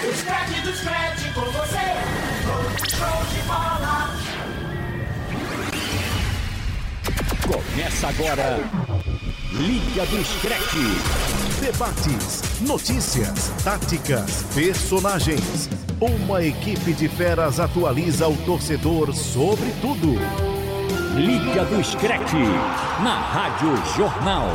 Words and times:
O 0.00 0.14
Scratch 0.14 0.62
do 0.62 0.72
Scratch 0.76 1.32
com 1.34 1.40
você. 1.40 1.76
Show 2.96 3.24
de 3.32 3.42
bola. 3.48 4.14
Começa 7.44 8.08
agora. 8.08 8.60
Liga 9.52 10.06
do 10.06 10.24
Scratch. 10.24 10.74
Debates, 11.60 12.60
notícias, 12.60 13.52
táticas, 13.64 14.44
personagens. 14.54 15.68
Uma 16.00 16.44
equipe 16.44 16.92
de 16.92 17.08
feras 17.08 17.58
atualiza 17.58 18.28
o 18.28 18.36
torcedor 18.44 19.12
sobre 19.12 19.72
tudo. 19.80 20.14
Liga 21.16 21.64
do 21.64 21.82
Scratch. 21.82 22.34
Na 23.02 23.18
Rádio 23.18 23.76
Jornal. 23.96 24.52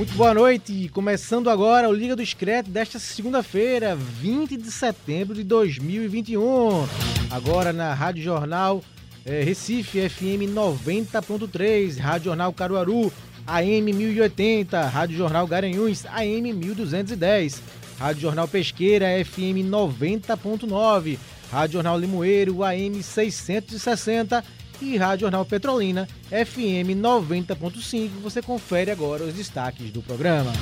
Muito 0.00 0.14
boa 0.14 0.32
noite, 0.32 0.90
começando 0.94 1.50
agora 1.50 1.86
o 1.86 1.92
Liga 1.92 2.16
do 2.16 2.24
Scratch 2.24 2.68
desta 2.68 2.98
segunda-feira, 2.98 3.94
20 3.94 4.56
de 4.56 4.72
setembro 4.72 5.34
de 5.34 5.44
2021. 5.44 6.88
Agora 7.30 7.70
na 7.70 7.92
Rádio 7.92 8.22
Jornal 8.22 8.82
eh, 9.26 9.42
Recife 9.42 10.08
FM 10.08 10.54
90.3, 10.54 11.98
Rádio 11.98 12.24
Jornal 12.30 12.50
Caruaru 12.50 13.12
AM 13.46 13.92
1080, 13.92 14.86
Rádio 14.86 15.18
Jornal 15.18 15.46
Garanhuns 15.46 16.06
AM 16.06 16.50
1210, 16.50 17.62
Rádio 17.98 18.22
Jornal 18.22 18.48
Pesqueira 18.48 19.06
FM 19.22 19.68
90.9, 19.68 21.18
Rádio 21.52 21.74
Jornal 21.74 21.98
Limoeiro 21.98 22.64
AM 22.64 23.02
660 23.02 24.42
e 24.82 24.96
Rádio 24.96 25.24
Jornal 25.24 25.44
Petrolina 25.44 26.08
FM 26.30 26.96
90.5. 26.96 28.10
Você 28.22 28.40
confere 28.40 28.90
agora 28.90 29.24
os 29.24 29.34
destaques 29.34 29.90
do 29.90 30.02
programa. 30.02 30.52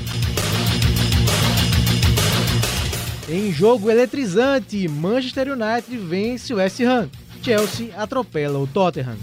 Em 3.28 3.52
jogo 3.52 3.90
eletrizante, 3.90 4.88
Manchester 4.88 5.48
United 5.52 5.96
vence 5.98 6.52
o 6.54 6.56
West 6.56 6.80
Ham. 6.80 7.10
Chelsea 7.42 7.90
atropela 7.96 8.58
o 8.58 8.66
Tottenham. 8.66 9.16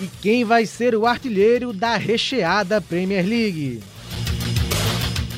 E 0.00 0.06
quem 0.22 0.44
vai 0.44 0.66
ser 0.66 0.94
o 0.94 1.06
artilheiro 1.06 1.72
da 1.72 1.96
recheada 1.96 2.80
Premier 2.80 3.26
League? 3.26 3.82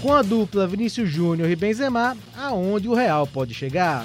Com 0.01 0.13
a 0.13 0.23
dupla 0.23 0.67
Vinícius 0.67 1.09
Júnior 1.09 1.49
e 1.51 1.57
Benzema, 1.57 2.17
aonde 2.37 2.89
o 2.89 2.95
Real 2.95 3.27
pode 3.27 3.55
chegar? 3.55 4.05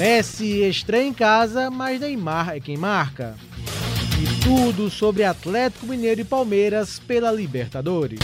Messi 0.00 0.62
estreia 0.62 1.06
em 1.06 1.12
casa, 1.12 1.70
mas 1.70 2.00
Neymar 2.00 2.56
é 2.56 2.58
quem 2.58 2.74
marca. 2.74 3.36
E 4.18 4.42
tudo 4.42 4.88
sobre 4.88 5.24
Atlético 5.24 5.84
Mineiro 5.84 6.22
e 6.22 6.24
Palmeiras 6.24 6.98
pela 6.98 7.30
Libertadores. 7.30 8.18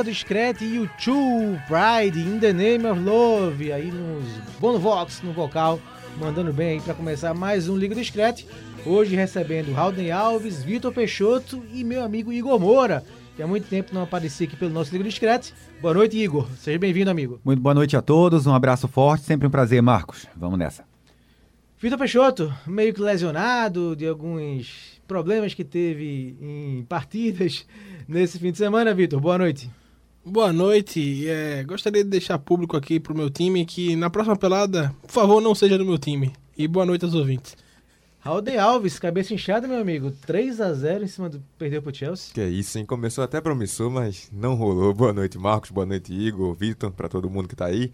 Liga 0.00 0.12
do 0.12 0.14
Scratch 0.14 0.62
e 0.62 0.78
o 0.78 0.88
True 0.98 1.60
Pride 1.66 2.18
in 2.18 2.38
the 2.38 2.54
Name 2.54 2.86
of 2.86 2.98
Love. 3.00 3.70
Aí 3.70 3.90
nos 3.90 4.24
Bono 4.58 4.78
Vox 4.78 5.20
no 5.20 5.30
vocal, 5.32 5.78
mandando 6.18 6.54
bem 6.54 6.70
aí 6.70 6.80
pra 6.80 6.94
começar 6.94 7.34
mais 7.34 7.68
um 7.68 7.76
Liga 7.76 7.94
do 7.94 8.02
Scratch. 8.02 8.44
Hoje 8.86 9.14
recebendo 9.14 9.72
Raulden 9.72 10.10
Alves, 10.10 10.62
Vitor 10.62 10.90
Peixoto 10.90 11.62
e 11.70 11.84
meu 11.84 12.02
amigo 12.02 12.32
Igor 12.32 12.58
Moura, 12.58 13.04
que 13.36 13.42
há 13.42 13.46
muito 13.46 13.68
tempo 13.68 13.92
não 13.92 14.02
aparecia 14.02 14.46
aqui 14.46 14.56
pelo 14.56 14.70
nosso 14.70 14.90
Liga 14.90 15.04
do 15.04 15.10
Scratch. 15.10 15.50
Boa 15.82 15.92
noite, 15.92 16.16
Igor. 16.16 16.48
Seja 16.56 16.78
bem-vindo, 16.78 17.10
amigo. 17.10 17.38
Muito 17.44 17.60
boa 17.60 17.74
noite 17.74 17.94
a 17.94 18.00
todos, 18.00 18.46
um 18.46 18.54
abraço 18.54 18.88
forte, 18.88 19.24
sempre 19.24 19.46
um 19.48 19.50
prazer, 19.50 19.82
Marcos. 19.82 20.26
Vamos 20.34 20.58
nessa. 20.58 20.82
Vitor 21.78 21.98
Peixoto, 21.98 22.50
meio 22.66 22.94
que 22.94 23.02
lesionado 23.02 23.94
de 23.94 24.06
alguns 24.06 24.98
problemas 25.06 25.52
que 25.52 25.64
teve 25.64 26.38
em 26.40 26.86
partidas 26.88 27.66
nesse 28.08 28.38
fim 28.38 28.50
de 28.50 28.56
semana, 28.56 28.94
Vitor. 28.94 29.20
Boa 29.20 29.36
noite. 29.36 29.70
Boa 30.30 30.52
noite. 30.52 31.28
É, 31.28 31.64
gostaria 31.64 32.04
de 32.04 32.08
deixar 32.08 32.38
público 32.38 32.76
aqui 32.76 33.00
pro 33.00 33.16
meu 33.16 33.28
time 33.28 33.66
que 33.66 33.96
na 33.96 34.08
próxima 34.08 34.36
pelada, 34.36 34.94
por 35.02 35.10
favor, 35.10 35.40
não 35.40 35.56
seja 35.56 35.76
do 35.76 35.84
meu 35.84 35.98
time. 35.98 36.32
E 36.56 36.68
boa 36.68 36.86
noite 36.86 37.04
aos 37.04 37.14
ouvintes. 37.14 37.56
Raulden 38.20 38.56
Alves, 38.56 38.96
cabeça 39.00 39.34
inchada, 39.34 39.66
meu 39.66 39.80
amigo. 39.80 40.12
3 40.24 40.60
a 40.60 40.72
0 40.72 41.02
em 41.02 41.08
cima 41.08 41.28
do. 41.28 41.42
Perdeu 41.58 41.82
pro 41.82 41.92
Chelsea. 41.92 42.32
Que 42.32 42.42
é 42.42 42.48
isso, 42.48 42.78
hein? 42.78 42.86
Começou 42.86 43.24
até 43.24 43.40
promissor, 43.40 43.90
mas 43.90 44.30
não 44.32 44.54
rolou. 44.54 44.94
Boa 44.94 45.12
noite, 45.12 45.36
Marcos. 45.36 45.72
Boa 45.72 45.84
noite, 45.84 46.14
Igor, 46.14 46.54
Vitor, 46.54 46.92
pra 46.92 47.08
todo 47.08 47.28
mundo 47.28 47.48
que 47.48 47.56
tá 47.56 47.66
aí. 47.66 47.92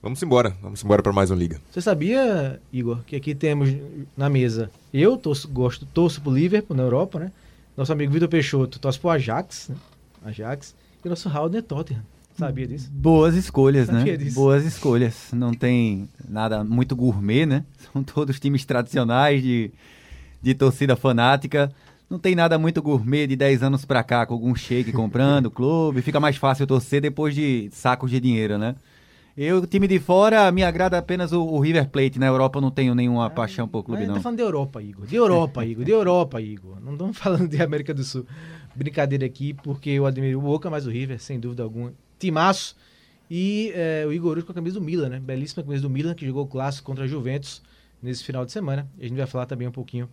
Vamos 0.00 0.22
embora, 0.22 0.56
vamos 0.62 0.84
embora 0.84 1.02
pra 1.02 1.12
mais 1.12 1.32
um 1.32 1.34
Liga. 1.34 1.60
Você 1.68 1.80
sabia, 1.80 2.62
Igor, 2.72 3.02
que 3.04 3.16
aqui 3.16 3.34
temos 3.34 3.70
na 4.16 4.28
mesa. 4.28 4.70
Eu 4.94 5.16
torço, 5.16 5.48
gosto, 5.48 5.84
torço 5.86 6.20
pro 6.20 6.32
Liverpool 6.32 6.76
na 6.76 6.84
Europa, 6.84 7.18
né? 7.18 7.32
Nosso 7.76 7.92
amigo 7.92 8.12
Vitor 8.12 8.28
Peixoto 8.28 8.78
torce 8.78 9.00
pro 9.00 9.10
Ajax, 9.10 9.68
né? 9.68 9.76
Ajax. 10.24 10.80
O 11.04 11.08
nosso 11.08 11.28
Raulden 11.28 11.58
é 11.58 11.62
Tottenham. 11.62 12.02
Sabia 12.38 12.66
disso? 12.66 12.90
Boas 12.90 13.34
escolhas, 13.34 13.88
né? 13.88 13.98
Sabia 13.98 14.16
disso. 14.16 14.34
Boas 14.34 14.64
escolhas. 14.64 15.28
Não 15.32 15.52
tem 15.52 16.08
nada 16.28 16.64
muito 16.64 16.96
gourmet, 16.96 17.44
né? 17.44 17.64
São 17.92 18.02
todos 18.02 18.40
times 18.40 18.64
tradicionais 18.64 19.42
de, 19.42 19.70
de 20.40 20.54
torcida 20.54 20.96
fanática. 20.96 21.70
Não 22.08 22.18
tem 22.18 22.34
nada 22.34 22.58
muito 22.58 22.80
gourmet 22.82 23.26
de 23.26 23.36
10 23.36 23.62
anos 23.62 23.84
pra 23.84 24.02
cá, 24.02 24.24
com 24.26 24.34
algum 24.34 24.54
shake 24.54 24.92
comprando 24.92 25.50
clube. 25.52 26.02
Fica 26.02 26.20
mais 26.20 26.36
fácil 26.36 26.66
torcer 26.66 27.00
depois 27.00 27.34
de 27.34 27.68
sacos 27.72 28.10
de 28.10 28.20
dinheiro, 28.20 28.56
né? 28.56 28.76
Eu, 29.34 29.66
time 29.66 29.88
de 29.88 29.98
fora, 29.98 30.52
me 30.52 30.62
agrada 30.62 30.98
apenas 30.98 31.32
o, 31.32 31.42
o 31.42 31.58
River 31.58 31.88
Plate. 31.88 32.18
Na 32.18 32.26
Europa 32.26 32.58
eu 32.58 32.62
não 32.62 32.70
tenho 32.70 32.94
nenhuma 32.94 33.30
paixão 33.30 33.66
por 33.66 33.82
clube, 33.82 34.00
Mas 34.00 34.08
não. 34.08 34.16
tá 34.16 34.20
falando 34.20 34.36
de 34.36 34.42
Europa, 34.44 34.82
Igor. 34.82 35.06
De 35.06 35.16
Europa, 35.16 35.64
Igor. 35.64 35.84
De 35.86 35.90
Europa, 35.90 36.40
Igor. 36.40 36.76
Não 36.82 36.92
estamos 36.92 37.16
falando 37.16 37.48
de 37.48 37.62
América 37.62 37.94
do 37.94 38.04
Sul. 38.04 38.26
Brincadeira 38.74 39.26
aqui, 39.26 39.54
porque 39.54 39.90
eu 39.90 40.06
admiro 40.06 40.38
o 40.38 40.42
Boca, 40.42 40.70
mas 40.70 40.86
o 40.86 40.90
River, 40.90 41.20
sem 41.20 41.38
dúvida 41.38 41.62
alguma. 41.62 41.92
Timaço. 42.18 42.76
E 43.30 43.72
é, 43.74 44.04
o 44.06 44.12
Igor 44.12 44.36
hoje 44.36 44.44
com 44.44 44.52
a 44.52 44.54
camisa 44.54 44.78
do 44.78 44.84
Milan, 44.84 45.08
né? 45.08 45.20
Belíssima 45.20 45.62
camisa 45.62 45.82
do 45.82 45.90
Milan, 45.90 46.14
que 46.14 46.26
jogou 46.26 46.44
o 46.44 46.46
clássico 46.46 46.86
contra 46.86 47.04
a 47.04 47.08
Juventus 47.08 47.62
nesse 48.02 48.22
final 48.24 48.44
de 48.44 48.52
semana. 48.52 48.88
A 49.00 49.02
gente 49.02 49.16
vai 49.16 49.26
falar 49.26 49.46
também 49.46 49.66
um 49.66 49.72
pouquinho 49.72 50.08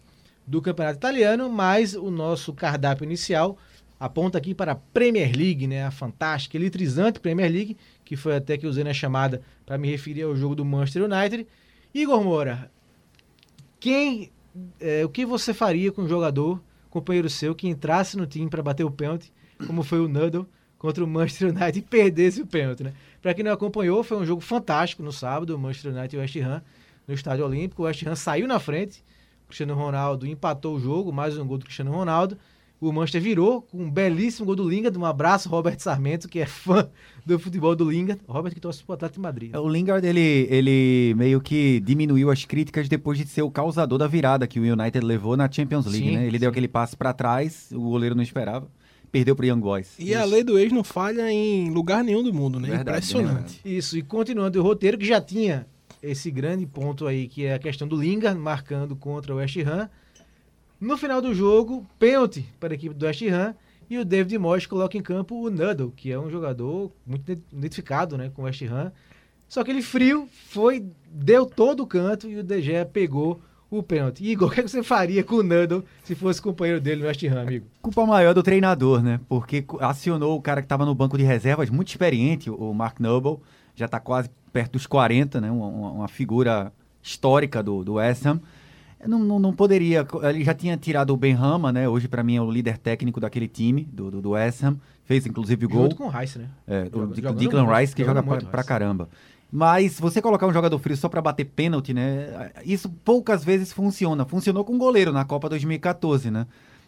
do 0.47 0.61
campeonato 0.61 0.97
italiano, 0.97 1.49
mas 1.49 1.95
o 1.95 2.09
nosso 2.09 2.53
cardápio 2.53 3.03
inicial 3.03 3.57
aponta 3.99 4.37
aqui 4.37 4.55
para 4.55 4.71
a 4.71 4.75
Premier 4.75 5.35
League, 5.35 5.67
né? 5.67 5.85
A 5.85 5.91
fantástica, 5.91 6.55
eletrizante 6.57 7.19
Premier 7.19 7.51
League, 7.51 7.77
que 8.05 8.15
foi 8.15 8.35
até 8.35 8.57
que 8.57 8.65
usei 8.65 8.83
na 8.83 8.93
chamada 8.93 9.41
para 9.65 9.77
me 9.77 9.89
referir 9.89 10.23
ao 10.23 10.35
jogo 10.35 10.55
do 10.55 10.63
Manchester 10.63 11.03
United. 11.03 11.45
Igor 11.93 12.23
Moura, 12.23 12.71
quem, 13.79 14.31
é, 14.79 15.03
o 15.03 15.09
que 15.09 15.25
você 15.25 15.53
faria 15.53 15.91
com 15.91 16.03
um 16.03 16.07
jogador, 16.07 16.61
companheiro 16.89 17.29
seu, 17.29 17.53
que 17.53 17.67
entrasse 17.67 18.17
no 18.17 18.25
time 18.25 18.49
para 18.49 18.63
bater 18.63 18.83
o 18.83 18.91
pênalti, 18.91 19.31
como 19.65 19.83
foi 19.83 19.99
o 19.99 20.07
Nuddle 20.07 20.47
contra 20.77 21.03
o 21.03 21.07
Manchester 21.07 21.49
United 21.49 21.77
e 21.79 21.81
perdesse 21.81 22.41
o 22.41 22.47
pênalti, 22.47 22.83
né? 22.83 22.93
Para 23.21 23.33
quem 23.33 23.43
não 23.43 23.51
acompanhou, 23.51 24.03
foi 24.03 24.17
um 24.17 24.25
jogo 24.25 24.41
fantástico 24.41 25.03
no 25.03 25.11
sábado, 25.11 25.55
o 25.55 25.59
Manchester 25.59 25.93
United 25.93 26.15
e 26.15 26.17
o 26.17 26.21
West 26.21 26.35
Ham 26.37 26.63
no 27.07 27.13
Estádio 27.13 27.45
Olímpico. 27.45 27.83
O 27.83 27.85
West 27.85 28.05
Ham 28.05 28.15
saiu 28.15 28.47
na 28.47 28.59
frente, 28.59 29.03
o 29.43 29.47
Cristiano 29.47 29.75
Ronaldo 29.75 30.25
empatou 30.25 30.75
o 30.75 30.79
jogo, 30.79 31.11
mais 31.11 31.37
um 31.37 31.45
gol 31.45 31.57
do 31.57 31.65
Cristiano 31.65 31.91
Ronaldo. 31.91 32.37
O 32.81 32.93
Manchester 32.93 33.21
virou 33.21 33.61
com 33.63 33.83
um 33.83 33.91
belíssimo 33.91 34.45
gol 34.45 34.55
do 34.55 34.67
Lingard. 34.69 34.97
Um 34.97 35.03
abraço, 35.05 35.49
Robert 35.49 35.77
Sarmento, 35.79 36.29
que 36.29 36.39
é 36.39 36.45
fã 36.45 36.89
do 37.25 37.37
futebol 37.37 37.75
do 37.75 37.89
Lingard. 37.91 38.21
Robert 38.27 38.53
que 38.53 38.59
torce 38.61 38.83
pro 38.83 38.93
Atlético 38.93 39.19
de 39.19 39.21
Madrid. 39.21 39.55
O 39.55 39.67
Lingard, 39.67 40.05
ele, 40.07 40.47
ele 40.49 41.13
meio 41.17 41.41
que 41.41 41.81
diminuiu 41.81 42.31
as 42.31 42.45
críticas 42.45 42.87
depois 42.87 43.17
de 43.17 43.27
ser 43.27 43.41
o 43.41 43.51
causador 43.51 43.97
da 43.97 44.07
virada 44.07 44.47
que 44.47 44.59
o 44.59 44.63
United 44.63 45.05
levou 45.05 45.35
na 45.35 45.51
Champions 45.51 45.85
League, 45.85 46.07
Sim, 46.07 46.15
né? 46.15 46.23
Ele 46.23 46.37
sim. 46.37 46.39
deu 46.39 46.49
aquele 46.49 46.67
passe 46.69 46.95
pra 46.95 47.11
trás, 47.11 47.69
o 47.73 47.81
goleiro 47.81 48.15
não 48.15 48.23
esperava. 48.23 48.67
perdeu 49.11 49.35
pro 49.35 49.45
Young 49.45 49.59
Boys. 49.59 49.95
E 49.99 50.13
a 50.15 50.23
lei 50.23 50.43
do 50.43 50.57
ex 50.57 50.71
não 50.71 50.83
falha 50.83 51.29
em 51.29 51.69
lugar 51.71 52.01
nenhum 52.03 52.23
do 52.23 52.33
mundo, 52.33 52.59
né? 52.61 52.69
Verdade, 52.69 52.89
Impressionante. 52.99 53.59
Isso, 53.65 53.97
e 53.97 54.01
continuando 54.01 54.57
o 54.57 54.63
roteiro 54.63 54.97
que 54.97 55.05
já 55.05 55.19
tinha 55.19 55.67
esse 56.01 56.31
grande 56.31 56.65
ponto 56.65 57.05
aí, 57.07 57.27
que 57.27 57.43
é 57.43 57.55
a 57.55 57.59
questão 57.59 57.85
do 57.87 57.97
Lingard 57.99 58.39
marcando 58.39 58.95
contra 58.95 59.33
o 59.33 59.37
West 59.37 59.57
Ham. 59.57 59.89
No 60.79 60.97
final 60.97 61.21
do 61.21 61.33
jogo, 61.33 61.85
pênalti 61.97 62.45
para 62.59 62.73
a 62.73 62.75
equipe 62.75 62.95
do 62.95 63.05
West 63.05 63.21
Ham 63.23 63.53
e 63.89 63.97
o 63.97 64.05
David 64.05 64.37
Moyes 64.37 64.65
coloca 64.65 64.97
em 64.97 65.01
campo 65.01 65.35
o 65.35 65.49
Nuddle, 65.49 65.91
que 65.95 66.11
é 66.11 66.19
um 66.19 66.29
jogador 66.29 66.91
muito 67.05 67.31
identificado 67.51 68.17
né, 68.17 68.31
com 68.33 68.43
o 68.43 68.45
West 68.45 68.61
Ham. 68.63 68.91
Só 69.47 69.63
que 69.63 69.71
ele 69.71 69.81
frio 69.81 70.27
foi, 70.49 70.85
deu 71.11 71.45
todo 71.45 71.83
o 71.83 71.87
canto 71.87 72.27
e 72.29 72.37
o 72.37 72.43
De 72.43 72.61
Gea 72.61 72.85
pegou 72.85 73.41
o 73.69 73.83
pênalti. 73.83 74.23
Igor, 74.23 74.47
o 74.49 74.51
que 74.51 74.61
é 74.61 74.63
que 74.63 74.69
você 74.69 74.81
faria 74.83 75.23
com 75.23 75.35
o 75.35 75.43
Nuddle 75.43 75.83
se 76.03 76.15
fosse 76.15 76.41
companheiro 76.41 76.79
dele 76.79 77.01
no 77.01 77.07
West 77.07 77.23
Ham, 77.23 77.41
amigo? 77.41 77.65
Culpa 77.81 78.05
maior 78.05 78.33
do 78.33 78.41
treinador, 78.43 79.01
né? 79.03 79.19
Porque 79.27 79.65
acionou 79.81 80.37
o 80.37 80.41
cara 80.41 80.61
que 80.61 80.65
estava 80.65 80.85
no 80.85 80.95
banco 80.95 81.17
de 81.17 81.23
reservas, 81.23 81.69
muito 81.69 81.89
experiente, 81.89 82.49
o 82.49 82.73
Mark 82.73 82.99
Noble, 82.99 83.37
já 83.75 83.85
está 83.85 83.99
quase 83.99 84.29
perto 84.53 84.73
dos 84.73 84.87
40, 84.87 85.41
né? 85.41 85.51
Uma- 85.51 85.91
uma 85.91 86.07
figura 86.07 86.71
histórica 87.01 87.61
do, 87.63 87.83
do 87.83 87.93
West 87.95 88.25
Ham. 88.25 88.39
Não, 89.05 89.19
não, 89.19 89.39
não 89.39 89.53
poderia, 89.53 90.05
ele 90.23 90.43
já 90.43 90.53
tinha 90.53 90.75
tirado 90.75 91.13
o 91.13 91.17
Ben 91.17 91.33
Rama, 91.33 91.71
né? 91.71 91.87
Hoje, 91.87 92.07
para 92.07 92.21
mim, 92.21 92.35
é 92.35 92.41
o 92.41 92.51
líder 92.51 92.77
técnico 92.77 93.19
daquele 93.19 93.47
time, 93.47 93.87
do, 93.91 94.11
do, 94.11 94.21
do 94.21 94.29
West 94.31 94.61
Ham. 94.63 94.77
Fez, 95.05 95.25
inclusive, 95.25 95.65
o 95.65 95.69
gol. 95.69 95.83
Junto 95.83 95.95
com 95.95 96.07
o 96.07 96.09
Rice, 96.09 96.37
né? 96.37 96.49
É, 96.67 96.81
o 96.83 96.85
jogando 97.15 97.39
Declan 97.39 97.63
muito, 97.63 97.77
Rice, 97.77 97.95
que 97.95 98.03
joga 98.03 98.21
pra, 98.21 98.37
pra 98.41 98.63
caramba. 98.63 99.09
Mas 99.51 99.99
você 99.99 100.21
colocar 100.21 100.45
um 100.45 100.53
jogador 100.53 100.77
frio 100.77 100.95
só 100.95 101.09
pra 101.09 101.21
bater 101.21 101.45
pênalti, 101.45 101.93
né? 101.93 102.51
Isso 102.63 102.89
poucas 102.89 103.43
vezes 103.43 103.73
funciona. 103.73 104.25
Funcionou 104.25 104.63
com 104.63 104.75
o 104.75 104.77
goleiro 104.77 105.11
na 105.11 105.25
Copa 105.25 105.49
2014, 105.49 106.29
né? 106.29 106.45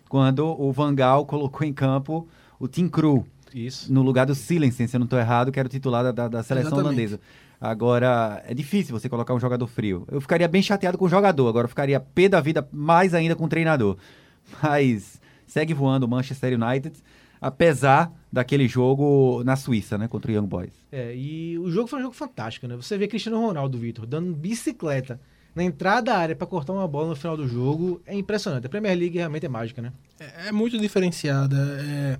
Quando 0.07 0.45
o 0.45 0.71
Van 0.71 0.93
Gaal 0.93 1.25
colocou 1.25 1.65
em 1.65 1.73
campo 1.73 2.27
o 2.59 2.67
Tim 2.67 2.87
Krul 2.87 3.25
Isso. 3.55 3.91
no 3.91 4.03
lugar 4.03 4.27
do 4.27 4.35
Silensen, 4.35 4.85
se 4.85 4.95
eu 4.95 4.99
não 4.99 5.05
estou 5.05 5.17
errado, 5.17 5.51
que 5.51 5.59
era 5.59 5.65
o 5.65 5.71
titular 5.71 6.03
da, 6.03 6.11
da, 6.11 6.27
da 6.27 6.43
seleção 6.43 6.73
Exatamente. 6.73 6.85
holandesa. 6.85 7.19
Agora, 7.61 8.43
é 8.47 8.55
difícil 8.55 8.99
você 8.99 9.07
colocar 9.07 9.35
um 9.35 9.39
jogador 9.39 9.67
frio. 9.67 10.03
Eu 10.11 10.19
ficaria 10.19 10.47
bem 10.47 10.63
chateado 10.63 10.97
com 10.97 11.05
o 11.05 11.09
jogador, 11.09 11.47
agora 11.47 11.65
eu 11.65 11.69
ficaria 11.69 11.99
pé 11.99 12.27
da 12.27 12.41
vida 12.41 12.67
mais 12.71 13.13
ainda 13.13 13.35
com 13.35 13.45
o 13.45 13.47
treinador. 13.47 13.97
Mas 14.63 15.21
segue 15.45 15.71
voando 15.71 16.07
o 16.07 16.09
Manchester 16.09 16.59
United, 16.59 16.97
apesar 17.39 18.11
daquele 18.33 18.67
jogo 18.67 19.43
na 19.43 19.55
Suíça, 19.55 19.95
né, 19.95 20.07
contra 20.07 20.31
o 20.31 20.33
Young 20.33 20.47
Boys. 20.47 20.73
É, 20.91 21.15
e 21.15 21.59
o 21.59 21.69
jogo 21.69 21.87
foi 21.87 21.99
um 21.99 22.01
jogo 22.01 22.15
fantástico, 22.15 22.65
né? 22.65 22.75
Você 22.75 22.97
vê 22.97 23.07
Cristiano 23.07 23.39
Ronaldo, 23.39 23.77
Vitor, 23.77 24.07
dando 24.07 24.33
bicicleta 24.33 25.19
na 25.53 25.63
entrada 25.63 26.03
da 26.03 26.17
área 26.17 26.35
para 26.35 26.47
cortar 26.47 26.73
uma 26.73 26.87
bola 26.87 27.09
no 27.09 27.15
final 27.15 27.37
do 27.37 27.47
jogo. 27.47 28.01
É 28.07 28.15
impressionante. 28.15 28.65
A 28.65 28.69
Premier 28.69 28.97
League 28.97 29.17
realmente 29.19 29.45
é 29.45 29.49
mágica, 29.49 29.83
né? 29.83 29.93
É, 30.19 30.47
é 30.47 30.51
muito 30.51 30.79
diferenciada. 30.79 31.57
é, 31.79 32.17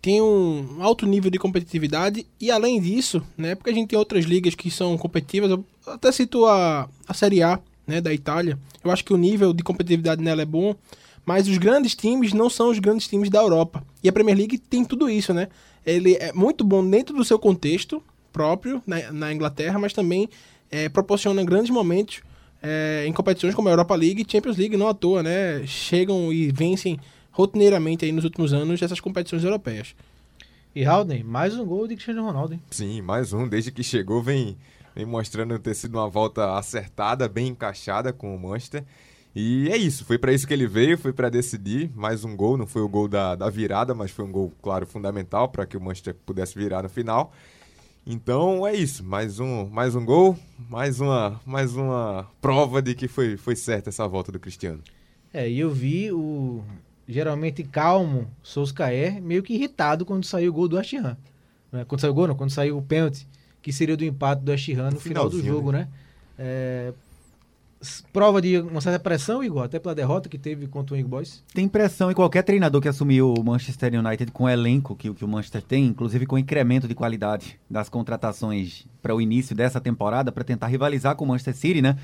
tem 0.00 0.22
um 0.22 0.76
alto 0.80 1.06
nível 1.06 1.30
de 1.30 1.38
competitividade 1.38 2.26
e 2.40 2.50
além 2.50 2.80
disso, 2.80 3.22
né, 3.36 3.54
porque 3.54 3.70
a 3.70 3.72
gente 3.72 3.88
tem 3.88 3.98
outras 3.98 4.24
ligas 4.24 4.54
que 4.54 4.70
são 4.70 4.96
competitivas, 4.96 5.50
eu 5.50 5.64
até 5.86 6.10
cito 6.12 6.46
a, 6.46 6.88
a 7.06 7.14
Série 7.14 7.42
A, 7.42 7.60
né, 7.86 8.00
da 8.00 8.12
Itália. 8.12 8.58
Eu 8.84 8.90
acho 8.90 9.04
que 9.04 9.12
o 9.12 9.16
nível 9.16 9.52
de 9.52 9.62
competitividade 9.62 10.22
nela 10.22 10.42
é 10.42 10.46
bom, 10.46 10.74
mas 11.26 11.48
os 11.48 11.58
grandes 11.58 11.94
times 11.94 12.32
não 12.32 12.48
são 12.48 12.70
os 12.70 12.78
grandes 12.78 13.08
times 13.08 13.28
da 13.28 13.40
Europa. 13.40 13.82
E 14.02 14.08
a 14.08 14.12
Premier 14.12 14.36
League 14.36 14.58
tem 14.58 14.84
tudo 14.84 15.10
isso, 15.10 15.34
né? 15.34 15.48
Ele 15.84 16.14
é 16.14 16.32
muito 16.32 16.64
bom 16.64 16.88
dentro 16.88 17.16
do 17.16 17.24
seu 17.24 17.38
contexto 17.38 18.02
próprio 18.32 18.82
na, 18.86 19.12
na 19.12 19.32
Inglaterra, 19.32 19.78
mas 19.78 19.92
também 19.92 20.28
é, 20.70 20.88
proporciona 20.88 21.42
grandes 21.44 21.70
momentos 21.70 22.20
é, 22.62 23.04
em 23.06 23.12
competições 23.12 23.54
como 23.54 23.68
a 23.68 23.72
Europa 23.72 23.94
League 23.94 24.22
e 24.22 24.30
Champions 24.30 24.56
League, 24.56 24.76
não 24.76 24.88
à 24.88 24.94
toa, 24.94 25.22
né? 25.22 25.66
Chegam 25.66 26.32
e 26.32 26.50
vencem 26.50 26.98
rotineiramente 27.38 28.04
aí 28.04 28.10
nos 28.10 28.24
últimos 28.24 28.52
anos 28.52 28.82
essas 28.82 28.98
competições 28.98 29.44
europeias. 29.44 29.94
E 30.74 30.84
Haldane, 30.84 31.22
mais 31.22 31.56
um 31.56 31.64
gol 31.64 31.86
de 31.86 31.94
Cristiano 31.94 32.24
Ronaldo, 32.24 32.54
hein? 32.54 32.62
Sim, 32.68 33.00
mais 33.00 33.32
um. 33.32 33.46
Desde 33.46 33.70
que 33.70 33.84
chegou, 33.84 34.20
vem, 34.20 34.56
vem 34.92 35.06
mostrando 35.06 35.56
ter 35.60 35.74
sido 35.74 35.94
uma 35.94 36.08
volta 36.08 36.58
acertada, 36.58 37.28
bem 37.28 37.48
encaixada 37.48 38.12
com 38.12 38.34
o 38.34 38.38
Manchester. 38.40 38.84
E 39.36 39.68
é 39.70 39.76
isso, 39.76 40.04
foi 40.04 40.18
para 40.18 40.32
isso 40.32 40.48
que 40.48 40.52
ele 40.52 40.66
veio, 40.66 40.98
foi 40.98 41.12
para 41.12 41.28
decidir. 41.28 41.92
Mais 41.94 42.24
um 42.24 42.36
gol, 42.36 42.56
não 42.56 42.66
foi 42.66 42.82
o 42.82 42.88
gol 42.88 43.06
da, 43.06 43.36
da 43.36 43.48
virada, 43.48 43.94
mas 43.94 44.10
foi 44.10 44.24
um 44.24 44.32
gol, 44.32 44.52
claro, 44.60 44.84
fundamental 44.84 45.48
para 45.48 45.64
que 45.64 45.76
o 45.76 45.80
Manchester 45.80 46.16
pudesse 46.26 46.58
virar 46.58 46.82
no 46.82 46.88
final. 46.88 47.32
Então 48.04 48.66
é 48.66 48.74
isso, 48.74 49.04
mais 49.04 49.38
um, 49.38 49.68
mais 49.68 49.94
um 49.94 50.04
gol, 50.04 50.36
mais 50.68 50.98
uma, 51.00 51.40
mais 51.46 51.76
uma 51.76 52.28
prova 52.40 52.82
de 52.82 52.96
que 52.96 53.06
foi, 53.06 53.36
foi 53.36 53.54
certa 53.54 53.90
essa 53.90 54.08
volta 54.08 54.32
do 54.32 54.40
Cristiano. 54.40 54.82
É, 55.32 55.48
e 55.48 55.60
eu 55.60 55.70
vi 55.70 56.10
o 56.10 56.64
geralmente 57.08 57.62
calmo 57.64 58.28
Solskjaer 58.42 59.20
meio 59.22 59.42
que 59.42 59.54
irritado 59.54 60.04
quando 60.04 60.24
saiu 60.24 60.50
o 60.50 60.54
gol 60.54 60.68
do 60.68 60.76
Ham. 60.78 61.16
Né? 61.72 61.84
Quando 61.86 62.00
saiu 62.00 62.10
o 62.12 62.14
gol, 62.14 62.28
não, 62.28 62.34
quando 62.34 62.50
saiu 62.50 62.76
o 62.76 62.82
pênalti, 62.82 63.26
que 63.62 63.72
seria 63.72 63.96
do 63.96 64.04
empate 64.04 64.42
do 64.42 64.52
Ham 64.52 64.84
no 64.86 64.90
No 64.92 65.00
final 65.00 65.28
do 65.28 65.42
jogo, 65.42 65.72
né? 65.72 65.88
É, 66.38 66.92
s- 67.80 68.02
prova 68.12 68.40
de 68.40 68.58
uma 68.58 68.80
certa 68.80 68.98
pressão, 68.98 69.42
Igor, 69.42 69.64
até 69.64 69.78
pela 69.78 69.94
derrota 69.94 70.28
que 70.28 70.38
teve 70.38 70.66
contra 70.66 70.94
o 70.94 70.98
Young 70.98 71.08
Boys. 71.08 71.42
Tem 71.52 71.66
pressão 71.66 72.10
em 72.10 72.14
qualquer 72.14 72.42
treinador 72.42 72.80
que 72.80 72.88
assumiu 72.88 73.34
o 73.34 73.42
Manchester 73.44 73.92
United 73.98 74.30
com 74.30 74.44
o 74.44 74.48
elenco 74.48 74.94
que, 74.94 75.12
que 75.12 75.24
o 75.24 75.28
Manchester 75.28 75.62
tem, 75.62 75.86
inclusive 75.86 76.26
com 76.26 76.36
o 76.36 76.38
incremento 76.38 76.86
de 76.86 76.94
qualidade 76.94 77.58
das 77.68 77.88
contratações 77.88 78.86
para 79.02 79.14
o 79.14 79.20
início 79.20 79.54
dessa 79.56 79.80
temporada, 79.80 80.30
para 80.30 80.44
tentar 80.44 80.66
rivalizar 80.68 81.16
com 81.16 81.24
o 81.24 81.28
Manchester 81.28 81.54
City, 81.56 81.82
né? 81.82 81.96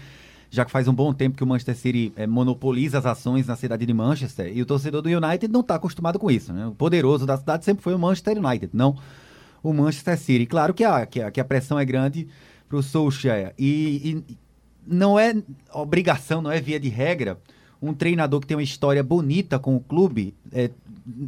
Já 0.54 0.64
que 0.64 0.70
faz 0.70 0.86
um 0.86 0.94
bom 0.94 1.12
tempo 1.12 1.36
que 1.36 1.42
o 1.42 1.46
Manchester 1.46 1.76
City 1.76 2.12
eh, 2.14 2.28
monopoliza 2.28 2.98
as 2.98 3.06
ações 3.06 3.48
na 3.48 3.56
cidade 3.56 3.84
de 3.84 3.92
Manchester 3.92 4.56
e 4.56 4.62
o 4.62 4.66
torcedor 4.66 5.02
do 5.02 5.08
United 5.08 5.48
não 5.52 5.62
está 5.62 5.74
acostumado 5.74 6.16
com 6.16 6.30
isso, 6.30 6.52
né? 6.52 6.68
O 6.68 6.70
poderoso 6.72 7.26
da 7.26 7.36
cidade 7.36 7.64
sempre 7.64 7.82
foi 7.82 7.92
o 7.92 7.98
Manchester 7.98 8.38
United, 8.38 8.70
não 8.72 8.96
o 9.64 9.72
Manchester 9.72 10.16
City. 10.16 10.46
Claro 10.46 10.72
que 10.72 10.84
a, 10.84 11.04
que 11.06 11.20
a, 11.20 11.30
que 11.32 11.40
a 11.40 11.44
pressão 11.44 11.76
é 11.76 11.84
grande 11.84 12.28
para 12.68 12.78
o 12.78 12.82
Solskjaer 12.84 13.52
e, 13.58 14.22
e 14.28 14.36
não 14.86 15.18
é 15.18 15.34
obrigação, 15.72 16.40
não 16.40 16.52
é 16.52 16.60
via 16.60 16.78
de 16.78 16.88
regra 16.88 17.36
um 17.82 17.92
treinador 17.92 18.40
que 18.40 18.46
tem 18.46 18.56
uma 18.56 18.62
história 18.62 19.02
bonita 19.02 19.58
com 19.58 19.74
o 19.74 19.80
clube 19.80 20.34
é, 20.52 20.70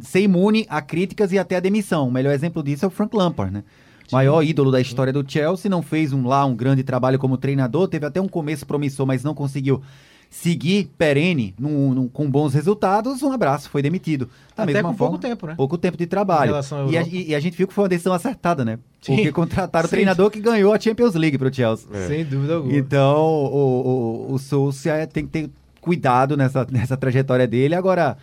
ser 0.01 0.21
imune 0.21 0.65
a 0.69 0.81
críticas 0.81 1.33
e 1.33 1.37
até 1.37 1.57
a 1.57 1.59
demissão. 1.59 2.07
O 2.07 2.11
melhor 2.11 2.33
exemplo 2.33 2.63
disso 2.63 2.85
é 2.85 2.87
o 2.87 2.91
Frank 2.91 3.15
Lampard, 3.15 3.53
né? 3.53 3.63
Maior 4.11 4.41
ídolo 4.43 4.71
da 4.71 4.79
história 4.81 5.11
do 5.13 5.23
Chelsea, 5.27 5.69
não 5.69 5.81
fez 5.81 6.13
um 6.13 6.27
lá 6.27 6.45
um 6.45 6.55
grande 6.55 6.83
trabalho 6.83 7.19
como 7.19 7.37
treinador, 7.37 7.87
teve 7.87 8.05
até 8.05 8.21
um 8.21 8.27
começo 8.27 8.65
promissor, 8.65 9.05
mas 9.05 9.23
não 9.23 9.33
conseguiu 9.33 9.81
seguir 10.29 10.89
perene 10.97 11.55
num- 11.57 11.93
num- 11.93 12.07
com 12.07 12.29
bons 12.29 12.53
resultados. 12.53 13.21
Um 13.23 13.31
abraço, 13.31 13.69
foi 13.69 13.81
demitido. 13.81 14.29
Da 14.55 14.63
Até 14.63 14.73
mesma 14.73 14.89
com 14.89 14.97
forma, 14.97 15.11
pouco 15.13 15.27
tempo, 15.27 15.47
né? 15.47 15.55
Pouco 15.55 15.77
tempo 15.77 15.97
de 15.97 16.05
trabalho. 16.05 16.53
E 16.89 16.97
a, 16.97 17.01
e- 17.03 17.35
a 17.35 17.39
gente 17.39 17.57
viu 17.57 17.67
que 17.67 17.73
foi 17.73 17.83
uma 17.85 17.89
decisão 17.89 18.13
acertada, 18.13 18.65
né? 18.65 18.77
Sim. 19.01 19.15
Porque 19.15 19.31
contrataram 19.31 19.87
o 19.87 19.89
treinador 19.89 20.29
que 20.29 20.41
ganhou 20.41 20.73
a 20.73 20.79
Champions 20.79 21.15
League 21.15 21.37
pro 21.37 21.53
Chelsea. 21.53 21.87
É. 21.93 22.07
Sem 22.07 22.25
dúvida 22.25 22.55
alguma. 22.55 22.75
Então, 22.75 23.15
o, 23.25 24.31
o, 24.31 24.35
o 24.35 24.71
tem 25.11 25.25
que 25.25 25.31
ter 25.31 25.49
cuidado 25.79 26.35
nessa, 26.35 26.67
nessa 26.69 26.97
trajetória 26.97 27.47
dele. 27.47 27.73
Agora, 27.73 28.17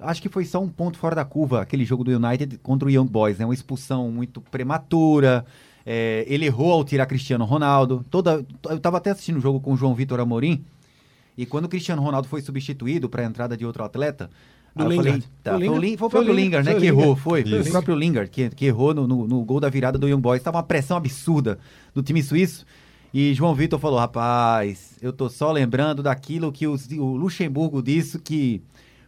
acho 0.00 0.20
que 0.22 0.28
foi 0.28 0.44
só 0.44 0.60
um 0.62 0.68
ponto 0.68 0.98
fora 0.98 1.14
da 1.14 1.24
curva, 1.24 1.60
aquele 1.62 1.84
jogo 1.84 2.04
do 2.04 2.10
United 2.10 2.58
contra 2.62 2.88
o 2.88 2.90
Young 2.90 3.06
Boys, 3.06 3.38
né? 3.38 3.44
Uma 3.44 3.54
expulsão 3.54 4.10
muito 4.10 4.40
prematura. 4.40 5.44
É, 5.84 6.24
ele 6.28 6.46
errou 6.46 6.72
ao 6.72 6.84
tirar 6.84 7.06
Cristiano 7.06 7.44
Ronaldo. 7.44 8.04
Toda, 8.10 8.44
eu 8.68 8.78
tava 8.80 8.96
até 8.96 9.10
assistindo 9.10 9.36
o 9.38 9.40
jogo 9.40 9.60
com 9.60 9.72
o 9.72 9.76
João 9.76 9.94
Vitor 9.94 10.18
Amorim. 10.20 10.64
E 11.38 11.46
quando 11.46 11.66
o 11.66 11.68
Cristiano 11.68 12.02
Ronaldo 12.02 12.26
foi 12.28 12.40
substituído 12.40 13.08
para 13.08 13.22
a 13.22 13.26
entrada 13.26 13.56
de 13.56 13.64
outro 13.66 13.84
atleta, 13.84 14.30
Do 14.74 14.84
eu 14.84 14.96
falei, 14.96 15.22
tá, 15.42 15.52
Foi 15.52 15.58
o 15.58 15.60
Lingard. 15.60 15.86
Lin- 15.86 15.96
foi 15.96 16.06
o 16.06 16.10
próprio 16.10 16.34
Lingard, 16.34 16.66
né? 16.68 16.74
Que 16.74 16.80
Lingard. 16.80 17.02
errou, 17.02 17.16
foi. 17.16 17.42
Foi 17.42 17.52
o 17.58 17.60
Isso. 17.60 17.70
próprio 17.70 17.94
Lingard 17.94 18.30
que, 18.30 18.48
que 18.50 18.64
errou 18.66 18.92
no, 18.94 19.06
no, 19.06 19.28
no 19.28 19.44
gol 19.44 19.60
da 19.60 19.68
virada 19.68 19.96
do 19.98 20.08
Young 20.08 20.20
Boys. 20.20 20.42
Tava 20.42 20.56
uma 20.56 20.62
pressão 20.62 20.96
absurda 20.96 21.58
do 21.94 22.02
time 22.02 22.22
suíço. 22.22 22.66
E 23.14 23.32
João 23.34 23.54
Vitor 23.54 23.78
falou: 23.78 23.98
rapaz, 23.98 24.96
eu 25.00 25.12
tô 25.12 25.28
só 25.28 25.52
lembrando 25.52 26.02
daquilo 26.02 26.50
que 26.50 26.66
o 26.66 26.76
Luxemburgo 27.16 27.82
disse 27.82 28.18
que 28.18 28.60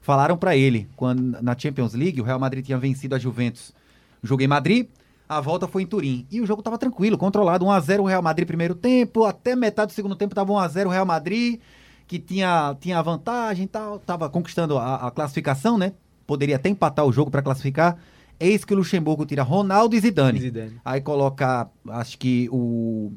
falaram 0.09 0.39
para 0.39 0.57
ele 0.57 0.89
quando 0.97 1.37
na 1.43 1.55
Champions 1.55 1.93
League 1.93 2.19
o 2.19 2.25
Real 2.25 2.39
Madrid 2.39 2.65
tinha 2.65 2.79
vencido 2.79 3.15
a 3.15 3.19
Juventus. 3.19 3.75
Joguei 4.23 4.47
em 4.47 4.49
Madrid, 4.49 4.87
a 5.29 5.39
volta 5.39 5.69
foi 5.69 5.83
em 5.83 5.87
Turim. 5.87 6.27
E 6.31 6.41
o 6.41 6.47
jogo 6.47 6.63
tava 6.63 6.79
tranquilo, 6.79 7.19
controlado. 7.19 7.67
1x0 7.67 8.01
o 8.01 8.07
Real 8.07 8.23
Madrid 8.23 8.47
primeiro 8.47 8.75
tempo, 8.75 9.27
até 9.27 9.55
metade 9.55 9.93
do 9.93 9.95
segundo 9.95 10.17
tempo 10.17 10.35
tava 10.35 10.51
1x0 10.51 10.87
o 10.87 10.89
Real 10.89 11.05
Madrid, 11.05 11.61
que 12.07 12.19
tinha, 12.19 12.75
tinha 12.81 13.03
vantagem 13.03 13.67
e 13.67 13.69
tal, 13.69 13.99
tava 13.99 14.31
conquistando 14.31 14.79
a, 14.79 15.09
a 15.09 15.11
classificação, 15.11 15.77
né? 15.77 15.93
Poderia 16.27 16.57
até 16.57 16.71
empatar 16.71 17.05
o 17.05 17.13
jogo 17.13 17.31
para 17.31 17.43
classificar. 17.43 17.99
Eis 18.41 18.65
que 18.65 18.73
o 18.73 18.79
Luxemburgo 18.79 19.27
tira 19.27 19.43
Ronaldo 19.43 19.95
e 19.95 20.01
Zidane. 20.01 20.41
Zidane. 20.41 20.81
Aí 20.83 21.03
coloca, 21.03 21.69
acho 21.91 22.17
que 22.17 22.49
o. 22.51 23.13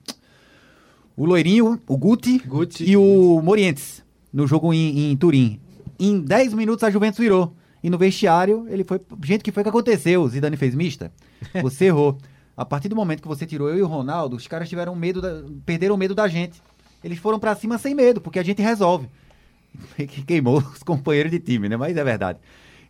O 1.16 1.26
Loirinho, 1.26 1.80
o 1.88 1.98
Guti, 1.98 2.40
Guti. 2.40 2.84
e 2.84 2.98
o 2.98 3.42
Morientes 3.42 4.04
no 4.34 4.46
jogo 4.46 4.74
em, 4.74 5.12
em 5.12 5.16
Turim. 5.16 5.58
Em 6.04 6.20
10 6.20 6.54
minutos 6.54 6.84
a 6.84 6.90
Juventus 6.90 7.20
virou. 7.20 7.56
E 7.84 7.90
no 7.90 7.98
vestiário, 7.98 8.66
ele 8.70 8.84
foi. 8.84 9.00
Gente, 9.24 9.42
o 9.42 9.44
que 9.44 9.52
foi 9.52 9.64
que 9.64 9.70
aconteceu? 9.70 10.22
O 10.22 10.28
Zidane 10.30 10.58
fez 10.58 10.76
mista? 10.76 11.12
Você 11.62 11.86
errou. 11.86 12.18
A 12.56 12.66
partir 12.66 12.90
do 12.90 12.96
momento 12.96 13.22
que 13.22 13.28
você 13.28 13.46
tirou 13.46 13.70
eu 13.70 13.78
e 13.78 13.82
o 13.82 13.88
Ronaldo, 13.88 14.36
os 14.36 14.46
caras 14.48 14.70
tiveram 14.70 14.94
medo, 14.96 15.22
da- 15.22 15.42
perderam 15.66 15.96
o 15.96 15.98
medo 15.98 16.14
da 16.14 16.28
gente. 16.28 16.62
Eles 17.04 17.18
foram 17.18 17.40
pra 17.40 17.56
cima 17.56 17.78
sem 17.78 17.96
medo, 17.96 18.20
porque 18.22 18.38
a 18.38 18.44
gente 18.44 18.62
resolve. 18.62 19.08
Que 19.98 20.22
Queimou 20.22 20.58
os 20.60 20.84
companheiros 20.84 21.32
de 21.32 21.40
time, 21.40 21.70
né? 21.70 21.78
Mas 21.78 21.96
é 21.98 22.04
verdade. 22.04 22.40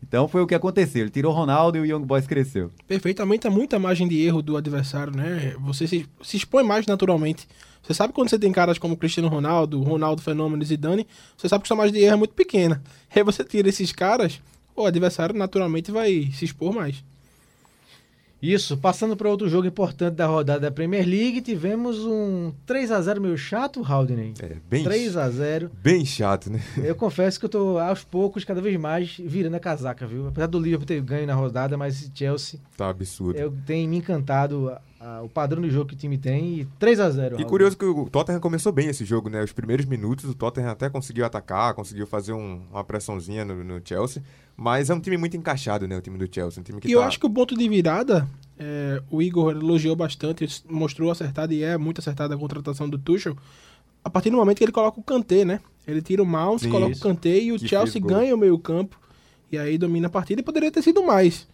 Então 0.03 0.27
foi 0.27 0.41
o 0.41 0.47
que 0.47 0.55
aconteceu. 0.55 1.01
Ele 1.03 1.11
tirou 1.11 1.31
o 1.31 1.35
Ronaldo 1.35 1.77
e 1.77 1.81
o 1.81 1.85
Young 1.85 2.03
Boys 2.05 2.25
cresceu. 2.25 2.71
Perfeitamente, 2.87 3.47
muita 3.49 3.77
margem 3.77 4.07
de 4.07 4.19
erro 4.19 4.41
do 4.41 4.57
adversário, 4.57 5.15
né? 5.15 5.55
Você 5.59 5.87
se, 5.87 6.05
se 6.23 6.37
expõe 6.37 6.63
mais 6.63 6.87
naturalmente. 6.87 7.47
Você 7.81 7.93
sabe 7.93 8.13
quando 8.13 8.29
você 8.29 8.37
tem 8.37 8.51
caras 8.51 8.77
como 8.77 8.95
Cristiano 8.95 9.27
Ronaldo, 9.27 9.81
Ronaldo 9.81 10.21
Fenômeno 10.21 10.61
e 10.61 10.65
Zidane, 10.65 11.07
você 11.35 11.49
sabe 11.49 11.63
que 11.63 11.67
sua 11.67 11.77
margem 11.77 11.93
de 11.93 12.03
erro 12.03 12.13
é 12.13 12.17
muito 12.17 12.33
pequena. 12.33 12.81
Aí 13.13 13.23
você 13.23 13.43
tira 13.43 13.69
esses 13.69 13.91
caras, 13.91 14.39
o 14.75 14.85
adversário 14.85 15.35
naturalmente 15.35 15.91
vai 15.91 16.29
se 16.33 16.45
expor 16.45 16.73
mais. 16.73 17.03
Isso, 18.41 18.75
passando 18.75 19.15
para 19.15 19.29
outro 19.29 19.47
jogo 19.47 19.67
importante 19.67 20.15
da 20.15 20.25
rodada 20.25 20.59
da 20.61 20.71
Premier 20.71 21.05
League, 21.07 21.41
tivemos 21.41 21.99
um 21.99 22.51
3 22.65 22.91
a 22.91 22.99
0 23.01 23.21
meio 23.21 23.37
chato, 23.37 23.83
Haldane. 23.85 24.33
É, 24.41 24.55
bem, 24.67 24.83
3 24.83 25.15
a 25.15 25.29
0 25.29 25.69
bem 25.83 26.03
chato, 26.03 26.49
né? 26.49 26.59
Eu 26.77 26.95
confesso 26.95 27.39
que 27.39 27.45
eu 27.45 27.49
tô 27.49 27.77
aos 27.77 28.03
poucos, 28.03 28.43
cada 28.43 28.59
vez 28.59 28.79
mais, 28.79 29.15
virando 29.23 29.55
a 29.55 29.59
casaca, 29.59 30.07
viu? 30.07 30.27
Apesar 30.27 30.47
do 30.47 30.59
Liverpool 30.59 30.87
ter 30.87 30.99
ganho 31.01 31.27
na 31.27 31.35
rodada, 31.35 31.77
mas 31.77 31.95
esse 32.01 32.11
Chelsea 32.15 32.59
Tá 32.75 32.89
absurdo. 32.89 33.37
eu, 33.37 33.53
tem 33.65 33.87
me 33.87 33.97
encantado 33.97 34.71
o 35.23 35.29
padrão 35.29 35.61
de 35.61 35.69
jogo 35.69 35.89
que 35.89 35.95
o 35.95 35.97
time 35.97 36.17
tem 36.17 36.61
e 36.61 36.65
3 36.79 36.99
a 36.99 37.09
0 37.09 37.39
E 37.41 37.45
curioso 37.45 37.75
que 37.77 37.85
o 37.85 38.09
Tottenham 38.09 38.39
começou 38.39 38.71
bem 38.71 38.87
esse 38.87 39.03
jogo, 39.05 39.29
né? 39.29 39.43
Os 39.43 39.51
primeiros 39.51 39.85
minutos 39.85 40.25
o 40.25 40.33
Tottenham 40.35 40.69
até 40.71 40.89
conseguiu 40.89 41.25
atacar, 41.25 41.73
conseguiu 41.73 42.05
fazer 42.07 42.33
um- 42.33 42.61
uma 42.71 42.83
pressãozinha 42.83 43.43
no, 43.45 43.63
no 43.63 43.81
Chelsea. 43.83 44.21
Mas 44.55 44.89
é 44.89 44.93
um 44.93 44.99
time 44.99 45.17
muito 45.17 45.35
encaixado, 45.35 45.87
né? 45.87 45.97
O 45.97 46.01
time 46.01 46.17
do 46.17 46.33
Chelsea. 46.33 46.59
Um 46.59 46.63
time 46.63 46.79
que 46.79 46.87
E 46.87 46.91
eu 46.91 46.99
tá- 47.01 47.07
acho 47.07 47.19
que 47.19 47.25
o 47.25 47.29
ponto 47.29 47.57
de 47.57 47.67
virada, 47.67 48.27
é, 48.59 49.01
o 49.09 49.21
Igor 49.21 49.51
elogiou 49.51 49.95
bastante, 49.95 50.47
mostrou 50.69 51.09
acertado 51.11 51.53
e 51.53 51.63
é 51.63 51.77
muito 51.77 51.99
acertada 51.99 52.35
a 52.35 52.37
contratação 52.37 52.87
do 52.89 52.97
Tuchel. 52.97 53.35
A 54.03 54.09
partir 54.09 54.29
do 54.29 54.37
momento 54.37 54.57
que 54.57 54.63
ele 54.63 54.71
coloca 54.71 54.99
o 54.99 55.03
Kanté, 55.03 55.43
né? 55.45 55.59
Ele 55.87 56.01
tira 56.01 56.21
o 56.21 56.25
Mount, 56.25 56.59
Sim, 56.61 56.69
coloca 56.69 56.91
isso. 56.91 57.01
o 57.01 57.03
Kanté 57.03 57.39
e 57.39 57.51
o 57.51 57.57
Que 57.59 57.67
Chelsea 57.67 57.99
ganha 58.01 58.35
o 58.35 58.37
meio 58.37 58.57
campo. 58.59 58.99
E 59.51 59.57
aí 59.57 59.77
domina 59.77 60.07
a 60.07 60.09
partida 60.09 60.41
e 60.41 60.43
poderia 60.43 60.71
ter 60.71 60.81
sido 60.81 61.03
mais. 61.03 61.47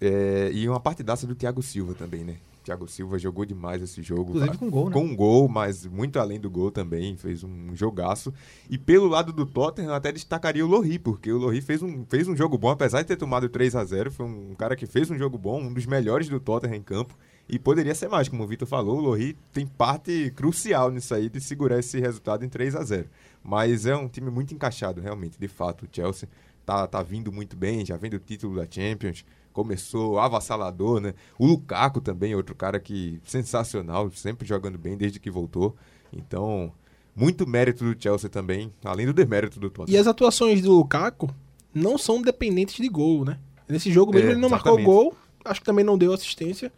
É, 0.00 0.50
e 0.52 0.68
uma 0.68 0.80
partidaça 0.80 1.26
do 1.26 1.34
Thiago 1.34 1.62
Silva 1.62 1.94
também, 1.94 2.24
né? 2.24 2.36
Thiago 2.62 2.86
Silva 2.88 3.18
jogou 3.18 3.44
demais 3.44 3.82
esse 3.82 4.02
jogo. 4.02 4.30
Inclusive 4.30 4.58
com 4.58 4.70
gol, 4.70 4.86
né? 4.86 4.92
Com 4.92 5.04
um 5.04 5.16
gol, 5.16 5.48
mas 5.48 5.84
muito 5.86 6.18
além 6.18 6.38
do 6.38 6.48
gol 6.50 6.70
também. 6.70 7.16
Fez 7.16 7.42
um 7.42 7.74
jogaço. 7.74 8.32
E 8.70 8.78
pelo 8.78 9.08
lado 9.08 9.32
do 9.32 9.44
Tottenham, 9.44 9.90
eu 9.90 9.94
até 9.94 10.12
destacaria 10.12 10.64
o 10.64 10.68
Lohri, 10.68 10.98
porque 10.98 11.32
o 11.32 11.38
Lohri 11.38 11.60
fez 11.60 11.82
um, 11.82 12.04
fez 12.06 12.28
um 12.28 12.36
jogo 12.36 12.56
bom, 12.56 12.70
apesar 12.70 13.02
de 13.02 13.08
ter 13.08 13.16
tomado 13.16 13.48
3 13.48 13.74
a 13.74 13.84
0 13.84 14.10
Foi 14.10 14.26
um 14.26 14.54
cara 14.54 14.76
que 14.76 14.86
fez 14.86 15.10
um 15.10 15.18
jogo 15.18 15.36
bom, 15.36 15.60
um 15.60 15.72
dos 15.72 15.86
melhores 15.86 16.28
do 16.28 16.38
Tottenham 16.38 16.76
em 16.76 16.82
campo. 16.82 17.16
E 17.48 17.58
poderia 17.58 17.94
ser 17.94 18.08
mais, 18.08 18.28
como 18.28 18.44
o 18.44 18.46
Vitor 18.46 18.66
falou, 18.66 18.98
o 18.98 19.00
Lohri 19.00 19.36
tem 19.52 19.66
parte 19.66 20.32
crucial 20.36 20.90
nisso 20.90 21.14
aí 21.14 21.28
de 21.28 21.40
segurar 21.40 21.78
esse 21.78 21.98
resultado 22.00 22.44
em 22.44 22.48
3 22.48 22.76
a 22.76 22.84
0 22.84 23.08
Mas 23.42 23.84
é 23.84 23.96
um 23.96 24.08
time 24.08 24.30
muito 24.30 24.54
encaixado, 24.54 25.00
realmente. 25.00 25.38
De 25.38 25.48
fato, 25.48 25.84
o 25.84 25.88
Chelsea 25.90 26.28
tá, 26.64 26.86
tá 26.86 27.02
vindo 27.02 27.32
muito 27.32 27.56
bem, 27.56 27.84
já 27.84 27.96
vem 27.96 28.10
do 28.10 28.18
título 28.18 28.56
da 28.56 28.66
Champions. 28.70 29.24
Começou 29.52 30.18
avassalador, 30.18 31.00
né? 31.00 31.14
O 31.38 31.46
Lukaku 31.46 32.00
também, 32.00 32.34
outro 32.34 32.54
cara 32.54 32.80
que 32.80 33.20
sensacional, 33.24 34.10
sempre 34.10 34.46
jogando 34.46 34.78
bem 34.78 34.96
desde 34.96 35.20
que 35.20 35.30
voltou. 35.30 35.76
Então, 36.12 36.72
muito 37.14 37.46
mérito 37.46 37.84
do 37.84 38.00
Chelsea 38.00 38.28
também, 38.30 38.72
além 38.84 39.06
do 39.06 39.12
demérito 39.12 39.60
do 39.60 39.66
E 39.66 39.70
Tottenham. 39.70 40.00
as 40.00 40.06
atuações 40.06 40.62
do 40.62 40.72
Lukaku 40.72 41.28
não 41.74 41.96
são 41.98 42.20
dependentes 42.22 42.76
de 42.76 42.88
gol, 42.88 43.24
né? 43.24 43.38
Nesse 43.68 43.90
jogo 43.90 44.12
mesmo 44.12 44.28
É, 44.28 44.32
ele 44.32 44.40
não 44.40 44.48
exatamente. 44.48 44.84
marcou 44.86 45.04
gol, 45.04 45.16
acho 45.44 45.60
que 45.60 45.66
também 45.66 45.84
não 45.84 45.96
deu 45.96 46.12
assistência, 46.12 46.70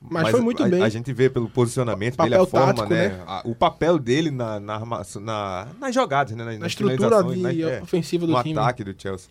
mas, 0.00 0.30
foi 0.30 0.40
muito 0.40 0.62
a, 0.62 0.68
bem. 0.68 0.82
A 0.82 0.88
gente 0.88 1.12
vê 1.12 1.28
pelo 1.30 1.48
posicionamento 1.48 2.16
dele, 2.16 2.34
a 2.36 2.46
forma, 2.46 2.66
tático, 2.74 2.88
né? 2.94 3.08
né? 3.08 3.24
A- 3.26 3.42
o 3.44 3.54
papel 3.54 3.98
dele 3.98 4.30
na, 4.30 4.60
na, 4.60 4.78
na, 5.20 5.68
nas 5.80 5.94
jogadas, 5.94 6.36
né? 6.36 6.44
Nas, 6.44 6.54
Na 6.54 6.60
nas 6.60 6.72
estrutura 6.72 7.22
de 7.24 7.36
né? 7.42 7.60
É, 7.60 7.82
ofensiva 7.82 8.26
do 8.26 8.32
no 8.32 8.42
time. 8.42 8.56
ataque 8.58 8.84
do 8.84 8.94
Chelsea. 9.00 9.28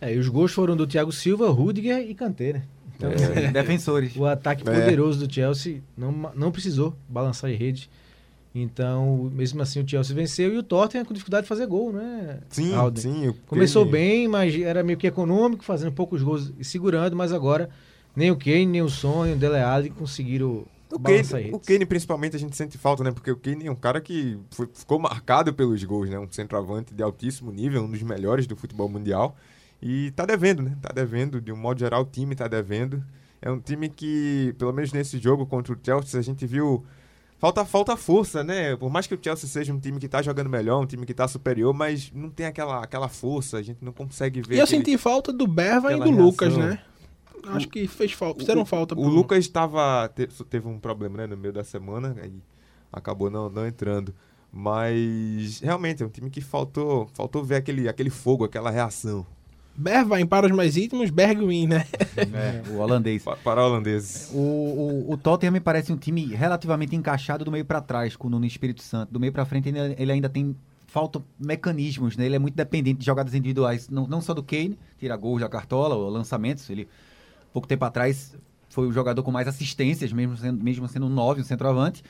É, 0.00 0.14
e 0.14 0.18
os 0.18 0.28
gols 0.28 0.52
foram 0.52 0.76
do 0.76 0.86
Thiago 0.86 1.12
Silva, 1.12 1.50
Rudiger 1.50 1.98
e 2.08 2.14
Kanté, 2.14 2.54
né? 2.54 2.62
Então, 2.96 3.10
Defensores. 3.52 4.14
o 4.16 4.24
ataque 4.26 4.62
É. 4.68 4.72
poderoso 4.72 5.26
do 5.26 5.32
Chelsea 5.32 5.82
não, 5.96 6.12
não 6.34 6.50
precisou 6.52 6.94
balançar 7.08 7.50
em 7.50 7.54
rede. 7.56 7.88
Então, 8.54 9.30
mesmo 9.32 9.62
assim, 9.62 9.80
o 9.80 9.88
Chelsea 9.88 10.14
venceu 10.14 10.52
e 10.52 10.58
o 10.58 10.62
Tottenham 10.62 11.04
com 11.04 11.14
dificuldade 11.14 11.44
de 11.44 11.48
fazer 11.48 11.66
gol, 11.66 11.92
né? 11.92 12.40
Sim, 12.48 12.74
Alden? 12.74 13.02
sim. 13.02 13.34
Começou 13.46 13.84
Kane- 13.84 13.92
bem, 13.92 14.28
mas 14.28 14.54
era 14.60 14.82
meio 14.82 14.98
que 14.98 15.06
econômico, 15.06 15.62
fazendo 15.64 15.92
poucos 15.92 16.20
gols 16.22 16.52
e 16.58 16.64
segurando, 16.64 17.14
mas 17.14 17.32
agora 17.32 17.70
nem 18.14 18.30
o 18.30 18.36
Kane, 18.36 18.66
nem 18.66 18.82
o 18.82 18.88
Son, 18.88 19.24
nem 19.24 19.34
o 19.34 19.36
Dele 19.36 19.58
Alli 19.60 19.90
conseguiram 19.90 20.64
O 20.90 20.98
balançar 20.98 21.40
Kane, 21.40 21.54
o. 21.54 21.60
Kane, 21.60 21.86
principalmente, 21.86 22.34
a 22.34 22.38
gente 22.40 22.56
sente 22.56 22.76
falta, 22.76 23.04
né? 23.04 23.12
Porque 23.12 23.30
o 23.30 23.36
Kane 23.36 23.66
é 23.68 23.70
um 23.70 23.76
cara 23.76 24.00
que 24.00 24.36
foi- 24.50 24.68
ficou 24.74 24.98
marcado 24.98 25.54
pelos 25.54 25.82
gols, 25.84 26.10
né? 26.10 26.18
Um 26.18 26.26
centroavante 26.28 26.92
de 26.92 27.02
altíssimo 27.04 27.52
nível, 27.52 27.84
um 27.84 27.90
dos 27.90 28.02
melhores 28.02 28.48
do 28.48 28.56
futebol 28.56 28.88
mundial. 28.88 29.36
E 29.82 30.10
tá 30.12 30.26
devendo, 30.26 30.62
né? 30.62 30.76
Tá 30.80 30.92
devendo, 30.92 31.40
de 31.40 31.52
um 31.52 31.56
modo 31.56 31.78
geral, 31.80 32.02
o 32.02 32.06
time 32.06 32.34
tá 32.34 32.46
devendo. 32.46 33.02
É 33.40 33.50
um 33.50 33.58
time 33.58 33.88
que, 33.88 34.54
pelo 34.58 34.72
menos 34.72 34.92
nesse 34.92 35.18
jogo 35.18 35.46
contra 35.46 35.72
o 35.72 35.78
Chelsea, 35.82 36.20
a 36.20 36.22
gente 36.22 36.46
viu. 36.46 36.84
Falta, 37.38 37.64
falta 37.64 37.96
força, 37.96 38.44
né? 38.44 38.76
Por 38.76 38.90
mais 38.90 39.06
que 39.06 39.14
o 39.14 39.18
Chelsea 39.20 39.48
seja 39.48 39.72
um 39.72 39.80
time 39.80 39.98
que 39.98 40.06
tá 40.06 40.20
jogando 40.20 40.50
melhor, 40.50 40.78
um 40.82 40.86
time 40.86 41.06
que 41.06 41.14
tá 41.14 41.26
superior, 41.26 41.72
mas 41.72 42.12
não 42.14 42.28
tem 42.28 42.44
aquela, 42.44 42.84
aquela 42.84 43.08
força, 43.08 43.56
a 43.56 43.62
gente 43.62 43.82
não 43.82 43.92
consegue 43.92 44.42
ver. 44.42 44.56
E 44.56 44.58
eu 44.58 44.64
aquele- 44.64 44.84
senti 44.84 44.98
falta 44.98 45.32
do 45.32 45.46
Berva 45.46 45.90
e 45.90 45.98
do 45.98 46.10
Lucas, 46.10 46.54
reação. 46.54 46.70
né? 46.74 46.82
Acho 47.46 47.66
que 47.68 47.86
fez 47.88 48.12
falta, 48.12 48.40
fizeram 48.40 48.60
o, 48.60 48.66
falta. 48.66 48.94
O, 48.94 49.08
Lucas 49.08 49.38
estava 49.38 50.06
te- 50.14 50.26
teve 50.50 50.68
um 50.68 50.78
problema 50.78 51.16
né, 51.16 51.26
no 51.26 51.38
meio 51.38 51.54
da 51.54 51.64
semana 51.64 52.14
aí 52.22 52.34
acabou 52.92 53.30
não, 53.30 53.48
não 53.48 53.66
entrando. 53.66 54.14
Mas 54.52 55.60
realmente 55.60 56.02
é 56.02 56.06
um 56.06 56.10
time 56.10 56.28
que 56.28 56.42
faltou 56.42 57.08
faltou 57.14 57.42
ver 57.42 57.56
aquele, 57.56 57.88
aquele 57.88 58.10
fogo, 58.10 58.44
aquela 58.44 58.70
reação 58.70 59.26
Em 60.18 60.26
para 60.26 60.46
os 60.46 60.52
mais 60.52 60.76
íntimos, 60.76 61.08
Bergwin, 61.10 61.66
né? 61.66 61.86
É, 62.16 62.62
o 62.70 62.78
holandês. 62.78 63.22
pa- 63.22 63.36
para 63.36 63.64
holandeses. 63.64 64.30
O, 64.32 64.36
o, 64.38 65.12
o 65.12 65.16
Tottenham 65.16 65.52
me 65.52 65.60
parece 65.60 65.90
um 65.92 65.96
time 65.96 66.26
relativamente 66.34 66.94
encaixado 66.94 67.44
do 67.44 67.50
meio 67.50 67.64
pra 67.64 67.80
trás 67.80 68.14
com 68.14 68.26
o 68.28 68.30
Nuno 68.30 68.44
Espírito 68.44 68.82
Santo. 68.82 69.10
Do 69.12 69.18
meio 69.18 69.32
pra 69.32 69.44
frente 69.46 69.68
ele, 69.70 69.78
ele 69.98 70.12
ainda 70.12 70.28
tem 70.28 70.54
falta 70.86 71.22
mecanismos, 71.38 72.16
né? 72.16 72.26
Ele 72.26 72.36
é 72.36 72.38
muito 72.38 72.54
dependente 72.54 72.98
de 72.98 73.06
jogadas 73.06 73.32
individuais, 73.32 73.88
não, 73.88 74.06
não 74.06 74.20
só 74.20 74.34
do 74.34 74.42
Kane, 74.42 74.78
tira 74.98 75.16
gols 75.16 75.40
da 75.40 75.48
cartola, 75.48 75.94
ou 75.94 76.10
lançamentos. 76.10 76.68
Ele 76.68 76.86
pouco 77.52 77.66
tempo 77.66 77.84
atrás 77.84 78.34
foi 78.68 78.86
o 78.86 78.92
jogador 78.92 79.22
com 79.22 79.30
mais 79.30 79.48
assistências, 79.48 80.12
mesmo 80.12 80.36
sendo, 80.36 80.62
mesmo 80.62 80.86
sendo 80.88 81.06
um 81.06 81.10
9, 81.10 81.40
um 81.40 81.44
centroavante. 81.44 82.02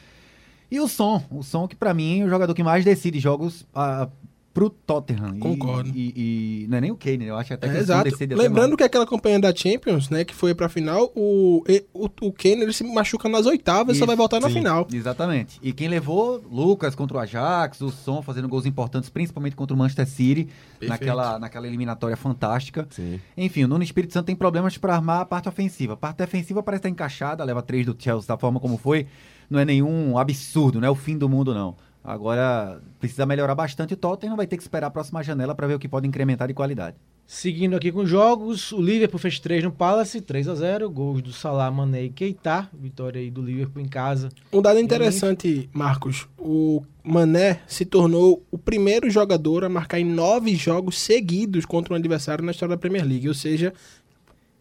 E 0.70 0.80
o 0.80 0.88
Som, 0.88 1.22
o 1.30 1.42
Som 1.42 1.68
que 1.68 1.76
pra 1.76 1.92
mim 1.94 2.20
é 2.20 2.24
o 2.24 2.28
jogador 2.28 2.54
que 2.54 2.62
mais 2.62 2.84
decide 2.84 3.18
jogos 3.20 3.66
ah, 3.74 4.08
pro 4.52 4.68
Tottenham. 4.68 5.36
E- 5.36 5.38
Concordo. 5.38 5.90
E, 5.94 6.64
e 6.64 6.66
não 6.68 6.78
é 6.78 6.80
nem 6.80 6.90
o 6.90 6.96
Kane, 6.96 7.24
eu 7.26 7.36
acho 7.36 7.54
até 7.54 7.66
É, 7.66 7.70
que 7.70 7.76
Son 7.76 7.82
exato. 7.82 8.10
Lembrando 8.36 8.76
que 8.76 8.82
aquela 8.82 9.06
campanha 9.06 9.38
da 9.38 9.54
Champions, 9.54 10.10
né, 10.10 10.24
que 10.24 10.34
foi 10.34 10.54
pra 10.54 10.68
final, 10.68 11.10
o, 11.14 11.62
e- 11.68 11.84
o, 11.94 12.06
o 12.22 12.32
Kane 12.32 12.62
ele 12.62 12.72
se 12.72 12.82
machuca 12.84 13.28
nas 13.28 13.46
oitavas 13.46 13.96
e 13.96 13.98
só 13.98 14.06
vai 14.06 14.16
voltar 14.16 14.40
na 14.40 14.48
sim. 14.48 14.54
final. 14.54 14.88
Exatamente. 14.92 15.58
E 15.62 15.72
quem 15.72 15.88
levou, 15.88 16.42
Lucas 16.50 16.94
contra 16.94 17.16
o 17.16 17.20
Ajax, 17.20 17.80
o 17.80 17.90
Son 17.90 18.22
fazendo 18.22 18.48
gols 18.48 18.66
importantes, 18.66 19.08
principalmente 19.08 19.54
contra 19.54 19.74
o 19.74 19.78
Manchester 19.78 20.06
City, 20.08 20.48
naquela, 20.82 21.38
naquela 21.38 21.66
eliminatória 21.66 22.16
fantástica. 22.16 22.86
Sim. 22.90 23.20
Enfim, 23.36 23.64
o 23.64 23.68
Nuno 23.68 23.84
Espírito 23.84 24.12
Santo 24.12 24.26
tem 24.26 24.36
problemas 24.36 24.76
para 24.76 24.94
armar 24.94 25.20
a 25.20 25.24
parte 25.24 25.48
ofensiva. 25.48 25.94
A 25.94 25.96
parte 25.96 26.18
defensiva 26.18 26.62
parece 26.62 26.80
estar 26.80 26.88
encaixada, 26.88 27.44
leva 27.44 27.62
três 27.62 27.86
do 27.86 27.94
Chelsea 27.98 28.26
da 28.26 28.36
forma 28.36 28.58
como 28.58 28.76
foi. 28.76 29.06
Não 29.48 29.58
é 29.58 29.64
nenhum 29.64 30.16
absurdo, 30.16 30.80
não 30.80 30.86
é 30.86 30.90
o 30.90 30.94
fim 30.94 31.18
do 31.18 31.28
mundo, 31.28 31.52
não. 31.54 31.74
Agora, 32.02 32.80
precisa 32.98 33.26
melhorar 33.26 33.54
bastante 33.54 33.94
o 33.94 33.96
Tottenham, 33.96 34.36
vai 34.36 34.46
ter 34.46 34.56
que 34.56 34.62
esperar 34.62 34.86
a 34.86 34.90
próxima 34.90 35.22
janela 35.22 35.54
para 35.54 35.66
ver 35.66 35.74
o 35.74 35.78
que 35.78 35.88
pode 35.88 36.06
incrementar 36.06 36.48
de 36.48 36.54
qualidade. 36.54 36.96
Seguindo 37.26 37.76
aqui 37.76 37.92
com 37.92 38.00
os 38.00 38.08
jogos, 38.08 38.72
o 38.72 38.82
Liverpool 38.82 39.20
fez 39.20 39.38
3 39.38 39.62
no 39.62 39.70
Palace, 39.70 40.20
3 40.20 40.48
a 40.48 40.54
0 40.56 40.90
gols 40.90 41.22
do 41.22 41.32
Salah, 41.32 41.70
Mané 41.70 42.02
e 42.02 42.10
Keita, 42.10 42.68
vitória 42.72 43.20
aí 43.20 43.30
do 43.30 43.40
Liverpool 43.40 43.80
em 43.80 43.86
casa. 43.86 44.30
Um 44.52 44.60
dado 44.60 44.80
interessante, 44.80 45.70
Marcos. 45.72 46.26
O 46.36 46.82
Mané 47.04 47.60
se 47.68 47.84
tornou 47.84 48.42
o 48.50 48.58
primeiro 48.58 49.08
jogador 49.08 49.64
a 49.64 49.68
marcar 49.68 50.00
em 50.00 50.04
nove 50.04 50.56
jogos 50.56 50.98
seguidos 50.98 51.64
contra 51.64 51.94
um 51.94 51.96
adversário 51.96 52.44
na 52.44 52.50
história 52.50 52.74
da 52.74 52.80
Premier 52.80 53.06
League. 53.06 53.28
Ou 53.28 53.34
seja, 53.34 53.72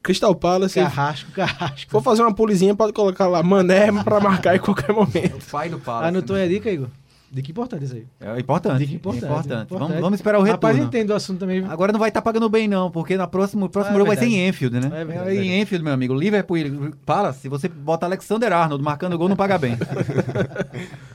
Crystal 0.04 0.36
Palace. 0.36 0.80
Carrasco, 0.80 1.32
Carrasco. 1.32 1.90
for 1.90 2.04
fazer 2.04 2.22
uma 2.22 2.36
pulizinha, 2.36 2.76
pode 2.76 2.94
colocar 2.94 3.28
lá 3.28 3.42
Mané 3.42 3.92
pra 4.04 4.20
marcar 4.20 4.56
em 4.56 4.60
qualquer 4.60 4.94
momento. 4.94 5.38
O 5.38 5.52
pai 5.52 5.70
do 5.70 5.80
Palace. 5.80 6.08
Anotou 6.08 6.36
aí 6.36 6.44
a 6.44 6.48
dica, 6.48 6.70
Igor? 6.70 6.90
Dica 7.32 7.52
importante 7.52 7.86
isso 7.86 7.94
aí. 7.94 8.08
É 8.20 8.40
importante. 8.40 8.84
É 8.84 8.96
importante. 8.96 9.26
importante. 9.26 9.70
Vamos, 9.70 10.00
vamos 10.00 10.20
esperar 10.20 10.40
o 10.40 10.44
Rapaz, 10.44 10.76
retorno. 10.76 10.88
entende 10.88 11.12
o 11.12 11.16
assunto 11.16 11.40
também. 11.40 11.64
Agora 11.64 11.92
não 11.92 12.00
vai 12.00 12.10
estar 12.10 12.24
pagando 12.24 12.50
bem, 12.50 12.68
não, 12.68 12.90
porque 12.90 13.16
na 13.16 13.28
próxima, 13.28 13.68
o 13.68 13.70
próximo 13.70 13.94
Ah, 13.94 13.96
é 13.96 14.00
jogo 14.00 14.08
vai 14.08 14.18
ser 14.18 14.26
em 14.26 14.48
Enfield, 14.48 14.80
né? 14.80 15.02
É 15.02 15.06
verdade, 15.06 15.38
em. 15.38 15.62
Enfield, 15.62 15.84
meu 15.84 15.94
amigo. 15.94 16.14
Liverpool 16.16 16.58
e 16.58 16.92
Palace, 17.06 17.42
se 17.42 17.50
você 17.50 17.68
bota 17.68 18.08
Alexander 18.08 18.52
Arnold 18.52 18.84
marcando 18.84 19.16
gol, 19.18 19.30
não 19.30 19.36
paga 19.36 19.60
bem. 19.60 19.78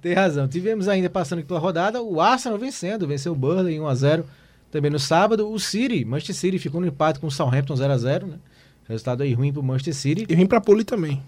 Tem 0.00 0.14
razão. 0.14 0.48
Tivemos 0.48 0.88
ainda 0.88 1.10
passando 1.10 1.40
aqui 1.40 1.48
pela 1.48 1.60
rodada 1.60 2.02
o 2.02 2.20
Arsenal 2.20 2.58
vencendo, 2.58 3.06
venceu 3.06 3.32
o 3.32 3.36
Burnley 3.36 3.76
em 3.76 3.80
1 3.80 3.86
a 3.88 3.94
0 3.94 4.24
Também 4.70 4.90
no 4.90 4.98
sábado, 4.98 5.50
o 5.50 5.58
City, 5.58 6.04
Manchester 6.04 6.36
City 6.36 6.58
ficou 6.58 6.80
no 6.80 6.86
empate 6.86 7.18
com 7.18 7.26
o 7.26 7.30
Southampton 7.30 7.76
0 7.76 7.92
a 7.92 7.98
0 7.98 8.26
né? 8.28 8.34
Resultado 8.90 9.22
aí 9.22 9.32
ruim 9.32 9.52
pro 9.52 9.62
Manchester 9.62 9.94
City. 9.94 10.26
E 10.28 10.34
vim 10.34 10.46
pra 10.46 10.60
puli 10.60 10.82
também. 10.82 11.22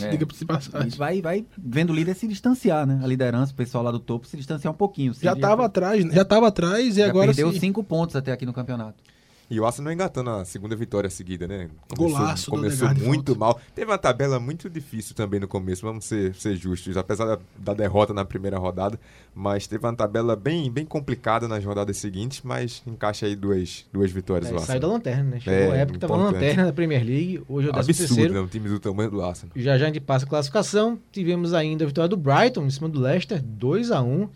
É. 0.00 0.08
Diga 0.10 0.26
se 0.32 0.44
passar. 0.44 0.86
Vai, 0.96 1.20
vai 1.20 1.44
vendo 1.58 1.90
o 1.90 1.92
líder 1.92 2.14
se 2.14 2.28
distanciar, 2.28 2.86
né? 2.86 3.00
A 3.02 3.06
liderança, 3.06 3.52
o 3.52 3.54
pessoal 3.56 3.82
lá 3.82 3.90
do 3.90 3.98
topo 3.98 4.26
se 4.26 4.36
distanciar 4.36 4.72
um 4.72 4.76
pouquinho. 4.76 5.10
O 5.10 5.14
Já 5.14 5.30
City 5.30 5.40
tava 5.40 5.64
atrás, 5.64 6.04
já 6.04 6.24
tava 6.24 6.46
atrás 6.46 6.96
e 6.96 7.00
já 7.00 7.08
agora 7.08 7.26
perdeu 7.26 7.52
sim. 7.52 7.58
cinco 7.58 7.82
pontos 7.82 8.14
até 8.14 8.30
aqui 8.30 8.46
no 8.46 8.52
campeonato. 8.52 9.02
E 9.50 9.58
o 9.58 9.66
Arsenal 9.66 9.92
engatando 9.92 10.30
a 10.30 10.44
segunda 10.44 10.76
vitória 10.76 11.10
seguida, 11.10 11.48
né? 11.48 11.68
Golaço 11.96 12.48
começou 12.48 12.86
Odegaard 12.86 13.00
de 13.00 13.06
muito 13.06 13.36
mal. 13.36 13.60
Teve 13.74 13.90
uma 13.90 13.98
tabela 13.98 14.38
muito 14.38 14.70
difícil 14.70 15.12
também 15.16 15.40
no 15.40 15.48
começo, 15.48 15.82
vamos 15.82 16.04
ser, 16.04 16.32
ser 16.36 16.54
justos, 16.54 16.96
apesar 16.96 17.24
da, 17.24 17.38
da 17.58 17.74
derrota 17.74 18.14
na 18.14 18.24
primeira 18.24 18.58
rodada, 18.58 18.98
mas 19.34 19.66
teve 19.66 19.84
uma 19.84 19.96
tabela 19.96 20.36
bem, 20.36 20.70
bem 20.70 20.84
complicada 20.86 21.48
nas 21.48 21.64
rodadas 21.64 21.96
seguintes, 21.96 22.42
mas 22.44 22.80
encaixa 22.86 23.26
aí 23.26 23.34
duas, 23.34 23.84
duas 23.92 24.12
vitórias 24.12 24.52
É, 24.52 24.54
o 24.54 24.58
saiu 24.60 24.78
da 24.80 24.86
lanterna, 24.86 25.24
né? 25.24 25.40
Chegou 25.40 25.74
É, 25.74 25.78
a 25.78 25.80
época 25.80 25.98
que 25.98 26.06
tava 26.06 26.16
na 26.16 26.24
lanterna 26.26 26.66
da 26.66 26.72
Premier 26.72 27.04
League, 27.04 27.42
hoje 27.48 27.66
é 27.66 27.70
o 27.70 27.72
13 27.74 27.90
Absurdo, 27.90 28.08
terceiro. 28.08 28.34
né? 28.34 28.40
Um 28.40 28.46
time 28.46 28.68
do 28.68 28.78
tamanho 28.78 29.10
do 29.10 29.20
Arsenal. 29.20 29.52
Já 29.56 29.76
já 29.76 29.86
a 29.86 29.88
gente 29.88 30.00
passa 30.00 30.26
a 30.26 30.28
classificação. 30.28 30.96
Tivemos 31.10 31.54
ainda 31.54 31.84
a 31.84 31.88
vitória 31.88 32.08
do 32.08 32.16
Brighton 32.16 32.66
em 32.66 32.70
cima 32.70 32.88
do 32.88 33.00
Leicester, 33.00 33.42
2 33.42 33.90
a 33.90 34.00
1 34.00 34.28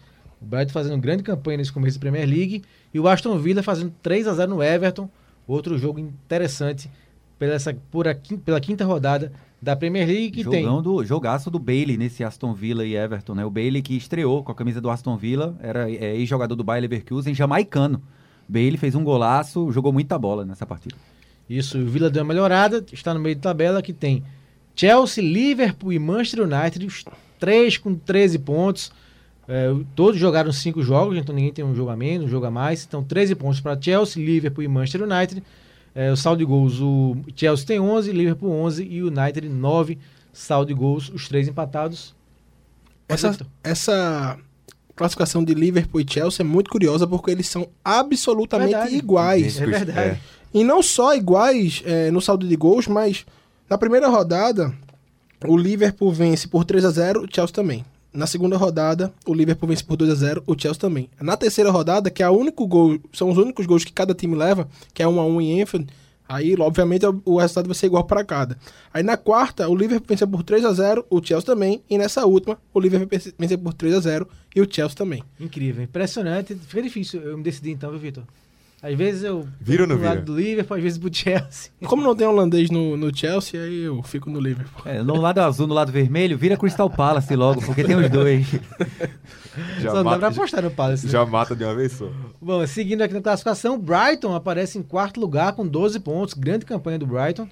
O 0.44 0.46
Brighton 0.46 0.72
fazendo 0.72 1.00
grande 1.00 1.22
campanha 1.22 1.56
nesse 1.56 1.72
começo 1.72 1.96
da 1.96 2.00
Premier 2.00 2.28
League. 2.28 2.62
E 2.92 3.00
o 3.00 3.08
Aston 3.08 3.38
Villa 3.38 3.62
fazendo 3.62 3.92
3 4.02 4.28
a 4.28 4.34
0 4.34 4.50
no 4.50 4.62
Everton. 4.62 5.08
Outro 5.48 5.78
jogo 5.78 5.98
interessante 5.98 6.90
pela, 7.38 7.54
essa, 7.54 7.74
por 7.90 8.06
a 8.06 8.14
pela 8.44 8.60
quinta 8.60 8.84
rodada 8.84 9.32
da 9.60 9.74
Premier 9.74 10.06
League, 10.06 10.30
que 10.30 10.44
tem 10.44 10.62
Jogão 10.62 10.82
do, 10.82 11.02
jogaço 11.04 11.50
do 11.50 11.58
Bailey 11.58 11.96
nesse 11.96 12.22
Aston 12.22 12.52
Villa 12.52 12.84
e 12.84 12.94
Everton, 12.94 13.34
né? 13.34 13.44
O 13.46 13.50
Bailey 13.50 13.80
que 13.80 13.96
estreou 13.96 14.44
com 14.44 14.52
a 14.52 14.54
camisa 14.54 14.78
do 14.78 14.90
Aston 14.90 15.16
Villa, 15.16 15.56
era 15.58 15.90
é, 15.90 16.16
ex-jogador 16.16 16.54
do 16.54 16.62
Bayer 16.62 16.82
Leverkusen, 16.82 17.34
jamaicano. 17.34 18.02
Bailey 18.46 18.76
fez 18.76 18.94
um 18.94 19.02
golaço, 19.02 19.72
jogou 19.72 19.90
muita 19.90 20.18
bola 20.18 20.44
nessa 20.44 20.66
partida. 20.66 20.94
Isso, 21.48 21.78
o 21.78 21.86
Villa 21.86 22.10
deu 22.10 22.22
uma 22.22 22.28
melhorada, 22.28 22.84
está 22.92 23.14
no 23.14 23.20
meio 23.20 23.34
de 23.34 23.40
tabela 23.40 23.80
que 23.80 23.94
tem 23.94 24.22
Chelsea, 24.76 25.24
Liverpool 25.24 25.94
e 25.94 25.98
Manchester 25.98 26.44
United, 26.44 26.86
os 26.86 27.04
três 27.38 27.78
com 27.78 27.94
13 27.94 28.38
pontos. 28.40 28.92
É, 29.46 29.74
todos 29.94 30.18
jogaram 30.18 30.50
cinco 30.52 30.82
jogos, 30.82 31.18
então 31.18 31.34
ninguém 31.34 31.52
tem 31.52 31.64
um 31.64 31.74
jogo 31.74 31.90
a 31.90 31.96
menos, 31.96 32.26
um 32.26 32.30
jogo 32.30 32.46
a 32.46 32.50
mais. 32.50 32.84
Então 32.84 33.02
13 33.02 33.34
pontos 33.34 33.60
para 33.60 33.80
Chelsea, 33.80 34.24
Liverpool 34.24 34.64
e 34.64 34.68
Manchester 34.68 35.02
United. 35.02 35.42
É, 35.94 36.10
o 36.10 36.16
saldo 36.16 36.38
de 36.38 36.44
gols, 36.44 36.80
o 36.80 37.16
Chelsea 37.36 37.66
tem 37.66 37.78
11, 37.78 38.10
Liverpool 38.12 38.50
11 38.50 38.84
e 38.84 39.02
o 39.02 39.06
United 39.08 39.48
9 39.48 39.98
saldo 40.32 40.66
de 40.66 40.74
gols, 40.74 41.08
os 41.10 41.28
três 41.28 41.46
empatados. 41.46 42.14
Essa, 43.08 43.36
essa 43.62 44.38
classificação 44.96 45.44
de 45.44 45.54
Liverpool 45.54 46.00
e 46.00 46.06
Chelsea 46.08 46.44
é 46.44 46.46
muito 46.46 46.70
curiosa 46.70 47.06
porque 47.06 47.30
eles 47.30 47.46
são 47.46 47.68
absolutamente 47.84 48.72
Verdade. 48.72 48.96
iguais. 48.96 49.60
É 49.60 49.66
verdade. 49.66 50.20
E 50.52 50.64
não 50.64 50.82
só 50.82 51.14
iguais 51.14 51.82
é, 51.84 52.10
no 52.10 52.20
saldo 52.20 52.46
de 52.46 52.56
gols, 52.56 52.86
mas 52.86 53.24
na 53.68 53.78
primeira 53.78 54.08
rodada, 54.08 54.74
o 55.46 55.56
Liverpool 55.56 56.12
vence 56.12 56.48
por 56.48 56.64
3 56.64 56.84
a 56.84 56.90
0 56.90 57.24
o 57.24 57.28
Chelsea 57.32 57.54
também. 57.54 57.84
Na 58.14 58.26
segunda 58.28 58.56
rodada, 58.56 59.12
o 59.26 59.34
Liverpool 59.34 59.68
vence 59.68 59.82
por 59.82 59.96
2 59.96 60.08
a 60.10 60.14
0 60.14 60.42
o 60.46 60.54
Chelsea 60.56 60.80
também. 60.80 61.10
Na 61.20 61.36
terceira 61.36 61.70
rodada, 61.70 62.10
que 62.10 62.22
é 62.22 62.28
o 62.30 62.32
único 62.38 62.64
gol, 62.66 62.98
são 63.12 63.28
os 63.28 63.36
únicos 63.38 63.66
gols 63.66 63.84
que 63.84 63.92
cada 63.92 64.14
time 64.14 64.36
leva, 64.36 64.68
que 64.92 65.02
é 65.02 65.08
1 65.08 65.18
a 65.20 65.26
1 65.26 65.40
em 65.40 65.60
Enfield, 65.60 65.88
aí, 66.28 66.54
obviamente, 66.58 67.04
o- 67.24 67.38
resultado 67.38 67.66
vai 67.66 67.74
ser 67.74 67.86
igual 67.86 68.04
para 68.04 68.24
cada. 68.24 68.56
Aí 68.92 69.02
na 69.02 69.16
quarta, 69.16 69.68
o 69.68 69.74
Liverpool 69.74 70.06
venceu 70.08 70.28
por 70.28 70.44
3 70.44 70.64
a 70.64 70.72
0 70.72 71.04
o 71.10 71.16
Chelsea 71.24 71.44
também, 71.44 71.82
e 71.90 71.98
nessa 71.98 72.24
última, 72.24 72.56
o 72.72 72.78
Liverpool 72.78 73.08
vence- 73.36 73.56
por 73.58 73.74
3 73.74 73.94
a 73.94 74.00
0 74.00 74.28
e 74.54 74.60
o 74.60 74.68
Chelsea 74.72 74.96
também. 74.96 75.24
Incrível, 75.40 75.82
impressionante. 75.82 76.54
Fica 76.54 76.82
difícil 76.82 77.20
eu 77.20 77.36
me 77.36 77.42
decidir 77.42 77.72
então, 77.72 77.90
viu, 77.90 77.98
Vitor? 77.98 78.22
Às 78.84 78.94
vezes 78.98 79.22
eu 79.22 79.48
não 79.66 79.96
pro 79.96 80.04
lado 80.04 80.20
do 80.20 80.36
Liverpool, 80.36 80.76
às 80.76 80.82
vezes 80.82 80.98
pro 80.98 81.08
Chelsea. 81.14 81.70
Como 81.86 82.02
não 82.02 82.14
tem 82.14 82.26
holandês 82.26 82.68
no, 82.68 82.98
no 82.98 83.16
Chelsea, 83.16 83.58
aí 83.58 83.84
eu 83.84 84.02
fico 84.02 84.28
no 84.28 84.38
Liverpool. 84.38 84.82
É, 84.84 85.02
no 85.02 85.16
lado 85.16 85.38
azul, 85.38 85.66
no 85.66 85.72
lado 85.72 85.90
vermelho, 85.90 86.36
vira 86.36 86.54
Crystal 86.54 86.90
Palace 86.90 87.34
logo, 87.34 87.62
porque 87.62 87.82
tem 87.82 87.96
os 87.96 88.10
dois. 88.10 88.46
Já, 89.80 89.90
Só 89.90 89.96
não 89.96 90.04
dá 90.04 90.18
pra 90.18 90.20
mata, 90.20 90.26
apostar 90.26 90.62
no 90.62 90.70
Palace. 90.70 91.06
né? 91.06 91.12
já 91.12 91.24
mata 91.24 91.56
de 91.56 91.64
uma 91.64 91.74
vez 91.74 91.92
só. 91.92 92.10
Bom, 92.42 92.66
seguindo 92.66 93.00
aqui 93.02 93.14
na 93.14 93.22
classificação, 93.22 93.78
Brighton 93.78 94.34
aparece 94.34 94.76
em 94.76 94.82
quarto 94.82 95.18
lugar 95.20 95.54
com 95.54 95.66
12 95.66 96.00
pontos. 96.00 96.34
Grande 96.34 96.66
campanha 96.66 96.98
do 96.98 97.06
Brighton. 97.06 97.48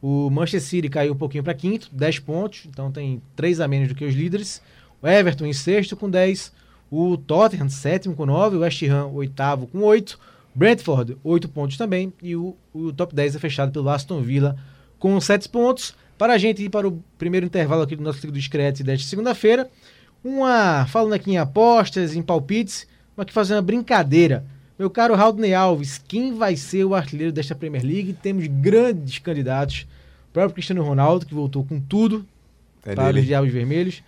O 0.00 0.30
Manchester 0.30 0.60
City 0.60 0.88
caiu 0.88 1.14
um 1.14 1.16
pouquinho 1.16 1.42
para 1.42 1.54
quinto, 1.54 1.88
10 1.90 2.18
pontos. 2.20 2.66
Então 2.66 2.92
tem 2.92 3.22
3 3.34 3.60
a 3.60 3.66
menos 3.66 3.88
do 3.88 3.94
que 3.94 4.04
os 4.04 4.14
líderes. 4.14 4.60
O 5.02 5.08
Everton 5.08 5.46
em 5.46 5.52
sexto 5.52 5.96
com 5.96 6.08
10. 6.08 6.52
O 6.90 7.16
Tottenham, 7.16 7.68
sétimo 7.70 8.14
com 8.14 8.26
9. 8.26 8.56
O 8.56 8.60
West 8.60 8.82
Ham, 8.82 9.06
oitavo 9.06 9.66
com 9.66 9.80
8. 9.82 10.18
Brentford, 10.56 11.18
8 11.22 11.48
pontos 11.50 11.76
também. 11.76 12.12
E 12.22 12.34
o, 12.34 12.56
o 12.72 12.92
top 12.92 13.14
10 13.14 13.36
é 13.36 13.38
fechado 13.38 13.70
pelo 13.70 13.90
Aston 13.90 14.22
Villa 14.22 14.56
com 14.98 15.20
7 15.20 15.48
pontos. 15.50 15.94
Para 16.16 16.32
a 16.32 16.38
gente 16.38 16.62
ir 16.64 16.70
para 16.70 16.88
o 16.88 17.02
primeiro 17.18 17.44
intervalo 17.44 17.82
aqui 17.82 17.94
do 17.94 18.02
nosso 18.02 18.20
Liga 18.20 18.32
do 18.32 18.38
Discreto 18.38 18.82
desta 18.82 19.06
segunda-feira. 19.06 19.68
Uma, 20.24 20.86
falando 20.86 21.12
aqui 21.12 21.32
em 21.32 21.38
apostas, 21.38 22.16
em 22.16 22.22
palpites, 22.22 22.86
vamos 23.14 23.24
aqui 23.24 23.32
fazer 23.34 23.54
uma 23.54 23.60
brincadeira. 23.62 24.44
Meu 24.78 24.88
caro 24.90 25.14
Raudney 25.14 25.52
Alves, 25.54 25.98
quem 26.08 26.34
vai 26.34 26.56
ser 26.56 26.84
o 26.84 26.94
artilheiro 26.94 27.32
desta 27.32 27.54
Premier 27.54 27.84
League? 27.84 28.14
Temos 28.14 28.46
grandes 28.46 29.18
candidatos. 29.18 29.86
O 30.30 30.32
próprio 30.32 30.54
Cristiano 30.54 30.82
Ronaldo, 30.82 31.26
que 31.26 31.34
voltou 31.34 31.64
com 31.64 31.78
tudo 31.78 32.26
É 32.84 32.94
para 32.94 33.06
dele. 33.06 33.20
os 33.20 33.26
Diabos 33.26 33.52
Vermelhos. 33.52 34.02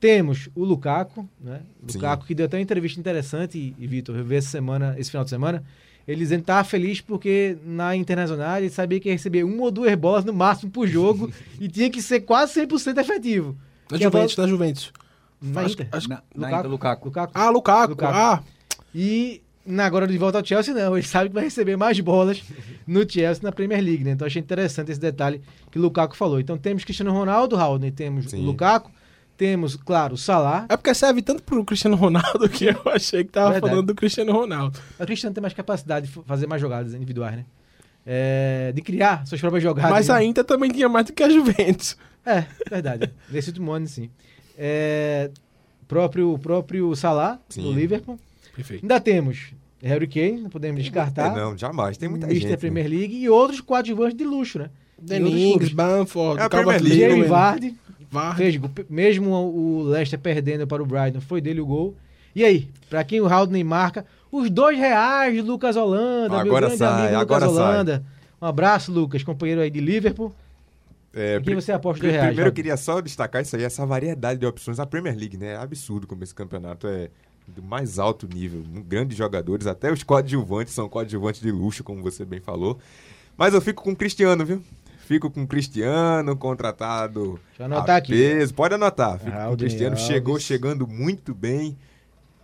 Temos 0.00 0.48
o 0.54 0.64
Lukaku, 0.64 1.28
né? 1.40 1.60
Sim. 1.88 1.98
Lukaku 1.98 2.24
que 2.26 2.34
deu 2.34 2.46
até 2.46 2.56
uma 2.56 2.62
entrevista 2.62 3.00
interessante, 3.00 3.58
e, 3.58 3.74
e 3.78 3.86
Vitor, 3.86 4.16
eu 4.16 4.24
vi 4.24 4.36
essa 4.36 4.48
semana, 4.48 4.94
esse 4.96 5.10
final 5.10 5.24
de 5.24 5.30
semana, 5.30 5.64
ele 6.06 6.20
dizendo 6.20 6.38
que 6.40 6.44
estava 6.44 6.62
feliz 6.64 7.00
porque 7.00 7.56
na 7.66 7.96
Internacional 7.96 8.58
ele 8.58 8.70
sabia 8.70 9.00
que 9.00 9.08
ia 9.08 9.12
receber 9.14 9.42
uma 9.44 9.62
ou 9.64 9.70
duas 9.70 9.92
bolas 9.96 10.24
no 10.24 10.32
máximo 10.32 10.70
por 10.70 10.86
jogo 10.86 11.30
e 11.60 11.68
tinha 11.68 11.90
que 11.90 12.00
ser 12.00 12.20
quase 12.20 12.64
100% 12.64 12.98
efetivo. 12.98 13.56
Na 13.90 13.98
Que 13.98 14.04
a 14.04 14.10
bola- 14.10 14.22
Juventus, 14.28 14.36
na 14.36 14.46
Juventus. 14.46 14.92
Na 15.42 15.60
Acho- 15.62 15.72
Inter. 15.74 15.88
acho- 15.92 16.08
Na, 16.08 16.22
na 16.34 16.46
Lukaku. 16.46 16.56
Inter, 16.58 16.70
Lukaku. 16.70 17.04
Lukaku. 17.06 17.32
Ah, 17.34 17.50
Lukaku. 17.50 17.90
Lukaku. 17.90 18.14
Ah, 18.16 18.42
E 18.94 19.42
na, 19.66 19.84
agora 19.84 20.06
de 20.06 20.16
volta 20.16 20.38
ao 20.38 20.44
Chelsea, 20.44 20.72
não. 20.72 20.96
Ele 20.96 21.06
sabe 21.06 21.28
que 21.28 21.34
vai 21.34 21.44
receber 21.44 21.76
mais 21.76 21.98
bolas 22.00 22.42
no 22.86 23.00
Chelsea 23.08 23.42
na 23.42 23.52
Premier 23.52 23.82
League, 23.82 24.02
né? 24.04 24.12
Então 24.12 24.26
achei 24.26 24.40
interessante 24.40 24.90
esse 24.90 25.00
detalhe 25.00 25.42
que 25.70 25.78
o 25.78 25.82
Lukaku 25.82 26.16
falou. 26.16 26.40
Então 26.40 26.56
temos 26.56 26.84
Cristiano 26.84 27.12
Ronaldo, 27.12 27.56
Haldane, 27.56 27.90
temos 27.92 28.30
Sim. 28.30 28.40
o 28.40 28.46
Lukaku, 28.46 28.90
temos, 29.38 29.76
claro, 29.76 30.14
o 30.14 30.18
Salah. 30.18 30.66
é 30.68 30.76
porque 30.76 30.92
serve 30.92 31.22
tanto 31.22 31.42
pro 31.44 31.64
Cristiano 31.64 31.96
Ronaldo 31.96 32.48
que 32.48 32.66
eu 32.66 32.82
achei 32.92 33.22
que 33.24 33.30
tava 33.30 33.52
Verdade. 33.52 33.70
falando 33.70 33.86
do 33.86 33.94
Cristiano 33.94 34.32
Ronaldo. 34.32 34.78
O 34.98 35.06
Cristiano 35.06 35.32
tem 35.32 35.40
mais 35.40 35.54
capacidade 35.54 36.08
de 36.08 36.12
fazer 36.26 36.46
mais 36.48 36.60
jogadas 36.60 36.92
individuais, 36.92 37.36
né? 37.36 37.44
É, 38.04 38.72
de 38.74 38.82
criar 38.82 39.26
suas 39.26 39.40
próprias 39.40 39.62
jogadas. 39.62 39.90
Mas 39.90 40.08
né? 40.08 40.14
a 40.14 40.24
Inter 40.24 40.44
também 40.44 40.70
tinha 40.70 40.88
mais 40.88 41.06
do 41.06 41.12
que 41.12 41.22
a 41.22 41.30
Juventus. 41.30 41.96
É, 42.26 42.44
verdade. 42.68 43.10
Nesse 43.30 43.50
último 43.50 43.70
ano, 43.70 43.86
sim. 43.86 44.10
É, 44.56 45.30
próprio, 45.86 46.36
próprio 46.38 46.94
Salah, 46.96 47.38
Sim. 47.48 47.62
do 47.62 47.72
Liverpool. 47.72 48.18
Perfeito. 48.56 48.82
Ainda 48.82 48.98
temos 49.00 49.52
Harry 49.82 50.06
Kane, 50.08 50.40
não 50.40 50.50
podemos 50.50 50.82
descartar. 50.82 51.34
Não, 51.36 51.56
jamais. 51.56 51.96
Tem 51.96 52.08
muita 52.08 52.26
Mr. 52.26 52.40
gente. 52.40 52.50
né? 52.50 52.56
Premier 52.56 52.88
League 52.88 53.14
e 53.16 53.28
outros 53.30 53.60
coadjuvantes 53.60 54.16
de 54.16 54.24
luxo, 54.24 54.58
né? 54.58 54.70
Danny 55.00 55.24
outros 55.26 55.40
Ings, 55.40 55.52
clubes. 55.52 55.72
Bamford, 55.72 56.40
É 56.40 56.44
a 56.44 56.48
Calvert 56.48 56.80
Premier 56.80 56.82
League, 56.82 57.00
Jamie 57.00 57.16
Lewin, 57.22 57.28
Vardy 57.28 57.76
Vardy. 58.10 58.36
fez 58.36 58.56
gol. 58.56 58.70
Mesmo 58.88 59.30
o 59.32 59.82
Leicester 59.82 60.18
perdendo 60.18 60.66
para 60.66 60.82
o 60.82 60.86
Brighton, 60.86 61.20
foi 61.20 61.40
dele 61.40 61.60
o 61.60 61.66
gol. 61.66 61.94
E 62.34 62.44
aí, 62.44 62.68
pra 62.88 63.02
quem 63.04 63.20
o 63.20 63.26
Haldane 63.26 63.64
marca, 63.64 64.04
os 64.30 64.48
dois 64.50 64.78
reais 64.78 65.34
de 65.34 65.42
Lucas 65.42 65.76
Holanda, 65.76 66.38
Agora 66.40 66.70
sai, 66.76 66.88
amigo 67.14 67.20
Lucas 67.20 67.42
agora 67.42 67.54
sai. 67.54 67.74
Holanda. 67.74 68.04
Um 68.40 68.46
abraço, 68.46 68.92
Lucas, 68.92 69.22
companheiro 69.24 69.60
aí 69.60 69.70
de 69.70 69.80
Liverpool. 69.80 70.32
É, 71.12 71.38
Em 71.38 71.42
quem 71.42 71.54
você 71.54 71.72
aposta 71.72 72.00
dois 72.02 72.12
reais? 72.12 72.28
Primeiro 72.28 72.48
eu 72.50 72.52
queria 72.54 72.76
só 72.76 73.00
destacar 73.00 73.42
isso 73.42 73.56
aí, 73.56 73.64
essa 73.64 73.84
variedade 73.84 74.38
de 74.38 74.46
opções. 74.46 74.78
A 74.78 74.86
Premier 74.86 75.16
League, 75.16 75.36
né? 75.36 75.54
É 75.54 75.56
absurdo 75.56 76.06
como 76.06 76.22
esse 76.22 76.34
campeonato 76.34 76.86
é 76.86 77.08
do 77.48 77.62
mais 77.62 77.98
alto 77.98 78.28
nível. 78.32 78.60
um- 78.60 78.82
Grandes 78.82 79.16
jogadores, 79.16 79.66
até 79.66 79.90
os 79.90 80.02
coadjuvantes 80.02 80.74
são 80.74 80.88
coadjuvantes 80.88 81.40
de 81.40 81.50
luxo, 81.50 81.82
como 81.82 82.02
você 82.02 82.24
bem 82.24 82.40
falou. 82.40 82.78
Mas 83.36 83.54
eu 83.54 83.60
fico 83.60 83.82
com 83.82 83.92
o 83.92 83.96
Cristiano, 83.96 84.44
viu? 84.44 84.62
Fico 85.08 85.30
com 85.30 85.42
o 85.42 85.46
Cristiano, 85.46 86.36
contratado 86.36 87.40
Deixa 87.46 87.62
eu 87.62 87.64
anotar 87.64 87.94
a 87.94 87.96
aqui. 87.96 88.12
peso. 88.12 88.52
Pode 88.52 88.74
anotar. 88.74 89.18
Fico 89.18 89.34
com 89.34 89.52
o 89.54 89.56
Cristiano, 89.56 89.96
Alves. 89.96 90.06
chegou 90.06 90.38
chegando 90.38 90.86
muito 90.86 91.34
bem. 91.34 91.78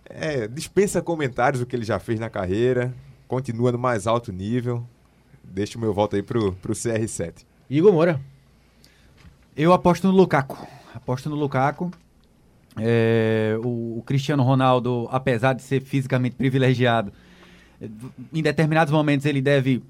É, 0.09 0.47
dispensa 0.47 0.99
comentários 0.99 1.61
o 1.61 1.65
que 1.67 1.75
ele 1.75 1.85
já 1.85 1.99
fez 1.99 2.19
na 2.19 2.27
carreira. 2.27 2.91
Continua 3.27 3.71
no 3.71 3.77
mais 3.77 4.07
alto 4.07 4.31
nível. 4.31 4.83
Deixa 5.43 5.77
o 5.77 5.81
meu 5.81 5.93
voto 5.93 6.15
aí 6.15 6.23
pro, 6.23 6.53
pro 6.53 6.73
CR7. 6.73 7.45
Igor 7.69 7.93
Moura. 7.93 8.19
Eu 9.55 9.71
aposto 9.71 10.07
no 10.07 10.13
Lukaku. 10.15 10.57
Aposto 10.91 11.29
no 11.29 11.35
Lukaku. 11.35 11.91
É, 12.77 13.59
o, 13.63 13.99
o 13.99 14.03
Cristiano 14.07 14.41
Ronaldo, 14.41 15.07
apesar 15.11 15.53
de 15.53 15.61
ser 15.61 15.83
fisicamente 15.83 16.35
privilegiado, 16.35 17.13
em 18.33 18.41
determinados 18.41 18.91
momentos 18.91 19.27
ele 19.27 19.39
deve 19.39 19.83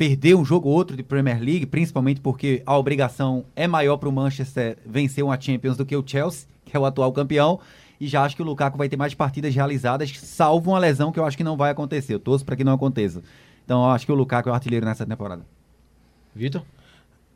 perder 0.00 0.34
um 0.34 0.42
jogo 0.46 0.66
ou 0.66 0.74
outro 0.74 0.96
de 0.96 1.02
Premier 1.02 1.38
League, 1.38 1.66
principalmente 1.66 2.22
porque 2.22 2.62
a 2.64 2.74
obrigação 2.78 3.44
é 3.54 3.68
maior 3.68 3.98
para 3.98 4.08
o 4.08 4.12
Manchester 4.12 4.78
vencer 4.86 5.22
uma 5.22 5.38
Champions 5.38 5.76
do 5.76 5.84
que 5.84 5.94
o 5.94 6.02
Chelsea, 6.06 6.48
que 6.64 6.74
é 6.74 6.80
o 6.80 6.86
atual 6.86 7.12
campeão. 7.12 7.60
E 8.00 8.06
já 8.08 8.22
acho 8.24 8.34
que 8.34 8.40
o 8.40 8.44
Lukaku 8.46 8.78
vai 8.78 8.88
ter 8.88 8.96
mais 8.96 9.12
partidas 9.12 9.54
realizadas, 9.54 10.10
salvo 10.18 10.70
uma 10.70 10.78
lesão 10.78 11.12
que 11.12 11.20
eu 11.20 11.26
acho 11.26 11.36
que 11.36 11.44
não 11.44 11.54
vai 11.54 11.70
acontecer. 11.70 12.14
Eu 12.14 12.18
torço 12.18 12.46
para 12.46 12.56
que 12.56 12.64
não 12.64 12.72
aconteça. 12.72 13.22
Então 13.62 13.84
eu 13.84 13.90
acho 13.90 14.06
que 14.06 14.12
o 14.12 14.14
Lukaku 14.14 14.48
é 14.48 14.52
o 14.52 14.54
artilheiro 14.54 14.86
nessa 14.86 15.04
temporada. 15.04 15.44
Vitor. 16.34 16.62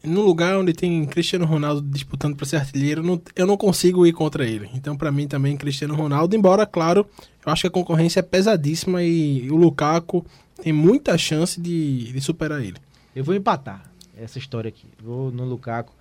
num 0.03 0.20
lugar 0.22 0.57
onde 0.59 0.72
tem 0.74 1.05
Cristiano 1.07 1.44
Ronaldo 1.46 1.81
disputando 1.83 2.37
para 2.37 2.44
ser 2.46 2.57
artilheiro, 2.57 3.03
não- 3.03 3.20
eu 3.37 3.46
não 3.46 3.57
consigo 3.57 4.07
ir 4.07 4.12
contra 4.12 4.46
ele. 4.46 4.68
Então, 4.74 4.94
para 4.96 5.11
mim 5.11 5.27
também 5.27 5.57
Cristiano 5.57 5.94
Ronaldo, 5.94 6.35
embora, 6.37 6.64
claro, 6.66 7.07
eu 7.44 7.50
acho 7.53 7.62
que 7.62 7.68
a 7.68 7.70
concorrência 7.70 8.20
é 8.20 8.22
pesadíssima 8.22 9.03
e 9.03 9.50
o 9.50 9.57
Lukaku 9.57 10.24
tem 10.64 10.72
muita 10.72 11.18
chance 11.18 11.61
de, 11.61 12.11
de 12.11 12.20
superar 12.22 12.64
ele. 12.64 12.79
Eu 13.14 13.22
vou 13.22 13.35
empatar 13.35 13.85
essa 14.16 14.38
história 14.38 14.70
aqui. 14.70 14.87
Vou 15.03 15.31
no 15.31 15.44
Lukaku 15.44 15.92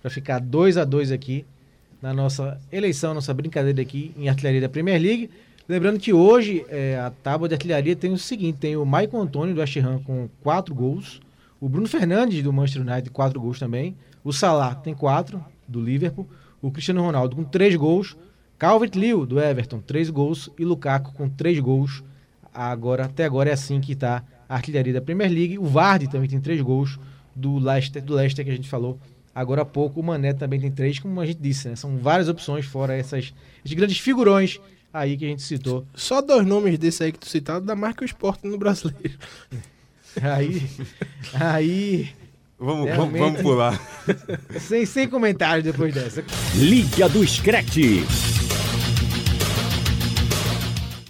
para 0.00 0.10
ficar 0.10 0.40
2 0.40 0.78
a 0.78 0.84
2 0.84 1.12
aqui 1.12 1.44
na 2.00 2.14
nossa 2.14 2.58
eleição, 2.72 3.12
nossa 3.12 3.34
brincadeira 3.34 3.82
aqui 3.82 4.14
em 4.16 4.30
artilharia 4.30 4.62
da 4.62 4.70
Premier 4.70 4.98
League. 4.98 5.28
Lembrando 5.68 6.00
que 6.00 6.14
hoje 6.14 6.64
é, 6.70 6.98
a 6.98 7.10
tábua 7.10 7.46
de 7.46 7.56
artilharia 7.56 7.94
tem 7.94 8.10
o 8.10 8.16
seguinte: 8.16 8.56
tem 8.56 8.74
o 8.74 8.86
Maicon 8.86 9.20
Antônio 9.20 9.54
do 9.54 9.60
Ham 9.60 10.00
com 10.02 10.30
4 10.42 10.74
gols, 10.74 11.20
o 11.60 11.68
Bruno 11.68 11.86
Fernandes 11.86 12.42
do 12.42 12.50
Manchester 12.50 12.80
United 12.80 13.10
4 13.10 13.38
gols 13.38 13.58
também, 13.58 13.94
o 14.24 14.32
Salah 14.32 14.74
tem 14.76 14.94
4 14.94 15.44
do 15.68 15.78
Liverpool, 15.78 16.26
o 16.62 16.70
Cristiano 16.70 17.02
Ronaldo 17.02 17.36
com 17.36 17.44
3 17.44 17.76
gols, 17.76 18.16
Calvert-Lewin 18.58 19.26
do 19.26 19.38
Everton 19.38 19.80
3 19.80 20.08
gols 20.08 20.48
e 20.58 20.64
Lukaku 20.64 21.12
com 21.12 21.28
3 21.28 21.60
gols. 21.60 22.02
Agora 22.56 23.04
até 23.04 23.24
agora 23.24 23.50
é 23.50 23.52
assim 23.52 23.80
que 23.80 23.92
está 23.92 24.22
a 24.48 24.54
artilharia 24.54 24.92
da 24.92 25.00
Premier 25.00 25.30
League. 25.30 25.58
O 25.58 25.64
Vardy 25.64 26.08
também 26.08 26.28
tem 26.28 26.40
3 26.40 26.60
gols 26.60 26.98
do 27.34 27.58
Leicester, 27.58 28.02
do 28.02 28.14
Leicester 28.14 28.44
que 28.44 28.50
a 28.50 28.54
gente 28.54 28.68
falou 28.68 28.98
agora 29.36 29.60
há 29.62 29.64
pouco. 29.66 30.00
O 30.00 30.02
Mané 30.02 30.32
também 30.32 30.58
tem 30.58 30.70
3, 30.70 31.00
como 31.00 31.20
a 31.20 31.26
gente 31.26 31.38
disse, 31.38 31.68
né? 31.68 31.76
São 31.76 31.98
várias 31.98 32.28
opções 32.28 32.64
fora 32.64 32.94
essas 32.94 33.34
esses 33.62 33.76
grandes 33.76 33.98
figurões 33.98 34.58
aí 34.92 35.16
que 35.16 35.26
a 35.26 35.28
gente 35.28 35.42
citou. 35.42 35.84
Só 35.94 36.22
dois 36.22 36.46
nomes 36.46 36.78
desse 36.78 37.04
aí 37.04 37.12
que 37.12 37.18
tu 37.18 37.28
citado 37.28 37.66
dá 37.66 37.76
mais 37.76 37.94
que 37.94 38.02
o 38.02 38.06
esporte 38.06 38.46
no 38.46 38.56
brasileiro. 38.56 39.18
Aí 40.22 40.66
aí 41.34 42.08
Vamos, 42.58 42.88
vamos, 42.96 43.18
vamos 43.18 43.42
pular. 43.42 43.78
sem 44.58 44.86
sem 44.86 45.06
comentários 45.06 45.62
depois 45.62 45.92
dessa. 45.92 46.24
Liga 46.54 47.06
do 47.06 47.22
Screte. 47.26 48.02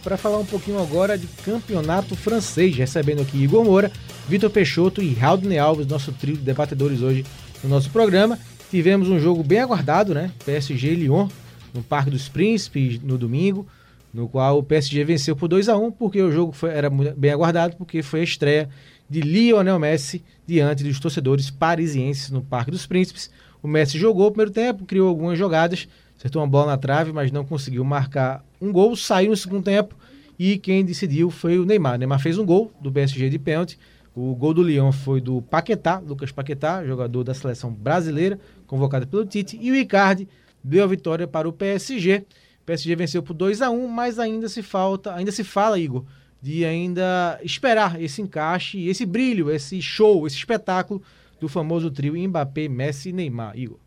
Para 0.07 0.17
falar 0.17 0.39
um 0.39 0.45
pouquinho 0.47 0.81
agora 0.81 1.19
de 1.19 1.27
campeonato 1.45 2.15
francês, 2.15 2.77
recebendo 2.77 3.23
aqui 3.23 3.43
Igor 3.43 3.65
Moura, 3.65 3.91
Vitor 4.29 4.49
Peixoto 4.49 5.03
e 5.03 5.19
Haldane 5.21 5.59
Alves, 5.59 5.85
nosso 5.89 6.13
trio 6.13 6.37
de 6.37 6.43
debatedores 6.43 7.03
hoje 7.03 7.25
no 7.61 7.69
nosso 7.69 7.91
programa. 7.91 8.39
Tivemos 8.71 9.09
um 9.09 9.19
jogo 9.19 9.43
bem 9.43 9.59
aguardado, 9.59 10.15
né? 10.15 10.31
PSG 10.45 10.95
Lyon, 10.95 11.27
no 11.75 11.83
Parque 11.83 12.09
dos 12.09 12.29
Príncipes, 12.29 13.01
no 13.03 13.19
domingo, 13.19 13.67
no 14.15 14.29
qual 14.29 14.59
o 14.59 14.63
PSG 14.63 15.03
venceu 15.03 15.35
por 15.35 15.49
2 15.49 15.69
a 15.69 15.77
1 15.77 15.91
porque 15.91 16.23
o 16.23 16.31
jogo 16.31 16.53
foi- 16.53 16.71
era 16.71 16.89
bem 16.89 17.33
aguardado, 17.33 17.75
porque 17.75 18.01
foi 18.01 18.21
a 18.21 18.25
estreia 18.25 18.69
de 19.11 19.21
Lionel 19.21 19.81
Messi 19.81 20.23
diante 20.47 20.85
dos 20.85 21.01
torcedores 21.01 21.51
parisienses 21.51 22.31
no 22.31 22.43
Parque 22.43 22.71
dos 22.71 22.87
Príncipes. 22.87 23.29
O 23.61 23.67
Messi 23.67 23.99
jogou 23.99 24.29
o 24.29 24.31
primeiro 24.31 24.53
tempo, 24.53 24.85
criou 24.85 25.09
algumas 25.09 25.37
jogadas, 25.37 25.89
acertou 26.27 26.43
uma 26.43 26.49
bola 26.49 26.73
na 26.73 26.77
trave, 26.77 27.13
mas 27.13 27.31
não 27.31 27.45
conseguiu 27.45 27.85
marcar 27.85 28.45
um 28.61 28.73
gol, 28.73 28.97
saiu 28.97 29.31
no 29.31 29.37
segundo 29.37 29.65
tempo 29.65 29.95
e 30.39 30.59
quem 30.59 30.85
decidiu 30.85 31.31
foi 31.31 31.59
o 31.59 31.65
Neymar. 31.65 31.95
O 31.95 31.99
Neymar 31.99 32.21
fez 32.21 32.37
um 32.37 32.45
gol 32.45 32.73
do 32.81 32.91
PSG 32.91 33.31
de 33.31 33.39
pênalti. 33.39 33.79
O 34.15 34.35
gol 34.35 34.53
do 34.53 34.63
Lyon 34.63 34.93
foi 34.93 35.21
do 35.21 35.41
Paquetá, 35.43 35.99
Lucas 35.99 36.33
Paquetá, 36.33 36.85
jogador 36.85 37.23
da 37.23 37.33
seleção 37.33 37.73
brasileira, 37.73 38.41
convocado 38.67 39.07
pelo 39.07 39.25
Tite, 39.25 39.59
e 39.61 39.71
o 39.71 39.77
Icardi 39.77 40.29
deu 40.65 40.83
a 40.83 40.87
vitória 40.87 41.27
para 41.29 41.49
o 41.49 41.53
PSG. 41.53 42.25
O 42.63 42.65
PSG 42.67 42.97
venceu 42.97 43.23
por 43.23 43.35
2 43.35 43.63
a 43.63 43.71
1, 43.71 43.89
mas 43.89 44.19
ainda 44.19 44.49
se 44.49 44.63
falta, 44.63 45.15
ainda 45.15 45.31
se 45.31 45.45
fala, 45.45 45.79
Igor, 45.79 46.05
de 46.41 46.65
ainda 46.65 47.39
esperar 47.43 48.01
esse 48.03 48.21
encaixe, 48.21 48.89
esse 48.89 49.05
brilho, 49.05 49.51
esse 49.51 49.81
show, 49.81 50.27
esse 50.27 50.37
espetáculo 50.37 51.03
do 51.39 51.49
famoso 51.49 51.91
trio 51.91 52.17
Mbappé, 52.29 52.69
Messi 52.69 53.11
e 53.11 53.13
Neymar, 53.13 53.57
Igor. 53.57 53.79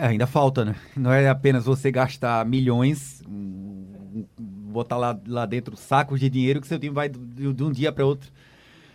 É, 0.00 0.06
ainda 0.06 0.26
falta, 0.26 0.64
né? 0.64 0.76
Não 0.96 1.12
é 1.12 1.28
apenas 1.28 1.66
você 1.66 1.90
gastar 1.90 2.46
milhões, 2.46 3.22
botar 4.38 4.96
lá, 4.96 5.20
lá 5.26 5.44
dentro 5.44 5.76
sacos 5.76 6.18
de 6.18 6.30
dinheiro 6.30 6.58
que 6.58 6.66
seu 6.66 6.78
time 6.78 6.94
vai 6.94 7.10
de, 7.10 7.62
um 7.62 7.70
dia 7.70 7.92
para 7.92 8.06
outro 8.06 8.30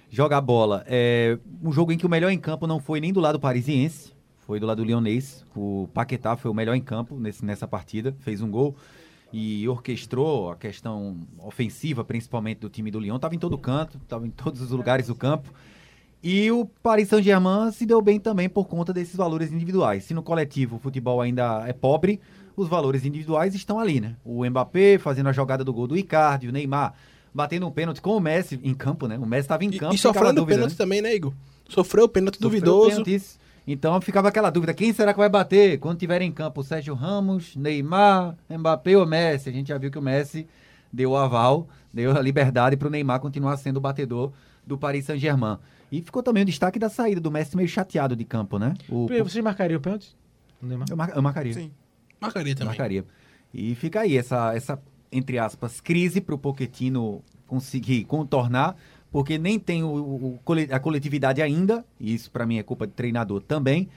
jogar 0.10 0.42
bola. 0.42 0.84
É 0.88 1.38
um 1.62 1.72
jogo 1.72 1.92
em 1.92 1.98
que 1.98 2.08
o 2.08 2.10
melhor 2.10 2.32
em 2.32 2.40
campo 2.40 2.66
não 2.66 2.80
foi 2.80 3.00
nem 3.00 3.14
do 3.14 3.20
lado 3.20 3.40
parisiense, 3.40 4.14
foi 4.48 4.60
do 4.60 4.66
lado 4.66 4.84
lionês. 4.84 5.46
O 5.56 5.88
Paquetá 5.94 6.36
foi 6.36 6.50
o 6.50 6.56
melhor 6.56 6.74
em 6.74 6.82
campo 6.82 7.20
nesse, 7.20 7.46
nessa 7.46 7.68
partida, 7.68 8.16
fez 8.22 8.42
um 8.42 8.50
gol 8.50 8.76
e 9.32 9.70
orquestrou 9.70 10.50
a 10.50 10.56
questão 10.56 11.20
ofensiva, 11.38 12.04
principalmente 12.04 12.62
do 12.62 12.70
time 12.70 12.90
do 12.90 13.00
Lyon. 13.00 13.18
Estava 13.18 13.36
em 13.36 13.40
todo 13.40 13.60
canto, 13.60 14.00
estava 14.02 14.26
em 14.26 14.32
todos 14.32 14.60
os 14.60 14.72
lugares 14.72 15.06
do 15.06 15.14
campo. 15.14 15.54
E 16.28 16.52
o 16.52 16.66
Paris 16.82 17.08
Saint-Germain 17.10 17.72
se 17.72 17.86
deu 17.86 18.02
bem 18.02 18.20
também 18.20 18.50
por 18.50 18.66
conta 18.68 18.92
desses 18.92 19.16
valores 19.16 19.52
individuais. 19.52 20.06
Se 20.06 20.14
no 20.16 20.24
coletivo 20.24 20.78
o 20.78 20.80
futebol 20.80 21.22
ainda 21.22 21.64
é 21.68 21.72
pobre, 21.72 22.20
os 22.58 22.68
valores 22.68 23.06
individuais 23.06 23.54
estão 23.54 23.80
ali, 23.80 24.02
né? 24.02 24.16
O 24.26 24.44
Mbappé 24.44 24.98
fazendo 24.98 25.30
a 25.30 25.32
jogada 25.32 25.64
do 25.64 25.72
gol 25.72 25.86
do 25.86 25.96
Icardi, 25.96 26.48
o 26.48 26.52
Neymar 26.52 26.96
batendo 27.32 27.68
um 27.68 27.72
pênalti 27.72 28.02
com 28.02 28.18
o 28.18 28.20
Messi 28.20 28.60
em 28.64 28.74
campo, 28.74 29.08
né? 29.08 29.20
O 29.20 29.26
Messi 29.28 29.42
estava 29.42 29.64
em 29.64 29.70
E, 29.70 29.78
campo. 29.78 29.94
e 29.94 29.98
a 29.98 30.00
sofrendo 30.00 30.34
dúvida, 30.34 30.56
pênalti 30.56 30.72
né? 30.72 30.78
também, 30.78 31.00
né, 31.00 31.14
Igor? 31.14 31.32
Sofreu 31.70 32.10
pênalti 32.10 32.38
Sofreu 32.38 32.50
duvidoso. 32.50 33.04
pênalti. 33.04 33.22
Então 33.68 34.02
ficava 34.02 34.30
aquela 34.30 34.50
dúvida, 34.50 34.74
quem 34.74 34.92
será 34.94 35.14
que 35.14 35.20
vai 35.20 35.30
bater 35.30 35.78
quando 35.78 36.00
tiver 36.00 36.24
em 36.24 36.32
campo? 36.32 36.62
O 36.62 36.64
Sérgio 36.64 36.96
Ramos, 36.96 37.56
Neymar, 37.56 38.36
Mbappé 38.50 38.98
ou 38.98 39.06
Messi? 39.06 39.50
A 39.50 39.52
gente 39.52 39.68
já 39.68 39.78
viu 39.78 39.92
que 39.92 40.00
o 40.00 40.02
Messi 40.02 40.48
deu 40.92 41.12
o 41.12 41.18
aval, 41.18 41.68
deu 41.94 42.18
a 42.18 42.20
liberdade 42.20 42.76
para 42.78 42.88
o 42.88 42.92
Neymar 42.92 43.20
continuar 43.20 43.58
sendo 43.58 43.78
o 43.78 43.82
batedor 43.82 44.32
do 44.66 44.76
Paris 44.76 45.06
Saint-Germain. 45.06 45.60
E 45.92 46.02
ficou 46.02 46.22
também 46.24 46.44
o 46.44 46.46
destaque 46.46 46.78
da 46.80 46.90
saída 46.90 47.22
do 47.22 47.32
Messi 47.32 47.56
meio 47.56 47.70
chateado 47.70 48.16
de 48.16 48.26
campo, 48.26 48.58
né? 48.60 48.74
O, 48.90 49.08
Vocês 49.08 49.44
marcariam 49.44 49.78
o 49.78 49.82
pênalti? 49.82 50.16
Neymar? 50.62 50.88
eu, 50.90 50.98
mar- 50.98 51.12
eu 51.16 51.22
marcaria. 51.22 51.54
Sim. 51.54 51.72
Marcaria 52.20 52.54
também. 52.56 52.70
Marcaria. 52.70 53.06
E 53.54 53.76
fica 53.76 54.02
aí 54.02 54.18
essa, 54.18 54.54
essa 54.56 54.82
entre 55.12 55.38
aspas, 55.38 55.80
crise 55.80 56.20
para 56.20 56.34
o 56.36 56.38
Pochettino 56.38 57.22
conseguir 57.48 58.04
contornar, 58.06 58.76
porque 59.12 59.38
nem 59.38 59.60
tem 59.60 59.84
o, 59.84 59.88
o- 59.88 60.40
a 60.72 60.80
coletividade 60.80 61.42
ainda, 61.42 61.86
e 62.00 62.14
isso 62.14 62.30
para 62.32 62.46
mim 62.46 62.58
é 62.58 62.64
culpa 62.64 62.88
de 62.88 62.94
treinador 62.94 63.42
também, 63.44 63.88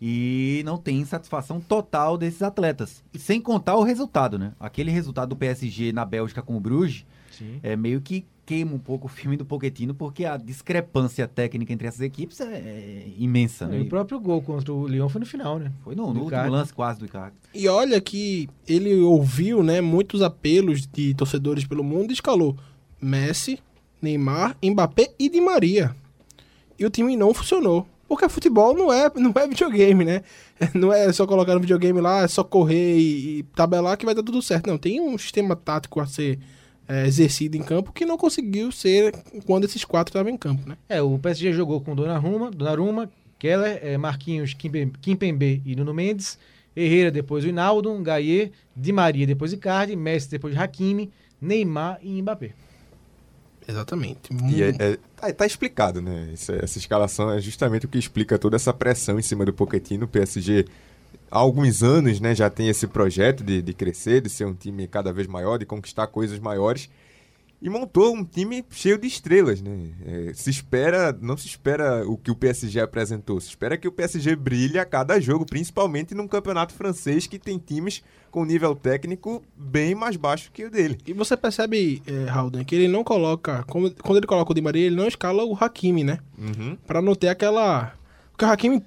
e 0.00 0.62
não 0.64 0.76
tem 0.76 1.04
satisfação 1.04 1.60
total 1.60 2.18
desses 2.18 2.42
atletas. 2.42 3.02
E 3.14 3.18
sem 3.18 3.40
contar 3.40 3.76
o 3.76 3.82
resultado, 3.82 4.38
né? 4.38 4.52
Aquele 4.58 4.90
resultado 4.90 5.30
do 5.30 5.36
PSG 5.36 5.92
na 5.92 6.04
Bélgica 6.04 6.42
com 6.42 6.56
o 6.56 6.60
Bruges 6.60 7.06
Sim. 7.30 7.60
é 7.62 7.76
meio 7.76 8.00
que 8.00 8.24
queima 8.44 8.74
um 8.74 8.78
pouco 8.78 9.06
o 9.06 9.08
filme 9.08 9.36
do 9.36 9.44
Pochettino, 9.44 9.94
porque 9.94 10.24
a 10.24 10.36
discrepância 10.36 11.28
técnica 11.28 11.72
entre 11.72 11.86
essas 11.86 12.00
equipes 12.00 12.40
é, 12.40 12.44
é 12.44 13.12
imensa, 13.16 13.66
né? 13.66 13.78
E 13.78 13.82
o 13.82 13.88
próprio 13.88 14.18
gol 14.18 14.42
contra 14.42 14.72
o 14.72 14.86
Lyon 14.86 15.08
foi 15.08 15.20
no 15.20 15.26
final, 15.26 15.58
né? 15.58 15.72
Foi 15.84 15.94
no, 15.94 16.12
no 16.12 16.22
último 16.22 16.50
lance 16.50 16.72
quase 16.72 16.98
do 16.98 17.06
Icardi. 17.06 17.36
E 17.54 17.68
olha 17.68 18.00
que 18.00 18.48
ele 18.66 19.00
ouviu, 19.00 19.62
né, 19.62 19.80
muitos 19.80 20.22
apelos 20.22 20.86
de 20.86 21.14
torcedores 21.14 21.64
pelo 21.64 21.84
mundo 21.84 22.10
e 22.10 22.14
escalou 22.14 22.56
Messi, 23.00 23.60
Neymar, 24.00 24.56
Mbappé 24.62 25.12
e 25.18 25.28
Di 25.28 25.40
Maria. 25.40 25.94
E 26.78 26.84
o 26.84 26.90
time 26.90 27.16
não 27.16 27.32
funcionou. 27.32 27.86
Porque 28.08 28.28
futebol 28.28 28.74
não 28.74 28.92
é, 28.92 29.10
não 29.16 29.32
é 29.34 29.48
videogame, 29.48 30.04
né? 30.04 30.22
Não 30.74 30.92
é 30.92 31.10
só 31.12 31.26
colocar 31.26 31.54
no 31.54 31.60
videogame 31.60 31.98
lá, 31.98 32.20
é 32.20 32.28
só 32.28 32.44
correr 32.44 32.98
e, 32.98 33.38
e 33.38 33.42
tabelar 33.42 33.96
que 33.96 34.04
vai 34.04 34.14
dar 34.14 34.22
tudo 34.22 34.40
certo. 34.42 34.68
Não, 34.68 34.76
tem 34.76 35.00
um 35.00 35.16
sistema 35.16 35.56
tático 35.56 35.98
a 35.98 36.06
ser 36.06 36.38
é, 36.92 37.06
exercido 37.06 37.56
em 37.56 37.62
campo 37.62 37.92
que 37.92 38.04
não 38.04 38.18
conseguiu 38.18 38.70
ser 38.70 39.14
quando 39.46 39.64
esses 39.64 39.84
quatro 39.84 40.10
estavam 40.10 40.30
em 40.30 40.36
campo, 40.36 40.68
né? 40.68 40.76
É, 40.88 41.00
o 41.00 41.18
PSG 41.18 41.52
jogou 41.52 41.80
com 41.80 41.94
Donnarumma, 41.94 42.50
Donnarumma 42.50 43.10
Keller, 43.38 43.80
eh, 43.82 43.96
Marquinhos, 43.98 44.54
Kimpem- 44.54 44.92
Kimpembe 45.00 45.62
e 45.64 45.74
Nuno 45.74 45.92
Mendes, 45.94 46.38
Herrera 46.76 47.10
depois 47.10 47.44
o 47.44 47.48
Hinaldo, 47.48 47.92
Gaia, 48.00 48.50
Di 48.76 48.92
Maria 48.92 49.26
depois 49.26 49.52
Icardi, 49.52 49.96
Messi 49.96 50.30
depois 50.30 50.56
Hakimi, 50.56 51.10
Neymar 51.40 51.98
e 52.02 52.20
Mbappé. 52.22 52.52
Exatamente. 53.66 54.30
E 54.52 54.62
é, 54.62 54.68
é- 54.78 54.98
tá, 55.16 55.32
tá 55.32 55.46
explicado, 55.46 56.00
né? 56.02 56.30
Essa, 56.32 56.52
essa 56.56 56.78
escalação 56.78 57.30
é 57.32 57.40
justamente 57.40 57.86
o 57.86 57.88
que 57.88 57.98
explica 57.98 58.38
toda 58.38 58.56
essa 58.56 58.72
pressão 58.72 59.18
em 59.18 59.22
cima 59.22 59.44
do 59.44 59.52
Pochettino. 59.52 60.04
O 60.04 60.08
PSG, 60.08 60.64
há 61.32 61.38
alguns 61.38 61.82
anos, 61.82 62.20
né, 62.20 62.34
já 62.34 62.50
tem 62.50 62.68
esse 62.68 62.86
projeto 62.86 63.42
de, 63.42 63.62
de 63.62 63.72
crescer, 63.72 64.20
de 64.20 64.28
ser 64.28 64.44
um 64.44 64.54
time 64.54 64.86
cada 64.86 65.12
vez 65.12 65.26
maior, 65.26 65.58
de 65.58 65.64
conquistar 65.64 66.06
coisas 66.06 66.38
maiores. 66.38 66.90
E 67.60 67.70
montou 67.70 68.12
um 68.12 68.24
time 68.24 68.64
cheio 68.70 68.98
de 68.98 69.06
estrelas, 69.06 69.62
né? 69.62 69.92
É, 70.04 70.32
se 70.34 70.50
espera, 70.50 71.16
não 71.22 71.36
se 71.36 71.46
espera 71.46 72.04
o 72.04 72.16
que 72.16 72.28
o 72.28 72.34
PSG 72.34 72.80
apresentou, 72.80 73.40
se 73.40 73.50
espera 73.50 73.78
que 73.78 73.86
o 73.86 73.92
PSG 73.92 74.34
brilhe 74.34 74.80
a 74.80 74.84
cada 74.84 75.20
jogo, 75.20 75.46
principalmente 75.46 76.12
num 76.12 76.26
campeonato 76.26 76.74
francês 76.74 77.28
que 77.28 77.38
tem 77.38 77.58
times 77.58 78.02
com 78.32 78.44
nível 78.44 78.74
técnico 78.74 79.44
bem 79.56 79.94
mais 79.94 80.16
baixo 80.16 80.50
que 80.52 80.64
o 80.64 80.70
dele. 80.70 80.98
E 81.06 81.12
você 81.12 81.36
percebe, 81.36 82.02
é, 82.04 82.28
Halden, 82.28 82.64
que 82.64 82.74
ele 82.74 82.88
não 82.88 83.04
coloca. 83.04 83.64
quando 83.68 84.16
ele 84.16 84.26
coloca 84.26 84.50
o 84.50 84.54
Di 84.54 84.60
Maria, 84.60 84.86
ele 84.86 84.96
não 84.96 85.06
escala 85.06 85.44
o 85.44 85.54
Hakimi, 85.54 86.02
né? 86.02 86.18
Uhum. 86.36 86.76
Pra 86.84 87.00
não 87.00 87.14
ter 87.14 87.28
aquela. 87.28 87.94
Porque 88.32 88.44
o 88.44 88.48
Hakimi 88.48 88.82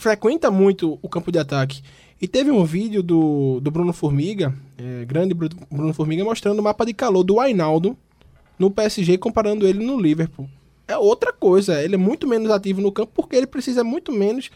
frequenta 0.00 0.50
muito 0.50 0.98
o 1.02 1.08
campo 1.08 1.30
de 1.30 1.38
ataque. 1.38 1.82
E 2.20 2.26
teve 2.26 2.50
um 2.50 2.64
vídeo 2.64 3.02
do, 3.02 3.60
do 3.60 3.70
Bruno 3.70 3.92
Formiga, 3.92 4.54
é, 4.78 5.04
grande 5.04 5.34
Bru- 5.34 5.48
Bruno 5.70 5.92
Formiga, 5.92 6.24
mostrando 6.24 6.58
o 6.58 6.62
mapa 6.62 6.86
de 6.86 6.94
calor 6.94 7.22
do 7.22 7.38
Ainaldo 7.38 7.96
no 8.58 8.70
PSG, 8.70 9.18
comparando 9.18 9.66
ele 9.66 9.84
no 9.84 10.00
Liverpool. 10.00 10.48
É 10.88 10.96
outra 10.96 11.32
coisa, 11.32 11.82
ele 11.82 11.94
é 11.94 11.98
muito 11.98 12.26
menos 12.26 12.50
ativo 12.50 12.80
no 12.80 12.90
campo 12.90 13.12
porque 13.14 13.36
ele 13.36 13.46
precisa 13.46 13.84
muito 13.84 14.10
menos 14.10 14.50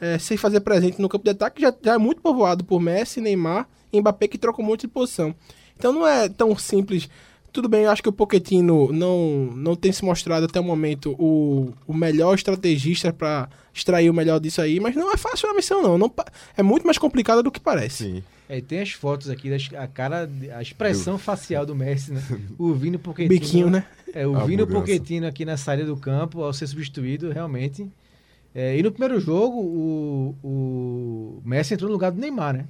é, 0.00 0.18
se 0.18 0.36
fazer 0.36 0.60
presente 0.60 1.00
no 1.00 1.08
campo 1.08 1.24
de 1.24 1.30
ataque, 1.30 1.60
já, 1.62 1.74
já 1.82 1.94
é 1.94 1.98
muito 1.98 2.20
povoado 2.20 2.62
por 2.62 2.78
Messi, 2.80 3.20
Neymar 3.22 3.66
e 3.92 4.00
Mbappé, 4.00 4.28
que 4.28 4.38
trocam 4.38 4.64
muito 4.64 4.82
de 4.82 4.88
posição. 4.88 5.34
Então 5.76 5.92
não 5.94 6.06
é 6.06 6.28
tão 6.28 6.54
simples. 6.56 7.08
Tudo 7.52 7.68
bem, 7.68 7.82
eu 7.84 7.90
acho 7.90 8.02
que 8.02 8.08
o 8.08 8.12
Pochettino 8.12 8.92
não, 8.92 9.46
não 9.56 9.74
tem 9.76 9.90
se 9.92 10.04
mostrado 10.04 10.46
até 10.46 10.60
o 10.60 10.64
momento 10.64 11.16
o, 11.18 11.72
o 11.86 11.92
melhor 11.92 12.34
estrategista 12.34 13.12
para 13.12 13.48
extrair 13.74 14.08
o 14.08 14.14
melhor 14.14 14.38
disso 14.38 14.60
aí, 14.60 14.78
mas 14.78 14.94
não 14.94 15.12
é 15.12 15.16
fácil 15.16 15.48
a 15.50 15.54
missão, 15.54 15.82
não. 15.82 15.98
não 15.98 16.12
é 16.56 16.62
muito 16.62 16.84
mais 16.84 16.96
complicada 16.98 17.42
do 17.42 17.50
que 17.50 17.58
parece. 17.60 18.04
Sim. 18.04 18.22
É, 18.48 18.58
e 18.58 18.62
tem 18.62 18.80
as 18.80 18.90
fotos 18.90 19.30
aqui, 19.30 19.48
das- 19.48 19.68
a 19.76 19.86
cara, 19.86 20.28
a 20.56 20.60
expressão 20.62 21.16
facial 21.18 21.64
do 21.64 21.74
Messi, 21.74 22.12
né? 22.12 22.22
O 22.58 22.72
Vini 22.74 22.98
Pochettino. 22.98 23.28
Biquinho, 23.40 23.70
né? 23.70 23.84
É, 24.12 24.26
o 24.26 24.36
A 24.36 24.44
Vini. 24.44 24.66
Pochettino 24.66 25.26
aqui 25.26 25.44
na 25.44 25.56
saída 25.56 25.84
do 25.84 25.96
campo, 25.96 26.42
ao 26.42 26.52
ser 26.52 26.66
substituído, 26.66 27.30
realmente. 27.30 27.86
É, 28.52 28.76
e 28.76 28.82
no 28.82 28.90
primeiro 28.90 29.20
jogo, 29.20 29.56
o, 29.60 30.34
o 30.42 31.42
Messi 31.44 31.74
entrou 31.74 31.88
no 31.88 31.92
lugar 31.94 32.10
do 32.10 32.20
Neymar, 32.20 32.54
né? 32.54 32.64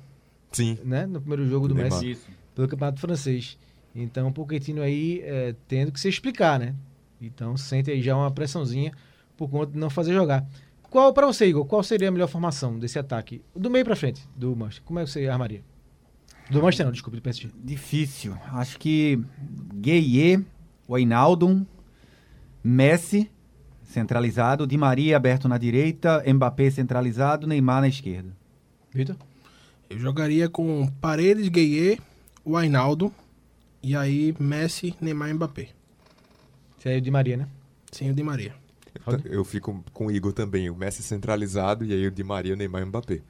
Sim. 0.53 0.77
né? 0.85 1.07
No 1.07 1.21
primeiro 1.21 1.49
jogo 1.49 1.67
do 1.69 1.75
Neymar. 1.75 2.03
Messi 2.03 2.19
pelo 2.55 2.69
Campeonato 2.69 3.01
Francês. 3.01 3.57
Então 3.95 4.29
o 4.29 4.33
Pochettino 4.33 4.83
aí 4.83 5.21
é, 5.25 5.55
tendo 5.67 5.91
que 5.93 6.01
se 6.01 6.09
explicar, 6.09 6.59
né? 6.59 6.75
Então 7.21 7.57
sente 7.57 7.91
aí 7.91 8.01
já 8.01 8.17
uma 8.17 8.31
pressãozinha 8.31 8.93
por 9.37 9.49
conta 9.49 9.73
de 9.73 9.79
não 9.79 9.91
fazer 9.91 10.13
jogar. 10.13 10.47
Qual, 10.83 11.13
para 11.13 11.27
você, 11.27 11.47
Igor, 11.47 11.65
qual 11.67 11.83
seria 11.83 12.09
a 12.09 12.11
melhor 12.11 12.27
formação 12.27 12.79
desse 12.79 12.99
ataque? 12.99 13.43
Do 13.55 13.71
meio 13.71 13.85
pra 13.85 13.95
frente, 13.95 14.29
do 14.35 14.57
Manchester. 14.57 14.85
Como 14.85 14.99
é 14.99 15.05
que 15.05 15.11
você 15.11 15.29
armaria? 15.29 15.63
Do 16.51 16.61
Manchester 16.61 16.87
não, 16.87 16.93
desculpa, 16.93 17.17
do 17.17 17.23
PSG. 17.23 17.49
Difícil. 17.63 18.37
Acho 18.53 18.77
que 18.79 19.23
Gueye, 19.75 20.45
Wijnaldum, 20.89 21.65
Messi 22.63 23.31
centralizado, 23.85 24.67
Di 24.67 24.77
Maria 24.77 25.17
aberto 25.17 25.49
na 25.49 25.59
direita, 25.59 26.23
Mbappé 26.27 26.71
centralizado, 26.71 27.47
Neymar 27.47 27.81
na 27.81 27.89
esquerda. 27.89 28.37
Vitor? 28.93 29.17
Eu 29.89 29.99
jogaria 29.99 30.49
com 30.49 30.87
Paredes, 31.01 31.49
Gueye, 31.49 32.01
Wijnaldum 32.47 33.11
e 33.83 33.97
aí 33.97 34.35
Messi, 34.39 34.95
Neymar 35.01 35.31
e 35.31 35.35
Mbappé. 35.35 35.69
Você 36.79 36.91
é 36.91 36.97
o 36.99 37.01
Di 37.01 37.11
Maria, 37.11 37.37
né? 37.37 37.49
Sim, 37.93 38.11
o 38.11 38.15
Di 38.15 38.23
Maria. 38.23 38.55
Eu, 39.07 39.33
eu 39.33 39.45
fico 39.45 39.85
com 39.93 40.07
o 40.07 40.11
Igor 40.11 40.33
também, 40.33 40.69
o 40.71 40.75
Messi 40.75 41.03
centralizado 41.03 41.85
e 41.85 41.93
aí 41.93 42.07
o 42.07 42.11
Di 42.11 42.25
Maria, 42.25 42.55
o 42.55 42.57
Neymar 42.57 42.83
e 42.83 42.85
o 42.85 42.89
Mbappé. 42.89 43.21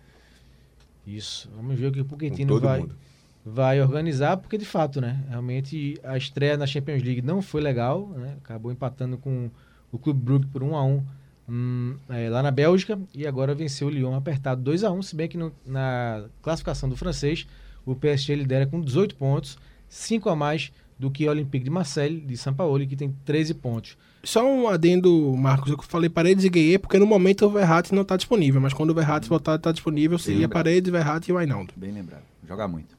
Isso. 1.06 1.50
Vamos 1.54 1.78
ver 1.78 1.86
o 1.88 1.92
que 1.92 2.00
o 2.00 2.04
Pochettino 2.04 2.60
vai, 2.60 2.80
mundo. 2.80 2.96
vai 3.44 3.80
organizar, 3.80 4.36
porque 4.36 4.56
de 4.58 4.64
fato, 4.64 5.00
né? 5.00 5.22
Realmente 5.28 5.98
a 6.04 6.16
estreia 6.16 6.56
na 6.56 6.66
Champions 6.66 7.02
League 7.02 7.22
não 7.22 7.42
foi 7.42 7.60
legal, 7.60 8.08
né? 8.10 8.36
Acabou 8.42 8.70
empatando 8.70 9.16
com 9.18 9.50
o 9.90 9.98
Clube 9.98 10.20
Brugge 10.20 10.46
por 10.46 10.62
1 10.62 10.76
a 10.76 10.84
1 10.84 11.02
hum, 11.48 11.96
é, 12.08 12.28
lá 12.30 12.42
na 12.42 12.50
Bélgica 12.50 12.98
e 13.14 13.26
agora 13.26 13.54
venceu 13.54 13.88
o 13.88 13.90
Lyon 13.90 14.14
apertado 14.14 14.62
2 14.62 14.84
a 14.84 14.90
1 14.92 15.02
se 15.02 15.16
bem 15.16 15.28
que 15.28 15.36
no- 15.36 15.52
na 15.66 16.26
classificação 16.42 16.88
do 16.88 16.96
francês 16.96 17.46
o 17.84 17.96
PSG 17.96 18.36
lidera 18.36 18.66
com 18.66 18.80
18 18.80 19.16
pontos, 19.16 19.58
5 19.90 20.31
a 20.31 20.37
mais 20.37 20.72
do 20.98 21.11
que 21.11 21.26
o 21.26 21.31
Olympique 21.31 21.64
de 21.64 21.70
Marseille 21.70 22.20
de 22.20 22.37
São 22.37 22.55
Paulo, 22.55 22.87
que 22.87 22.96
tem 22.96 23.14
13 23.24 23.55
pontos. 23.55 23.98
Só 24.22 24.46
um 24.46 24.68
adendo, 24.68 25.35
Marcos. 25.37 25.70
Eu 25.70 25.83
falei 25.83 26.09
Paredes 26.09 26.44
e 26.44 26.48
Gueye 26.48 26.79
porque 26.79 26.98
no 26.98 27.07
momento 27.07 27.46
o 27.46 27.50
Verratti 27.50 27.94
não 27.94 28.03
está 28.03 28.16
disponível, 28.16 28.61
mas 28.61 28.72
quando 28.72 28.90
o 28.90 28.94
Verratti 28.94 29.29
voltar 29.29 29.57
estar 29.57 29.72
disponível, 29.72 30.18
seria. 30.18 30.48
Paredes, 30.48 30.92
Verratti 30.92 31.31
e 31.31 31.35
Wijnaldum. 31.35 31.72
Bem 31.76 31.92
lembrado. 31.92 32.22
Joga 32.46 32.68
muito. 32.68 32.96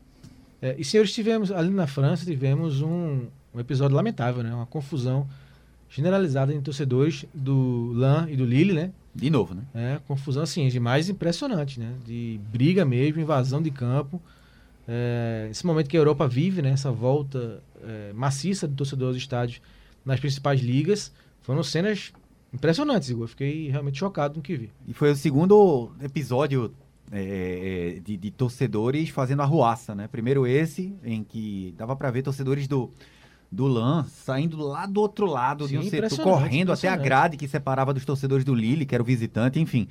É, 0.61 0.75
e 0.77 0.83
senhores, 0.83 1.11
tivemos 1.11 1.51
ali 1.51 1.69
na 1.69 1.87
França 1.87 2.25
tivemos 2.25 2.81
um, 2.81 3.27
um 3.53 3.59
episódio 3.59 3.95
lamentável, 3.95 4.43
né? 4.43 4.53
Uma 4.53 4.65
confusão 4.65 5.27
generalizada 5.89 6.53
em 6.53 6.61
torcedores 6.61 7.25
do 7.33 7.91
Lan 7.93 8.27
e 8.29 8.35
do 8.35 8.45
Lille, 8.45 8.73
né? 8.73 8.91
De 9.13 9.29
novo, 9.29 9.53
né? 9.53 9.63
É, 9.73 9.99
confusão 10.07 10.43
assim, 10.43 10.67
de 10.67 10.79
mais 10.79 11.09
impressionante, 11.09 11.79
né? 11.79 11.93
De 12.05 12.39
briga 12.51 12.85
mesmo, 12.85 13.21
invasão 13.21 13.61
de 13.61 13.69
campo. 13.69 14.21
É, 14.87 15.47
esse 15.49 15.65
momento 15.65 15.89
que 15.89 15.97
a 15.97 15.99
Europa 15.99 16.27
vive, 16.27 16.61
né? 16.61 16.71
Essa 16.71 16.91
volta 16.91 17.63
é, 17.83 18.11
maciça 18.13 18.67
do 18.67 18.75
torcedor 18.75 19.09
aos 19.09 19.17
estádios 19.17 19.61
nas 20.03 20.19
principais 20.19 20.59
ligas, 20.61 21.11
foram 21.41 21.63
cenas 21.63 22.11
impressionantes, 22.53 23.09
Igor. 23.09 23.23
Eu 23.23 23.27
Fiquei 23.27 23.69
realmente 23.69 23.99
chocado 23.99 24.35
com 24.35 24.39
o 24.39 24.43
que 24.43 24.55
vi. 24.55 24.71
E 24.87 24.93
foi 24.93 25.11
o 25.11 25.15
segundo 25.15 25.91
episódio 26.01 26.73
é, 27.11 27.99
de, 28.03 28.17
de 28.17 28.31
torcedores 28.31 29.09
fazendo 29.09 29.41
arruaça, 29.41 29.93
né? 29.93 30.07
Primeiro 30.07 30.47
esse, 30.47 30.95
em 31.03 31.23
que 31.23 31.73
dava 31.77 31.95
pra 31.95 32.09
ver 32.09 32.23
torcedores 32.23 32.67
do, 32.67 32.89
do 33.51 33.67
LAN 33.67 34.05
saindo 34.05 34.57
lá 34.57 34.85
do 34.85 35.01
outro 35.01 35.25
lado 35.25 35.67
de 35.67 35.77
Sim, 35.77 35.79
um 35.79 35.89
setor, 35.89 36.23
correndo 36.23 36.71
até 36.71 36.87
a 36.87 36.95
grade 36.95 37.37
que 37.37 37.47
separava 37.47 37.93
dos 37.93 38.05
torcedores 38.05 38.45
do 38.45 38.55
Lille, 38.55 38.85
que 38.85 38.95
era 38.95 39.03
o 39.03 39.05
visitante, 39.05 39.59
enfim. 39.59 39.87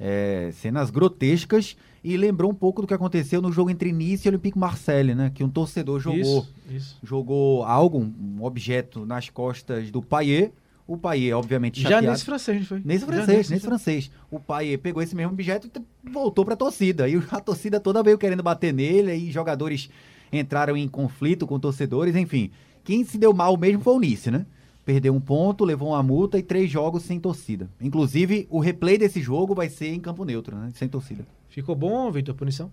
É, 0.00 0.50
cenas 0.52 0.90
grotescas 0.90 1.76
e 2.04 2.16
lembrou 2.16 2.50
um 2.50 2.54
pouco 2.54 2.80
do 2.80 2.86
que 2.86 2.94
aconteceu 2.94 3.42
no 3.42 3.50
jogo 3.50 3.68
entre 3.70 3.90
Nice 3.92 4.26
e 4.26 4.30
Olympique 4.30 4.56
Marseille, 4.58 5.14
né? 5.14 5.30
Que 5.34 5.42
um 5.42 5.48
torcedor 5.48 5.98
jogou 6.00 6.20
Isso, 6.20 6.54
isso. 6.70 6.98
jogou 7.02 7.64
algo, 7.64 7.98
um 7.98 8.42
objeto 8.44 9.04
nas 9.04 9.28
costas 9.28 9.90
do 9.90 10.00
Payet. 10.00 10.52
O 10.86 10.96
Payet, 10.96 11.32
obviamente, 11.34 11.80
Já 11.82 11.90
chateado. 11.90 12.12
nesse 12.12 12.24
francês, 12.24 12.66
foi? 12.66 12.80
Nesse 12.84 13.04
Já 13.04 13.12
francês, 13.12 13.50
nesse 13.50 13.66
francês. 13.66 14.10
O 14.30 14.40
pai 14.40 14.76
pegou 14.78 15.02
esse 15.02 15.14
mesmo 15.14 15.32
objeto 15.32 15.68
e 15.68 16.10
voltou 16.10 16.44
pra 16.44 16.56
torcida. 16.56 17.08
E 17.08 17.16
a 17.30 17.40
torcida 17.40 17.78
toda 17.78 18.02
veio 18.02 18.16
querendo 18.16 18.42
bater 18.42 18.72
nele, 18.72 19.12
e 19.14 19.30
jogadores 19.30 19.90
entraram 20.32 20.76
em 20.76 20.88
conflito 20.88 21.46
com 21.46 21.58
torcedores, 21.58 22.14
enfim. 22.16 22.50
Quem 22.84 23.04
se 23.04 23.18
deu 23.18 23.34
mal 23.34 23.54
mesmo 23.58 23.82
foi 23.82 23.94
o 23.94 23.98
Nice, 24.00 24.30
né? 24.30 24.46
Perdeu 24.88 25.14
um 25.14 25.20
ponto, 25.20 25.66
levou 25.66 25.90
uma 25.90 26.02
multa 26.02 26.38
e 26.38 26.42
três 26.42 26.70
jogos 26.70 27.02
sem 27.02 27.20
torcida. 27.20 27.68
Inclusive, 27.78 28.46
o 28.48 28.58
replay 28.58 28.96
desse 28.96 29.20
jogo 29.20 29.54
vai 29.54 29.68
ser 29.68 29.88
em 29.88 30.00
campo 30.00 30.24
neutro, 30.24 30.56
né? 30.56 30.72
Sem 30.74 30.88
torcida. 30.88 31.26
Ficou 31.50 31.76
bom, 31.76 32.10
Vitor, 32.10 32.34
a 32.34 32.38
punição? 32.38 32.72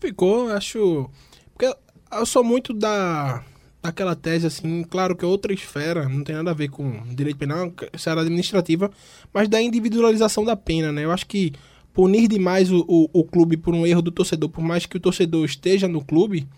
Ficou, 0.00 0.50
acho. 0.50 1.08
Porque 1.54 1.72
eu 2.10 2.26
sou 2.26 2.42
muito 2.42 2.74
da. 2.74 3.44
Daquela 3.80 4.16
tese, 4.16 4.48
assim, 4.48 4.82
claro 4.82 5.14
que 5.14 5.24
é 5.24 5.28
outra 5.28 5.52
esfera, 5.52 6.08
não 6.08 6.24
tem 6.24 6.34
nada 6.34 6.50
a 6.50 6.54
ver 6.54 6.70
com 6.70 7.04
direito 7.14 7.36
penal, 7.36 7.72
esfera 7.92 8.22
administrativa, 8.22 8.90
mas 9.32 9.48
da 9.48 9.62
individualização 9.62 10.44
da 10.44 10.56
pena, 10.56 10.90
né? 10.90 11.04
Eu 11.04 11.12
acho 11.12 11.24
que 11.24 11.52
punir 11.94 12.26
demais 12.26 12.72
o, 12.72 12.84
o, 12.88 13.08
o 13.12 13.22
clube 13.22 13.56
por 13.56 13.72
um 13.72 13.86
erro 13.86 14.02
do 14.02 14.10
torcedor, 14.10 14.48
por 14.48 14.64
mais 14.64 14.86
que 14.86 14.96
o 14.96 15.00
torcedor 15.00 15.44
esteja 15.44 15.86
no 15.86 16.04
clube, 16.04 16.48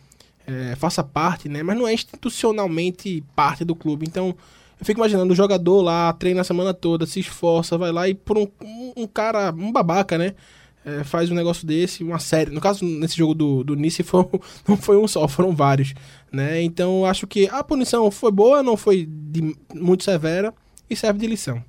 é, 0.47 0.75
faça 0.75 1.05
parte, 1.05 1.51
né? 1.51 1.63
Mas 1.63 1.77
não 1.77 1.87
é 1.87 1.93
institucionalmente 1.93 3.23
parte 3.37 3.63
do 3.63 3.75
clube. 3.75 4.07
Então, 4.09 4.35
eu 4.81 4.87
fico 4.87 4.99
imaginando 4.99 5.33
o 5.33 5.37
jogador 5.37 5.83
lá, 5.83 6.13
treina 6.15 6.41
a 6.41 6.45
semana 6.45 6.73
toda, 6.73 7.05
se 7.05 7.21
esforça, 7.21 7.77
vai 7.77 7.93
lá 7.93 8.09
e 8.09 8.15
por 8.15 8.39
um, 8.39 8.49
um, 8.97 9.07
cara, 9.07 9.53
um 9.53 9.71
babaca, 9.71 10.17
né? 10.17 10.35
É, 10.83 11.05
faz 11.05 11.31
um 11.31 11.35
negócio 11.35 11.67
desse, 11.67 12.03
uma 12.03 12.19
série. 12.19 12.51
No 12.51 12.61
caso, 12.61 12.83
nesse 12.85 13.15
jogo 13.15 13.35
do, 13.35 13.63
do 13.63 13.77
Nice, 13.77 14.03
foi, 14.05 14.25
não 14.67 14.79
foi 14.79 14.97
um 14.97 15.07
só, 15.07 15.29
foram 15.29 15.55
vários. 15.55 15.93
Né? 16.33 16.63
Então, 16.63 17.05
acho 17.05 17.27
que 17.27 17.47
a 17.49 17.63
punição 17.63 18.11
foi 18.11 18.33
boa, 18.33 18.63
não 18.63 18.77
foi 18.77 19.07
de- 19.07 19.55
muito 19.75 20.03
severa 20.03 20.55
e 20.89 20.97
serve 20.97 21.19
de 21.21 21.27
lição. 21.27 21.63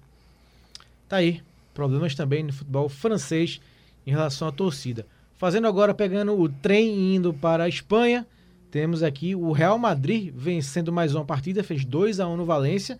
Tá 1.10 1.18
aí. 1.18 1.42
Problemas 1.74 2.16
também 2.16 2.44
no 2.44 2.54
futebol 2.54 2.88
francês 2.88 3.60
em 4.08 4.12
relação 4.12 4.48
à 4.48 4.52
torcida. 4.52 5.06
Fazendo 5.38 5.68
agora, 5.68 5.94
pegando 5.94 6.40
o 6.40 6.48
trem 6.48 7.16
indo 7.16 7.34
para 7.34 7.66
a 7.66 7.70
Espanha, 7.70 8.26
temos 8.72 9.04
aqui 9.04 9.36
o 9.36 9.52
Real 9.52 9.78
Madrid 9.78 10.34
vencendo 10.36 10.92
mais 10.92 11.14
uma 11.14 11.26
partida, 11.26 11.64
fez 11.64 11.84
2 11.86 12.20
a 12.20 12.28
1 12.28 12.38
no 12.38 12.46
Valência. 12.46 12.98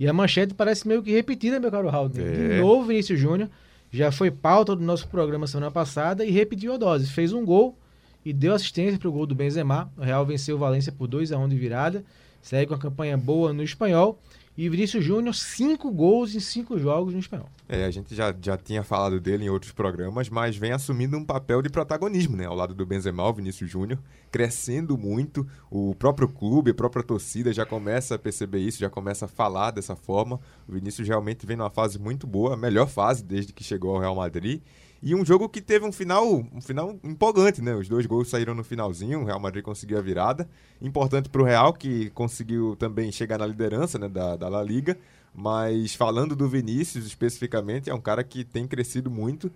E 0.00 0.08
a 0.08 0.12
manchete 0.12 0.52
parece 0.52 0.86
meio 0.88 1.02
que 1.02 1.12
repetida, 1.12 1.60
meu 1.60 1.70
caro 1.70 1.88
Raul. 1.88 2.08
De 2.08 2.20
É. 2.20 2.60
novo, 2.60 2.86
Vinícius 2.86 3.20
Júnior. 3.20 3.48
Já 3.90 4.10
foi 4.10 4.30
pauta 4.30 4.74
do 4.74 4.82
nosso 4.82 5.06
programa 5.08 5.46
semana 5.46 5.70
passada 5.70 6.24
e 6.24 6.30
repetiu 6.30 6.72
a 6.74 6.76
dose. 6.76 7.06
Fez 7.06 7.32
um 7.32 7.44
gol 7.44 7.76
e 8.24 8.32
deu 8.32 8.54
assistência 8.54 8.98
para 8.98 9.08
o 9.08 9.12
gol 9.12 9.26
do 9.26 9.34
Benzema. 9.34 9.92
O 9.96 10.02
Real 10.02 10.24
venceu 10.26 10.56
o 10.56 10.58
Valência 10.58 10.90
por 10.90 11.06
2 11.06 11.30
a 11.30 11.38
1 11.38 11.48
de 11.48 11.56
virada. 11.56 12.02
Segue 12.40 12.66
com 12.66 12.74
a 12.74 12.78
campanha 12.78 13.16
boa 13.16 13.52
no 13.52 13.62
espanhol. 13.62 14.18
E 14.56 14.68
Vinícius 14.68 15.02
Júnior, 15.02 15.34
cinco 15.34 15.90
gols 15.90 16.34
em 16.34 16.40
cinco 16.40 16.78
jogos 16.78 17.14
no 17.14 17.20
espanhol. 17.20 17.48
É, 17.66 17.86
a 17.86 17.90
gente 17.90 18.14
já, 18.14 18.34
já 18.38 18.54
tinha 18.54 18.82
falado 18.82 19.18
dele 19.18 19.46
em 19.46 19.48
outros 19.48 19.72
programas, 19.72 20.28
mas 20.28 20.56
vem 20.56 20.72
assumindo 20.72 21.16
um 21.16 21.24
papel 21.24 21.62
de 21.62 21.70
protagonismo, 21.70 22.36
né? 22.36 22.44
Ao 22.44 22.54
lado 22.54 22.74
do 22.74 22.84
Benzema, 22.84 23.26
o 23.26 23.32
Vinícius 23.32 23.70
Júnior, 23.70 23.98
crescendo 24.30 24.98
muito. 24.98 25.46
O 25.70 25.94
próprio 25.94 26.28
clube, 26.28 26.72
a 26.72 26.74
própria 26.74 27.02
torcida 27.02 27.50
já 27.50 27.64
começa 27.64 28.16
a 28.16 28.18
perceber 28.18 28.58
isso, 28.58 28.78
já 28.78 28.90
começa 28.90 29.24
a 29.24 29.28
falar 29.28 29.70
dessa 29.70 29.96
forma. 29.96 30.38
O 30.68 30.72
Vinícius 30.72 31.08
realmente 31.08 31.46
vem 31.46 31.56
numa 31.56 31.70
fase 31.70 31.98
muito 31.98 32.26
boa, 32.26 32.52
a 32.52 32.56
melhor 32.56 32.88
fase 32.88 33.24
desde 33.24 33.54
que 33.54 33.64
chegou 33.64 33.94
ao 33.94 34.00
Real 34.00 34.14
Madrid. 34.14 34.60
E 35.02 35.16
um 35.16 35.24
jogo 35.24 35.48
que 35.48 35.60
teve 35.60 35.84
um 35.84 35.90
final, 35.90 36.46
um 36.54 36.60
final 36.60 36.96
empolgante, 37.02 37.60
né? 37.60 37.74
Os 37.74 37.88
dois 37.88 38.06
gols 38.06 38.28
saíram 38.28 38.54
no 38.54 38.62
finalzinho, 38.62 39.22
o 39.22 39.24
Real 39.24 39.40
Madrid 39.40 39.64
conseguiu 39.64 39.98
a 39.98 40.00
virada. 40.00 40.48
Importante 40.80 41.28
para 41.28 41.42
o 41.42 41.44
Real, 41.44 41.72
que 41.72 42.10
conseguiu 42.10 42.76
também 42.76 43.10
chegar 43.10 43.38
na 43.38 43.46
liderança 43.46 43.98
né, 43.98 44.08
da, 44.08 44.36
da 44.36 44.48
La 44.48 44.62
Liga. 44.62 44.96
Mas 45.34 45.94
falando 45.94 46.36
do 46.36 46.48
Vinícius 46.48 47.04
especificamente, 47.04 47.90
é 47.90 47.94
um 47.94 48.00
cara 48.00 48.22
que 48.22 48.44
tem 48.44 48.64
crescido 48.66 49.10
muito 49.10 49.50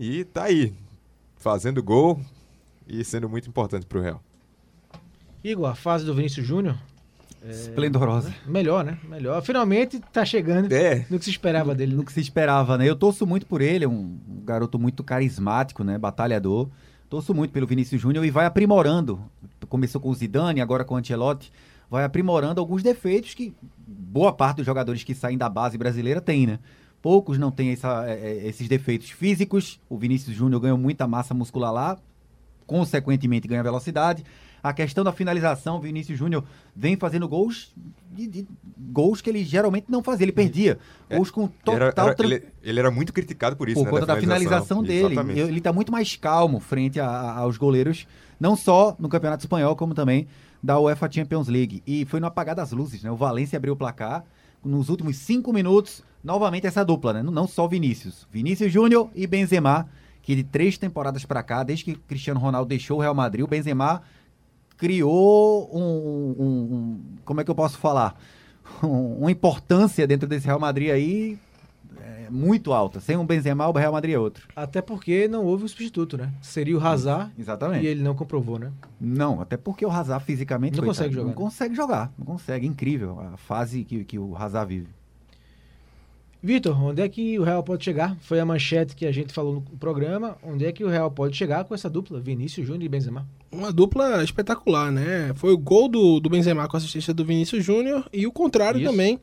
e 0.00 0.24
tá 0.24 0.44
aí, 0.44 0.72
fazendo 1.36 1.82
gol 1.82 2.18
e 2.86 3.04
sendo 3.04 3.28
muito 3.28 3.50
importante 3.50 3.84
para 3.84 3.98
o 3.98 4.02
Real. 4.02 4.22
Igor, 5.44 5.68
a 5.68 5.74
fase 5.74 6.06
do 6.06 6.14
Vinícius 6.14 6.46
Júnior 6.46 6.78
Esplendorosa. 7.50 8.34
Melhor, 8.46 8.84
né? 8.84 8.98
Melhor. 9.08 9.42
Finalmente 9.42 10.00
tá 10.12 10.24
chegando 10.24 10.72
É. 10.72 11.06
no 11.10 11.18
que 11.18 11.24
se 11.24 11.30
esperava 11.30 11.74
dele. 11.74 11.94
no 11.94 12.04
que 12.04 12.12
se 12.12 12.20
esperava, 12.20 12.76
né? 12.78 12.88
Eu 12.88 12.96
torço 12.96 13.26
muito 13.26 13.46
por 13.46 13.60
ele, 13.60 13.84
é 13.84 13.88
um, 13.88 14.18
um 14.28 14.42
garoto 14.44 14.78
muito 14.78 15.02
carismático, 15.04 15.82
né? 15.84 15.98
Batalhador. 15.98 16.68
Torço 17.08 17.32
muito 17.34 17.52
pelo 17.52 17.66
Vinícius 17.66 18.00
Júnior 18.00 18.24
e 18.24 18.30
vai 18.30 18.46
aprimorando. 18.46 19.20
Começou 19.68 20.00
com 20.00 20.08
o 20.10 20.14
Zidane, 20.14 20.60
agora 20.60 20.84
com 20.84 20.94
o 20.94 20.96
Ancelotti. 20.98 21.52
Vai 21.88 22.02
aprimorando 22.04 22.60
alguns 22.60 22.82
defeitos 22.82 23.32
que 23.34 23.54
boa 23.86 24.32
parte 24.32 24.56
dos 24.56 24.66
jogadores 24.66 25.04
que 25.04 25.14
saem 25.14 25.38
da 25.38 25.48
base 25.48 25.78
brasileira 25.78 26.20
tem, 26.20 26.46
né? 26.46 26.58
Poucos 27.00 27.38
não 27.38 27.52
têm 27.52 27.70
essa- 27.70 28.04
é, 28.08 28.12
é, 28.14 28.48
esses 28.48 28.66
defeitos 28.68 29.10
físicos. 29.10 29.78
O 29.88 29.96
Vinícius 29.96 30.34
Júnior 30.34 30.60
ganhou 30.60 30.76
muita 30.76 31.06
massa 31.06 31.32
muscular 31.32 31.72
lá, 31.72 31.96
consequentemente 32.66 33.46
ganha 33.46 33.62
velocidade. 33.62 34.24
A 34.68 34.72
questão 34.72 35.04
da 35.04 35.12
finalização, 35.12 35.76
o 35.76 35.80
Vinícius 35.80 36.18
Júnior 36.18 36.44
vem 36.74 36.96
fazendo 36.96 37.28
gols 37.28 37.72
de, 38.10 38.26
de- 38.26 38.46
gols 38.92 39.20
que 39.20 39.30
ele 39.30 39.44
geralmente 39.44 39.86
não 39.88 40.02
fazia, 40.02 40.24
ele 40.24 40.32
perdia. 40.32 40.78
Gols 41.10 41.30
com 41.30 41.46
total 41.46 41.74
Era- 41.76 41.94
era- 41.96 42.16
ele, 42.24 42.42
ele 42.62 42.80
era 42.80 42.90
muito 42.90 43.12
criticado 43.12 43.56
por 43.56 43.68
isso, 43.68 43.78
por 43.78 43.84
né, 43.84 43.90
conta 43.90 44.06
da 44.06 44.16
finalização, 44.16 44.82
dele. 44.82 45.12
Exatamente. 45.14 45.38
Ele 45.40 45.58
está 45.58 45.72
muito 45.72 45.92
mais 45.92 46.16
calmo 46.16 46.58
frente 46.60 46.98
a- 46.98 47.06
a- 47.08 47.38
aos 47.38 47.56
goleiros, 47.56 48.06
não 48.40 48.56
só 48.56 48.96
no 48.98 49.08
Campeonato 49.08 49.44
Espanhol, 49.44 49.76
como 49.76 49.94
também 49.94 50.26
da 50.62 50.78
UEFA 50.80 51.08
Champions 51.10 51.46
League. 51.48 51.82
E 51.86 52.04
foi 52.06 52.18
no 52.18 52.26
apagar 52.26 52.56
das 52.56 52.72
luzes, 52.72 53.02
né? 53.02 53.10
O 53.10 53.16
Valência 53.16 53.56
abriu 53.56 53.74
o 53.74 53.76
placar. 53.76 54.24
Nos 54.64 54.88
últimos 54.88 55.16
cinco 55.18 55.52
minutos, 55.52 56.02
novamente 56.24 56.66
essa 56.66 56.84
dupla, 56.84 57.12
né? 57.12 57.22
Não 57.22 57.46
só 57.46 57.66
o 57.66 57.68
Vinícius. 57.68 58.26
Vinícius 58.32 58.72
Júnior 58.72 59.10
e 59.14 59.26
Benzema, 59.28 59.88
que 60.22 60.34
de 60.34 60.42
três 60.42 60.76
temporadas 60.76 61.24
para 61.24 61.40
cá, 61.40 61.62
desde 61.62 61.84
que 61.84 61.94
Cristiano 61.94 62.40
Ronaldo 62.40 62.68
deixou 62.68 62.98
o 62.98 63.00
Real 63.00 63.14
Madrid, 63.14 63.44
o 63.44 63.46
Benzema 63.46 64.02
criou 64.76 65.70
um, 65.72 65.80
um- 65.82 66.44
um- 66.44 67.00
como 67.24 67.40
é 67.40 67.44
que 67.44 67.50
eu 67.50 67.54
posso 67.54 67.78
falar? 67.78 68.18
Um- 68.82 69.20
uma 69.20 69.30
importância 69.30 70.06
dentro 70.06 70.28
desse 70.28 70.44
Real 70.46 70.58
Madrid 70.58 70.90
aí 70.90 71.38
é, 72.00 72.26
muito 72.28 72.72
alta. 72.72 73.00
Sem 73.00 73.16
um 73.16 73.24
Benzema, 73.24 73.66
o 73.68 73.72
Real 73.72 73.92
Madrid 73.92 74.14
é 74.14 74.18
outro. 74.18 74.48
Até 74.56 74.82
porque 74.82 75.28
não 75.28 75.44
houve 75.44 75.64
o 75.64 75.68
substituto, 75.68 76.18
né? 76.18 76.32
Seria 76.42 76.76
o 76.76 76.84
Hazard 76.84 77.30
Exatamente. 77.38 77.84
e 77.84 77.86
ele 77.86 78.02
não 78.02 78.14
comprovou, 78.14 78.58
né? 78.58 78.72
Não, 79.00 79.40
até 79.40 79.56
porque 79.56 79.86
o 79.86 79.90
Hazard 79.90 80.24
fisicamente 80.24 80.76
Não 80.76 80.84
coitado, 80.84 80.96
consegue 80.98 81.14
jogar, 81.14 81.22
Não 81.24 81.30
né? 81.30 81.36
consegue 81.36 81.74
jogar, 81.76 82.12
não 82.18 82.26
consegue. 82.26 82.66
Incrível 82.66 83.20
a 83.20 83.36
fase 83.36 83.84
que, 83.84 84.04
que 84.04 84.18
o 84.18 84.36
Hazard 84.36 84.68
vive. 84.74 84.88
Vitor, 86.46 86.80
onde 86.80 87.02
é 87.02 87.08
que 87.08 87.36
o 87.40 87.42
Real 87.42 87.60
pode 87.64 87.84
chegar? 87.84 88.16
Foi 88.20 88.38
a 88.38 88.46
manchete 88.46 88.94
que 88.94 89.04
a 89.04 89.10
gente 89.10 89.32
falou 89.32 89.54
no 89.54 89.62
programa. 89.78 90.38
Onde 90.44 90.64
é 90.64 90.70
que 90.70 90.84
o 90.84 90.88
Real 90.88 91.10
pode 91.10 91.36
chegar 91.36 91.64
com 91.64 91.74
essa 91.74 91.90
dupla? 91.90 92.20
Vinícius 92.20 92.64
Júnior 92.64 92.84
e 92.84 92.88
Benzema. 92.88 93.26
Uma 93.50 93.72
dupla 93.72 94.22
espetacular, 94.22 94.92
né? 94.92 95.32
Foi 95.34 95.52
o 95.52 95.58
gol 95.58 95.88
do, 95.88 96.20
do 96.20 96.30
Benzema 96.30 96.68
com 96.68 96.76
assistência 96.76 97.12
do 97.12 97.24
Vinícius 97.24 97.64
Júnior 97.64 98.08
e 98.12 98.28
o 98.28 98.30
contrário 98.30 98.80
Isso. 98.80 98.88
também. 98.88 99.18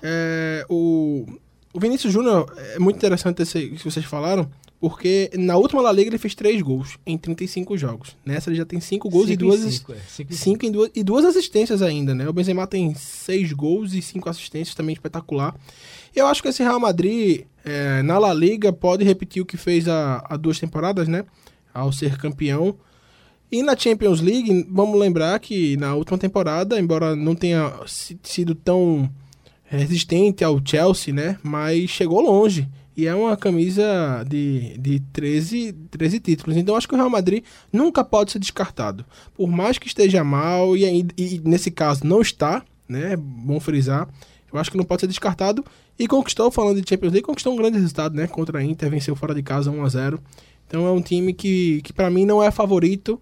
É, 0.00 0.64
o, 0.68 1.26
o 1.74 1.80
Vinícius 1.80 2.12
Júnior 2.12 2.46
é 2.56 2.78
muito 2.78 2.94
interessante 2.94 3.42
esse 3.42 3.70
que 3.70 3.82
vocês 3.82 4.06
falaram, 4.06 4.48
porque 4.78 5.32
na 5.34 5.56
última 5.56 5.82
La 5.82 5.90
Liga 5.90 6.10
ele 6.10 6.18
fez 6.18 6.36
três 6.36 6.62
gols 6.62 6.96
em 7.04 7.18
35 7.18 7.76
jogos. 7.76 8.16
Nessa 8.24 8.50
ele 8.50 8.56
já 8.56 8.64
tem 8.64 8.78
cinco 8.78 9.10
gols 9.10 9.26
Cinco 9.26 9.34
e 9.34 9.46
duas, 9.46 9.60
cinco, 9.60 9.92
é. 9.92 9.96
Cinco 10.08 10.32
cinco 10.32 10.66
em 10.66 10.70
duas, 10.70 10.90
e 10.94 11.02
duas 11.02 11.24
assistências 11.24 11.82
ainda, 11.82 12.14
né? 12.14 12.28
O 12.28 12.32
Benzema 12.32 12.68
tem 12.68 12.94
seis 12.94 13.52
gols 13.52 13.94
e 13.94 14.00
cinco 14.00 14.28
assistências, 14.28 14.76
também 14.76 14.92
espetacular. 14.92 15.56
Eu 16.14 16.26
acho 16.26 16.42
que 16.42 16.48
esse 16.48 16.62
Real 16.62 16.78
Madrid, 16.80 17.42
é, 17.64 18.02
na 18.02 18.18
La 18.18 18.34
Liga, 18.34 18.72
pode 18.72 19.04
repetir 19.04 19.42
o 19.42 19.46
que 19.46 19.56
fez 19.56 19.88
há, 19.88 20.18
duas 20.38 20.58
temporadas, 20.58 21.08
né? 21.08 21.24
Ao 21.72 21.90
ser 21.92 22.18
campeão. 22.18 22.76
E 23.50 23.62
na 23.62 23.76
Champions 23.76 24.20
League, 24.20 24.66
vamos 24.70 24.98
lembrar 24.98 25.38
que 25.38 25.76
na 25.76 25.94
última 25.94 26.18
temporada, 26.18 26.78
embora 26.78 27.14
não 27.16 27.34
tenha 27.34 27.72
si- 27.86 28.18
sido 28.22 28.54
tão 28.54 29.10
resistente 29.64 30.44
ao 30.44 30.60
Chelsea, 30.64 31.12
né? 31.14 31.38
Mas 31.42 31.88
chegou 31.90 32.20
longe. 32.20 32.68
E 32.94 33.06
é 33.06 33.14
uma 33.14 33.36
camisa 33.38 34.22
de, 34.28 34.76
de 34.78 35.00
13, 35.14 35.72
13 35.90 36.20
títulos. 36.20 36.56
Então 36.58 36.76
acho 36.76 36.86
que 36.86 36.94
o 36.94 36.96
Real 36.96 37.08
Madrid 37.08 37.42
nunca 37.72 38.04
pode 38.04 38.32
ser 38.32 38.38
descartado. 38.38 39.04
Por 39.34 39.48
mais 39.48 39.78
que 39.78 39.86
esteja 39.86 40.22
mal, 40.22 40.76
e, 40.76 41.06
e 41.16 41.40
nesse 41.42 41.70
caso 41.70 42.06
não 42.06 42.20
está, 42.20 42.62
né? 42.86 43.16
Bom 43.16 43.58
frisar. 43.58 44.06
Eu 44.52 44.58
acho 44.60 44.70
que 44.70 44.76
não 44.76 44.84
pode 44.84 45.00
ser 45.00 45.06
descartado. 45.06 45.64
E 45.98 46.06
conquistou, 46.06 46.50
falando 46.50 46.80
de 46.80 46.88
Champions 46.88 47.12
League, 47.12 47.26
conquistou 47.26 47.52
um 47.52 47.56
grande 47.56 47.78
resultado, 47.78 48.14
né? 48.14 48.26
Contra 48.26 48.58
a 48.58 48.64
Inter, 48.64 48.90
venceu 48.90 49.16
fora 49.16 49.34
de 49.34 49.42
casa 49.42 49.70
1 49.70 49.84
a 49.84 49.88
0 49.88 50.20
Então 50.66 50.86
é 50.86 50.90
um 50.90 51.00
time 51.00 51.32
que, 51.32 51.80
que 51.82 51.92
para 51.92 52.10
mim 52.10 52.24
não 52.24 52.42
é 52.42 52.50
favorito, 52.50 53.20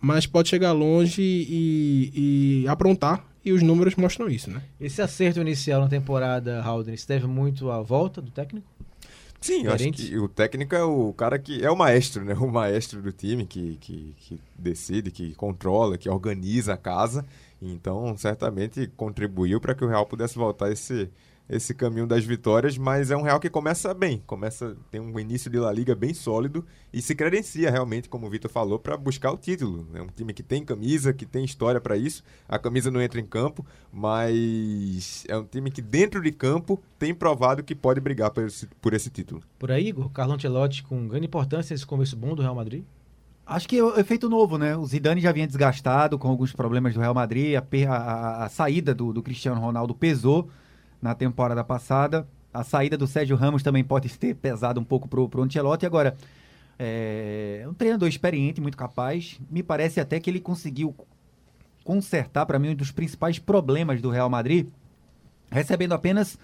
mas 0.00 0.26
pode 0.26 0.48
chegar 0.48 0.72
longe 0.72 1.22
e, 1.22 2.62
e 2.64 2.68
aprontar. 2.68 3.24
E 3.44 3.52
os 3.52 3.62
números 3.62 3.94
mostram 3.94 4.28
isso, 4.28 4.50
né? 4.50 4.62
Esse 4.80 5.00
acerto 5.00 5.40
inicial 5.40 5.80
na 5.80 5.88
temporada, 5.88 6.60
Haldren, 6.60 6.96
se 6.96 7.08
deve 7.08 7.26
muito 7.26 7.70
à 7.70 7.80
volta 7.80 8.20
do 8.20 8.30
técnico? 8.30 8.66
Sim, 9.40 9.64
eu 9.64 9.72
acho 9.72 9.90
que 9.92 10.18
o 10.18 10.28
técnico 10.28 10.74
é 10.74 10.82
o 10.82 11.12
cara 11.12 11.38
que 11.38 11.64
é 11.64 11.70
o 11.70 11.76
maestro, 11.76 12.24
né? 12.24 12.34
O 12.34 12.48
maestro 12.48 13.00
do 13.00 13.12
time 13.12 13.46
que, 13.46 13.76
que, 13.80 14.14
que 14.18 14.40
decide, 14.58 15.10
que 15.10 15.34
controla, 15.34 15.96
que 15.96 16.08
organiza 16.08 16.74
a 16.74 16.76
casa. 16.76 17.24
Então, 17.60 18.16
certamente 18.16 18.86
contribuiu 18.96 19.60
para 19.60 19.74
que 19.74 19.84
o 19.84 19.88
Real 19.88 20.06
pudesse 20.06 20.36
voltar 20.36 20.70
esse 20.70 21.10
esse 21.48 21.72
caminho 21.72 22.06
das 22.06 22.24
vitórias, 22.24 22.76
mas 22.76 23.10
é 23.10 23.16
um 23.16 23.22
Real 23.22 23.40
que 23.40 23.48
começa 23.48 23.94
bem, 23.94 24.22
começa 24.26 24.76
tem 24.90 25.00
um 25.00 25.18
início 25.18 25.50
de 25.50 25.58
La 25.58 25.72
Liga 25.72 25.94
bem 25.94 26.12
sólido 26.12 26.64
e 26.92 27.00
se 27.00 27.14
credencia 27.14 27.70
realmente, 27.70 28.08
como 28.08 28.26
o 28.26 28.30
Vitor 28.30 28.50
falou, 28.50 28.78
para 28.78 28.96
buscar 28.96 29.32
o 29.32 29.36
título. 29.36 29.86
É 29.94 30.02
um 30.02 30.08
time 30.08 30.32
que 30.32 30.42
tem 30.42 30.62
camisa, 30.62 31.12
que 31.12 31.24
tem 31.24 31.44
história 31.44 31.80
para 31.80 31.96
isso. 31.96 32.22
A 32.48 32.58
camisa 32.58 32.90
não 32.90 33.00
entra 33.00 33.18
em 33.20 33.26
campo, 33.26 33.64
mas 33.92 35.24
é 35.26 35.36
um 35.36 35.44
time 35.44 35.70
que 35.70 35.80
dentro 35.80 36.22
de 36.22 36.30
campo 36.32 36.82
tem 36.98 37.14
provado 37.14 37.62
que 37.62 37.74
pode 37.74 38.00
brigar 38.00 38.30
por 38.30 38.44
esse, 38.44 38.66
por 38.80 38.92
esse 38.92 39.08
título. 39.08 39.42
Por 39.58 39.70
aí, 39.70 39.88
Igor, 39.88 40.10
Carlo 40.10 40.34
Ancelotti 40.34 40.82
com 40.82 41.08
grande 41.08 41.26
importância 41.26 41.72
nesse 41.72 41.86
começo 41.86 42.16
bom 42.16 42.34
do 42.34 42.42
Real 42.42 42.54
Madrid? 42.54 42.84
Acho 43.50 43.66
que 43.66 43.78
é 43.78 43.82
o 43.82 43.98
efeito 43.98 44.28
novo, 44.28 44.58
né? 44.58 44.76
O 44.76 44.84
Zidane 44.84 45.22
já 45.22 45.32
vinha 45.32 45.46
desgastado 45.46 46.18
com 46.18 46.28
alguns 46.28 46.52
problemas 46.52 46.92
do 46.92 47.00
Real 47.00 47.14
Madrid, 47.14 47.56
a, 47.56 47.62
a- 47.94 48.44
a 48.44 48.48
saída 48.50 48.94
do, 48.94 49.10
do 49.10 49.22
Cristiano 49.22 49.58
Ronaldo 49.58 49.94
pesou 49.94 50.50
na 51.00 51.14
temporada 51.14 51.64
passada. 51.64 52.28
A 52.52 52.62
saída 52.62 52.96
do 52.98 53.06
Sérgio 53.06 53.36
Ramos 53.36 53.62
também 53.62 53.82
pode 53.82 54.10
ter 54.18 54.34
pesado 54.34 54.78
um 54.78 54.84
pouco 54.84 55.08
pro, 55.08 55.26
pro 55.30 55.42
Ancelotti. 55.42 55.86
Agora, 55.86 56.14
é 56.78 57.64
um 57.66 57.72
treinador 57.72 58.08
experiente, 58.08 58.60
muito 58.60 58.76
capaz. 58.76 59.40
Me 59.50 59.62
parece 59.62 59.98
até 59.98 60.20
que 60.20 60.28
ele 60.28 60.40
conseguiu 60.40 60.94
consertar, 61.84 62.44
para 62.44 62.58
mim, 62.58 62.70
um 62.70 62.74
dos 62.74 62.90
principais 62.90 63.38
problemas 63.38 64.02
do 64.02 64.10
Real 64.10 64.28
Madrid, 64.28 64.68
recebendo 65.50 65.92
apenas 65.94 66.38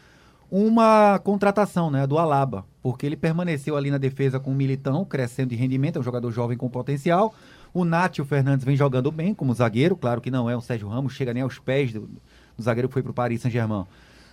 uma 0.50 1.18
contratação, 1.18 1.90
né, 1.90 2.06
do 2.06 2.18
Alaba, 2.18 2.64
porque 2.82 3.06
ele 3.06 3.16
permaneceu 3.16 3.76
ali 3.76 3.90
na 3.90 3.98
defesa 3.98 4.38
com 4.38 4.50
o 4.50 4.54
Militão, 4.54 5.04
crescendo 5.04 5.50
de 5.50 5.56
rendimento, 5.56 5.96
é 5.96 6.00
um 6.00 6.04
jogador 6.04 6.30
jovem 6.30 6.56
com 6.56 6.68
potencial. 6.68 7.34
O 7.72 7.84
Nátio 7.84 8.24
Fernandes 8.24 8.64
vem 8.64 8.76
jogando 8.76 9.10
bem 9.10 9.34
como 9.34 9.52
zagueiro, 9.52 9.96
claro 9.96 10.20
que 10.20 10.30
não 10.30 10.48
é 10.48 10.56
um 10.56 10.60
Sérgio 10.60 10.88
Ramos, 10.88 11.12
chega 11.12 11.34
nem 11.34 11.42
aos 11.42 11.58
pés 11.58 11.92
do, 11.92 12.08
do 12.56 12.62
zagueiro 12.62 12.88
que 12.88 12.94
foi 12.94 13.02
para 13.02 13.10
o 13.10 13.14
Paris 13.14 13.40
Saint-Germain. 13.40 13.84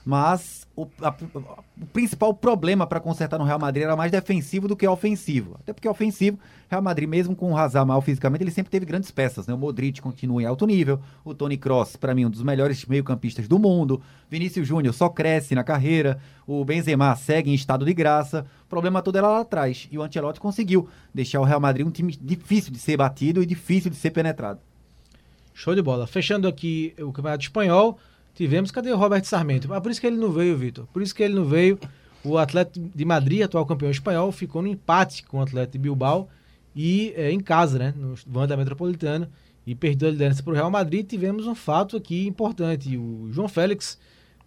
Mas 0.03 0.67
o, 0.75 0.87
a- 1.01 1.15
o 1.79 1.85
principal 1.87 2.33
problema 2.33 2.87
para 2.87 2.99
consertar 2.99 3.37
no 3.37 3.45
Real 3.45 3.59
Madrid 3.59 3.83
era 3.83 3.95
mais 3.95 4.11
defensivo 4.11 4.67
do 4.67 4.75
que 4.75 4.87
ofensivo. 4.87 5.55
Até 5.59 5.73
porque 5.73 5.87
ofensivo, 5.87 6.39
Real 6.69 6.81
Madrid, 6.81 7.07
mesmo 7.07 7.35
com 7.35 7.51
o 7.51 7.57
Hazard 7.57 7.87
mal 7.87 8.01
fisicamente, 8.01 8.43
ele 8.43 8.49
sempre 8.51 8.71
teve 8.71 8.85
grandes 8.85 9.11
peças. 9.11 9.45
Né? 9.45 9.53
O 9.53 9.57
Modric 9.57 10.01
continua 10.01 10.41
em 10.41 10.45
alto 10.45 10.65
nível. 10.65 10.99
O 11.23 11.35
Tony 11.35 11.55
Kroos, 11.55 11.95
para 11.95 12.15
mim, 12.15 12.25
um 12.25 12.29
dos 12.31 12.41
melhores 12.41 12.83
meio-campistas 12.85 13.47
do 13.47 13.59
mundo. 13.59 14.01
Vinícius 14.29 14.67
Júnior 14.67 14.93
só 14.93 15.07
cresce 15.07 15.53
na 15.53 15.63
carreira. 15.63 16.19
O 16.47 16.65
Benzema 16.65 17.15
segue 17.15 17.51
em 17.51 17.53
estado 17.53 17.85
de 17.85 17.93
graça. 17.93 18.45
O 18.65 18.69
problema 18.69 19.03
todo 19.03 19.17
era 19.19 19.27
lá 19.27 19.41
atrás. 19.41 19.87
E 19.91 19.97
o 19.99 20.01
Ancelotti 20.01 20.39
conseguiu 20.39 20.89
deixar 21.13 21.39
o 21.41 21.43
Real 21.43 21.59
Madrid 21.59 21.85
um 21.85 21.91
time 21.91 22.17
difícil 22.19 22.71
de 22.71 22.79
ser 22.79 22.97
batido 22.97 23.43
e 23.43 23.45
difícil 23.45 23.91
de 23.91 23.97
ser 23.97 24.09
penetrado. 24.09 24.59
Show 25.53 25.75
de 25.75 25.81
bola. 25.81 26.07
Fechando 26.07 26.47
aqui 26.47 26.93
o 26.97 27.11
Campeonato 27.11 27.43
Espanhol, 27.43 27.99
tivemos. 28.41 28.71
Cadê 28.71 28.91
o 28.91 28.97
Roberto 28.97 29.25
Sarmento? 29.25 29.71
Ah, 29.73 29.79
por 29.79 29.91
isso 29.91 30.01
que 30.01 30.07
ele 30.07 30.17
não 30.17 30.31
veio, 30.31 30.57
Vitor. 30.57 30.87
Por 30.87 31.01
isso 31.01 31.13
que 31.13 31.21
ele 31.21 31.35
não 31.35 31.45
veio. 31.45 31.79
O 32.23 32.37
Atlético 32.37 32.89
de 32.93 33.05
Madrid, 33.05 33.41
atual 33.41 33.65
campeão 33.65 33.89
espanhol, 33.89 34.31
ficou 34.31 34.61
no 34.61 34.67
empate 34.67 35.23
com 35.23 35.37
o 35.37 35.41
Atlético 35.41 35.73
de 35.73 35.79
Bilbao 35.79 36.29
e 36.75 37.13
é, 37.15 37.31
em 37.31 37.39
casa, 37.39 37.77
né? 37.77 37.93
No 37.95 38.15
Wanda 38.33 38.57
Metropolitano. 38.57 39.27
E 39.65 39.75
perdeu 39.75 40.09
a 40.09 40.11
liderança 40.11 40.41
para 40.41 40.51
o 40.51 40.55
Real 40.55 40.71
Madrid. 40.71 41.07
Tivemos 41.07 41.45
um 41.45 41.53
fato 41.53 41.97
aqui 41.97 42.27
importante. 42.27 42.97
O 42.97 43.29
João 43.31 43.47
Félix, 43.47 43.99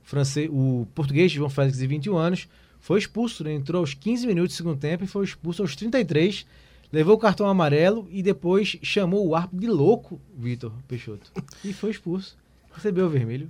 francês, 0.02 0.48
o 0.52 0.88
português 0.94 1.30
João 1.30 1.48
Félix, 1.48 1.78
de 1.78 1.86
21 1.86 2.16
anos, 2.16 2.48
foi 2.80 2.98
expulso. 2.98 3.44
Né? 3.44 3.54
Entrou 3.54 3.80
aos 3.80 3.94
15 3.94 4.26
minutos 4.26 4.54
do 4.54 4.56
segundo 4.56 4.78
tempo 4.78 5.04
e 5.04 5.06
foi 5.06 5.24
expulso 5.24 5.62
aos 5.62 5.76
33. 5.76 6.44
Levou 6.92 7.14
o 7.14 7.18
cartão 7.18 7.46
amarelo 7.46 8.08
e 8.10 8.22
depois 8.22 8.76
chamou 8.82 9.26
o 9.26 9.34
árbitro 9.34 9.60
de 9.60 9.68
louco, 9.68 10.20
Vitor 10.36 10.72
Peixoto. 10.88 11.30
E 11.64 11.72
foi 11.72 11.90
expulso. 11.90 12.36
Recebeu 12.72 13.06
o 13.06 13.10
vermelho. 13.10 13.48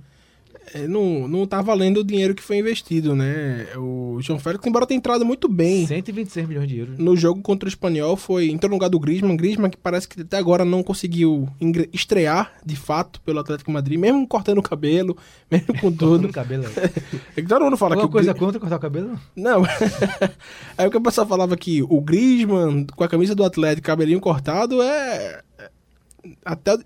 É, 0.73 0.87
não, 0.87 1.27
não 1.27 1.45
tá 1.45 1.61
valendo 1.61 1.97
o 1.99 2.03
dinheiro 2.03 2.33
que 2.35 2.41
foi 2.43 2.57
investido, 2.57 3.15
né? 3.15 3.67
O 3.77 4.17
João 4.21 4.39
Félix, 4.39 4.65
embora 4.65 4.85
tenha 4.85 4.97
entrado 4.97 5.25
muito 5.25 5.47
bem 5.47 5.85
126 5.87 6.47
milhões 6.47 6.67
de 6.67 6.77
euros. 6.79 6.97
no 6.97 7.15
jogo 7.15 7.41
contra 7.41 7.67
o 7.67 7.69
Espanhol, 7.69 8.15
foi 8.17 8.49
entrou 8.49 8.69
no 8.69 8.75
lugar 8.75 8.89
do 8.89 8.99
Griezmann. 8.99 9.35
Griezmann 9.37 9.69
que 9.69 9.77
parece 9.77 10.07
que 10.07 10.21
até 10.21 10.37
agora 10.37 10.63
não 10.65 10.81
conseguiu 10.83 11.47
estrear, 11.93 12.53
de 12.65 12.75
fato, 12.75 13.21
pelo 13.21 13.39
Atlético 13.39 13.71
Madrid, 13.71 13.99
mesmo 13.99 14.27
cortando 14.27 14.57
o 14.59 14.63
cabelo, 14.63 15.17
mesmo 15.51 15.79
com 15.79 15.91
tudo. 15.91 16.29
Cabelo. 16.29 16.63
É 17.37 17.41
que 17.41 17.47
Todo 17.47 17.63
mundo 17.65 17.77
fala 17.77 17.95
que 17.95 18.01
Alguma 18.01 18.09
o 18.09 18.11
coisa 18.11 18.31
Gri- 18.33 18.39
contra 18.39 18.59
cortar 18.59 18.75
o 18.77 18.79
cabelo? 18.79 19.19
Não. 19.35 19.63
Aí 20.77 20.87
o 20.87 20.91
que 20.91 20.97
o 20.97 21.01
pessoal 21.01 21.27
falava 21.27 21.55
que 21.57 21.83
o 21.83 22.01
Griezmann 22.01 22.85
com 22.95 23.03
a 23.03 23.07
camisa 23.07 23.35
do 23.35 23.43
Atlético, 23.43 23.85
cabelinho 23.87 24.19
cortado, 24.19 24.81
é... 24.81 25.41
é- 25.59 25.69
Até... 26.43 26.77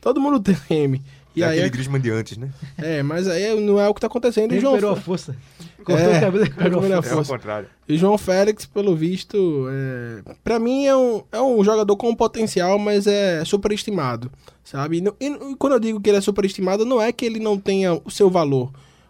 Todo 0.00 0.20
mundo 0.20 0.38
teme. 0.68 1.02
E 1.38 1.42
é 1.42 1.46
aí, 1.46 1.58
aquele 1.58 1.70
Griezmann 1.70 2.00
de 2.00 2.10
antes, 2.10 2.36
né? 2.36 2.50
é, 2.76 3.02
mas 3.02 3.26
aí 3.28 3.58
não 3.60 3.80
é 3.80 3.88
o 3.88 3.94
que 3.94 4.00
tá 4.00 4.06
acontecendo. 4.06 4.54
E 4.54 4.58
o 4.58 4.60
João, 4.60 4.74
Recuperou 4.74 4.92
a 4.92 4.96
Fe- 4.96 5.02
força. 5.02 5.36
Cortou 5.84 6.06
É, 6.12 6.18
o 6.18 6.20
cabelo 6.20 6.44
e 6.44 6.46
recuperou 6.48 6.80
recuperou 6.80 6.96
a 6.96 6.98
a 6.98 7.02
força. 7.02 7.32
É 7.32 7.34
o 7.34 7.38
contrário. 7.38 7.68
e 7.88 7.96
João 7.96 8.18
Félix, 8.18 8.66
pelo 8.66 8.94
visto, 8.94 9.66
é, 9.70 10.22
para 10.44 10.58
mim 10.58 10.84
é 10.86 10.96
um, 10.96 11.22
é 11.32 11.40
um 11.40 11.62
jogador 11.64 11.96
com 11.96 12.14
potencial, 12.14 12.78
mas 12.78 13.06
é 13.06 13.44
superestimado, 13.44 14.30
sabe? 14.64 14.96
E, 14.98 15.24
e 15.24 15.30
não- 15.30 15.50
e 15.52 15.56
quando 15.56 15.72
eu 15.74 15.80
digo 15.80 16.00
que 16.00 16.10
ele 16.10 16.18
é 16.18 16.20
superestimado, 16.20 16.84
não 16.84 17.00
é 17.00 17.10
que 17.12 17.24
ele 17.24 17.38
não 17.40 17.58
tenha 17.58 17.94
o 18.04 18.10
seu 18.10 18.28
valor. 18.28 18.68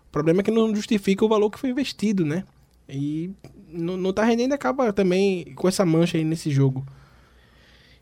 O 0.09 0.11
problema 0.13 0.41
é 0.41 0.43
que 0.45 0.51
não 0.51 0.75
justifica 0.75 1.25
o 1.25 1.29
valor 1.29 1.51
que 1.51 1.59
foi 1.59 1.71
investido, 1.71 2.25
né? 2.25 2.45
E 2.89 3.31
não, 3.71 3.97
não 3.97 4.13
tá 4.13 4.25
rendendo, 4.25 4.53
acaba 4.55 4.93
também 4.93 5.53
com 5.55 5.69
essa 5.69 5.85
mancha 5.85 6.17
aí 6.17 6.25
nesse 6.25 6.51
jogo. 6.51 6.87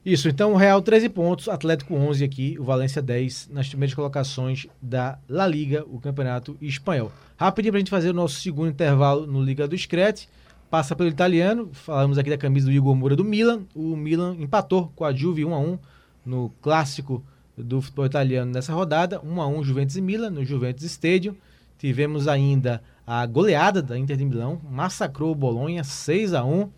Isso, 0.07 0.29
então 0.29 0.55
Real 0.55 0.81
13 0.81 1.09
pontos, 1.09 1.49
Atlético 1.49 1.93
11 1.93 2.23
aqui, 2.23 2.57
o 2.61 2.63
Valência 2.63 3.03
10 3.03 3.49
nas 3.53 3.69
primeiras 3.69 3.93
colocações 3.93 4.69
da 4.81 5.19
La 5.29 5.49
Liga, 5.49 5.85
o 5.91 5.99
campeonato 5.99 6.57
espanhol. 6.63 7.11
Rapidinho 7.37 7.73
pra 7.73 7.81
gente 7.81 7.91
fazer 7.91 8.11
o 8.11 8.15
nosso 8.15 8.37
segundo 8.37 8.71
intervalo 8.71 9.27
no 9.27 9.43
Liga 9.43 9.67
do 9.67 9.77
Screte. 9.77 10.29
Passa 10.71 10.95
pelo 10.95 11.09
italiano, 11.09 11.71
falamos 11.73 12.19
aqui 12.19 12.31
da 12.31 12.39
camisa 12.39 12.67
do 12.67 12.73
Igor 12.73 12.95
Moura 12.95 13.17
do 13.17 13.25
Milan. 13.25 13.63
O 13.75 13.97
Milan 13.97 14.37
empatou 14.39 14.93
com 14.95 15.05
a 15.05 15.13
Juve 15.13 15.45
1 15.45 15.53
a 15.53 15.59
1 15.59 15.79
no 16.25 16.53
clássico 16.63 17.25
do 17.59 17.83
futebol 17.83 18.07
italiano 18.07 18.53
nessa 18.53 18.73
rodada, 18.73 19.21
1 19.25 19.43
a 19.43 19.49
1 19.49 19.65
Juventus 19.65 19.97
e 19.97 20.01
Milan 20.01 20.31
no 20.31 20.45
Juventus 20.45 20.85
Stadium. 20.85 21.35
Tivemos 21.81 22.29
ainda 22.29 22.81
a 23.05 23.27
goleada 23.27 23.83
da 23.83 23.99
Inter 23.99 24.17
de 24.17 24.25
Milão, 24.25 24.61
massacrou 24.71 25.33
o 25.33 25.35
Bolonha 25.35 25.83
6 25.83 26.33
a 26.33 26.45
1. 26.45 26.71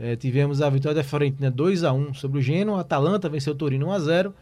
Eh, 0.00 0.16
tivemos 0.16 0.62
a 0.62 0.70
vitória 0.70 0.94
da 0.94 1.04
Fiorentina 1.04 1.50
2 1.50 1.84
a 1.84 1.92
1 1.92 2.14
sobre 2.14 2.38
o 2.38 2.42
Genoa, 2.42 2.78
a 2.78 2.80
Atalanta 2.80 3.28
venceu 3.28 3.52
o 3.52 3.56
Torino 3.56 3.88
1 3.88 3.92
a 3.92 3.98
0 3.98 4.34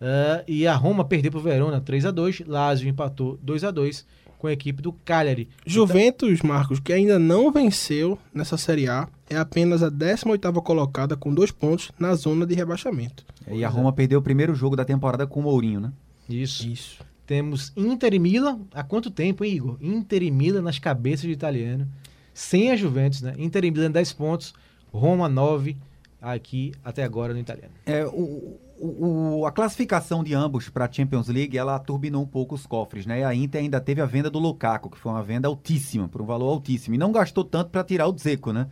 eh, 0.00 0.44
e 0.46 0.66
a 0.68 0.74
Roma 0.76 1.04
perdeu 1.04 1.32
para 1.32 1.40
o 1.40 1.42
Verona 1.42 1.80
3 1.80 2.06
a 2.06 2.10
2 2.12 2.44
Lazio 2.46 2.88
empatou 2.88 3.36
2 3.42 3.64
a 3.64 3.72
2 3.72 4.06
com 4.38 4.46
a 4.46 4.52
equipe 4.52 4.80
do 4.80 4.92
Cagliari. 4.92 5.48
Juventus, 5.66 6.40
Marcos, 6.42 6.78
que 6.80 6.92
ainda 6.92 7.18
não 7.18 7.52
venceu 7.52 8.16
nessa 8.32 8.56
Série 8.56 8.88
A, 8.88 9.06
é 9.28 9.36
apenas 9.36 9.82
a 9.82 9.90
18ª 9.90 10.62
colocada 10.62 11.16
com 11.16 11.34
dois 11.34 11.50
pontos 11.50 11.90
na 11.98 12.14
zona 12.14 12.46
de 12.46 12.54
rebaixamento. 12.54 13.26
E 13.50 13.64
a 13.64 13.68
Roma 13.68 13.92
perdeu 13.92 14.20
o 14.20 14.22
primeiro 14.22 14.54
jogo 14.54 14.76
da 14.76 14.84
temporada 14.84 15.26
com 15.26 15.40
o 15.40 15.42
Mourinho, 15.42 15.80
né? 15.80 15.92
Isso. 16.28 16.66
Isso. 16.66 17.04
Temos 17.26 17.70
Inter 17.76 18.14
e 18.14 18.18
Milan. 18.18 18.60
Há 18.72 18.82
quanto 18.82 19.10
tempo, 19.10 19.44
hein, 19.44 19.54
Igor? 19.54 19.76
Inter 19.80 20.22
e 20.22 20.30
Milan 20.30 20.62
nas 20.62 20.78
cabeças 20.78 21.26
de 21.26 21.32
italiano. 21.32 21.86
Sem 22.32 22.70
a 22.70 22.76
Juventus, 22.76 23.20
né? 23.20 23.34
Inter 23.36 23.64
e 23.64 23.70
Milan 23.70 23.90
10 23.90 24.12
pontos. 24.14 24.54
Roma 24.92 25.28
9 25.28 25.76
aqui 26.20 26.72
até 26.84 27.02
agora 27.02 27.32
no 27.32 27.38
italiano. 27.40 27.72
É, 27.86 28.04
o, 28.06 28.58
o- 28.78 29.46
a 29.46 29.52
classificação 29.52 30.22
de 30.24 30.34
ambos 30.34 30.68
para 30.68 30.84
a 30.86 30.92
Champions 30.92 31.28
League, 31.28 31.56
ela 31.56 31.78
turbinou 31.78 32.22
um 32.22 32.26
pouco 32.26 32.54
os 32.54 32.66
cofres, 32.66 33.06
né? 33.06 33.24
A 33.24 33.34
Inter 33.34 33.60
ainda 33.60 33.80
teve 33.80 34.00
a 34.00 34.06
venda 34.06 34.30
do 34.30 34.38
Lukaku, 34.38 34.90
que 34.90 34.98
foi 34.98 35.12
uma 35.12 35.22
venda 35.22 35.48
altíssima, 35.48 36.08
por 36.08 36.20
um 36.20 36.26
valor 36.26 36.48
altíssimo. 36.50 36.94
E 36.94 36.98
não 36.98 37.12
gastou 37.12 37.44
tanto 37.44 37.70
para 37.70 37.84
tirar 37.84 38.06
o 38.06 38.12
Dzeko, 38.12 38.52
né? 38.52 38.66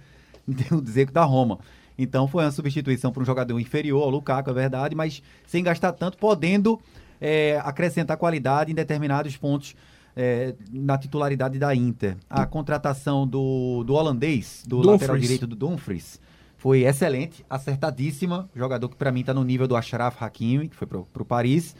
O 0.72 0.80
Dzeko 0.80 1.12
da 1.12 1.24
Roma. 1.24 1.58
Então 1.98 2.28
foi 2.28 2.44
uma 2.44 2.50
substituição 2.50 3.10
para 3.12 3.22
um 3.22 3.26
jogador 3.26 3.58
inferior 3.58 4.02
ao 4.02 4.10
Lukaku, 4.10 4.50
é 4.50 4.52
verdade, 4.52 4.94
mas 4.94 5.22
sem 5.46 5.62
gastar 5.64 5.92
tanto, 5.92 6.16
podendo 6.16 6.78
é, 7.20 7.60
acrescentar 7.64 8.16
qualidade 8.16 8.70
em 8.70 8.74
determinados 8.74 9.36
pontos 9.36 9.74
é, 10.20 10.54
na 10.72 10.98
titularidade 10.98 11.58
da 11.60 11.72
Inter. 11.74 12.16
A 12.28 12.44
contratação 12.44 13.24
do, 13.24 13.84
do 13.84 13.94
holandês, 13.94 14.64
do 14.66 14.78
Dumfries. 14.78 14.92
lateral 15.00 15.16
direito 15.18 15.46
do 15.46 15.54
Dumfries, 15.54 16.20
foi 16.56 16.82
excelente, 16.82 17.44
acertadíssima. 17.48 18.50
Jogador 18.54 18.88
que 18.88 18.96
pra 18.96 19.12
mim 19.12 19.22
tá 19.22 19.32
no 19.32 19.44
nível 19.44 19.68
do 19.68 19.76
Ashraf 19.76 20.20
Hakimi, 20.20 20.68
que 20.68 20.74
foi 20.74 20.88
pro, 20.88 21.04
pro 21.12 21.24
Paris. 21.24 21.76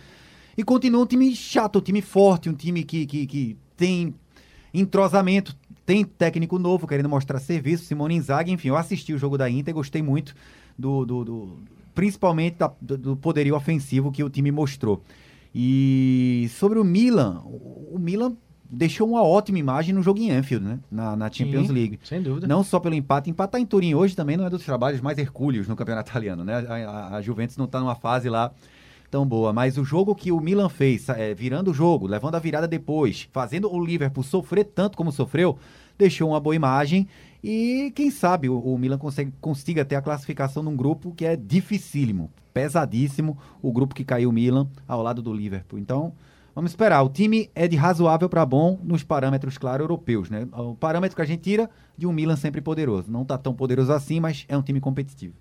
E 0.57 0.63
continua 0.63 1.03
um 1.03 1.07
time 1.07 1.35
chato, 1.35 1.81
um 1.81 1.83
time 1.83 2.01
forte, 2.01 2.49
um 2.49 2.55
time 2.55 2.85
que, 2.85 3.05
que, 3.05 3.27
que 3.27 3.57
tem 3.77 4.15
entrosamento, 4.73 5.57
tem 5.85 6.05
técnico 6.05 6.59
novo 6.59 6.87
querendo 6.87 7.09
mostrar 7.09 7.41
serviço, 7.41 7.85
Simone 7.85 8.15
Inzaghi. 8.17 8.53
Enfim, 8.53 8.69
eu 8.69 8.77
assisti 8.77 9.13
o 9.13 9.19
jogo 9.19 9.37
da 9.37 9.51
Inter, 9.51 9.75
gostei 9.75 10.03
muito 10.03 10.35
do, 10.79 11.05
do, 11.05 11.25
do- 11.25 11.59
principalmente 11.95 12.57
da- 12.59 12.73
do, 12.81 12.97
do 12.97 13.17
poderio 13.17 13.57
ofensivo 13.57 14.13
que 14.13 14.23
o 14.23 14.31
time 14.31 14.53
mostrou. 14.53 15.03
E 15.55 16.49
sobre 16.53 16.79
o 16.79 16.85
Milan, 16.85 17.43
o 17.45 17.99
Milan 17.99 18.35
deixou 18.71 19.09
uma 19.09 19.23
ótima 19.23 19.59
imagem 19.59 19.95
no 19.95 20.03
jogo 20.03 20.21
em 20.21 20.31
Anfield, 20.31 20.65
né? 20.65 20.79
Na, 20.91 21.17
na 21.17 21.31
Champions 21.31 21.69
Sim, 21.69 21.73
League. 21.73 21.99
Sem 22.05 22.21
dúvida. 22.23 22.47
Não 22.47 22.63
só 22.63 22.79
pelo 22.79 22.95
empate. 22.95 23.31
Empatar 23.31 23.61
em 23.61 23.65
Turim 23.67 23.95
hoje 23.95 24.15
também 24.15 24.37
não 24.37 24.45
é 24.47 24.51
dos 24.51 24.65
trabalhos 24.65 25.01
mais 25.01 25.17
hercúleos 25.19 25.67
no 25.67 25.75
campeonato 25.75 26.11
italiano, 26.13 26.45
né? 26.45 26.65
A, 26.69 26.75
a- 26.75 27.17
a 27.17 27.23
Juventus 27.23 27.57
não 27.57 27.65
está 27.65 27.81
numa 27.81 27.95
fase 27.95 28.29
lá 28.29 28.53
tão 29.11 29.27
boa. 29.27 29.53
Mas 29.55 29.79
o 29.79 29.85
jogo 29.85 30.15
que 30.15 30.31
o 30.31 30.39
Milan 30.41 30.69
fez, 30.69 31.09
é, 31.09 31.33
virando 31.35 31.71
o 31.71 31.75
jogo, 31.75 32.07
levando 32.07 32.35
a 32.35 32.39
virada 32.39 32.69
depois, 32.69 33.27
fazendo 33.33 33.73
o 33.73 33.83
Liverpool 33.83 34.23
sofrer 34.23 34.65
tanto 34.67 34.99
como 34.99 35.11
sofreu, 35.11 35.59
deixou 35.97 36.29
uma 36.29 36.41
boa 36.41 36.55
imagem. 36.55 37.09
E 37.43 37.93
quem 37.95 38.11
sabe 38.11 38.49
o, 38.49 38.59
o 38.59 38.77
Milan 38.79 38.99
consegue, 38.99 39.33
consiga 39.41 39.85
ter 39.85 39.97
a 39.97 40.03
classificação 40.03 40.63
num 40.63 40.77
grupo 40.77 41.15
que 41.15 41.25
é 41.25 41.37
dificílimo, 41.37 42.31
pesadíssimo, 42.53 43.39
o 43.63 43.73
grupo 43.73 43.95
que 43.95 44.05
caiu 44.05 44.31
o 44.31 44.33
Milan 44.33 44.69
ao 44.87 45.03
lado 45.03 45.23
do 45.23 45.33
Liverpool. 45.33 45.79
Então, 45.79 46.13
Vamos 46.59 46.73
esperar. 46.73 47.01
O 47.05 47.09
time 47.09 47.49
é 47.55 47.69
de 47.69 47.77
razoável 47.77 48.29
para 48.29 48.45
bom 48.45 48.81
nos 48.83 49.05
parâmetros, 49.05 49.57
claro, 49.57 49.85
europeus, 49.85 50.29
né? 50.29 50.49
O 50.53 50.75
parâmetro 50.75 51.15
que 51.15 51.23
a 51.23 51.25
gente 51.25 51.41
tira 51.41 51.71
de 51.97 52.05
um 52.05 52.13
Milan 52.13 52.35
sempre 52.35 52.61
poderoso. 52.61 53.09
Não 53.09 53.25
tá 53.25 53.39
tão 53.39 53.55
poderoso 53.55 53.93
assim, 53.93 54.19
mas 54.19 54.45
é 54.49 54.57
um 54.57 54.63
time 54.63 54.81
competitivo. 54.81 55.35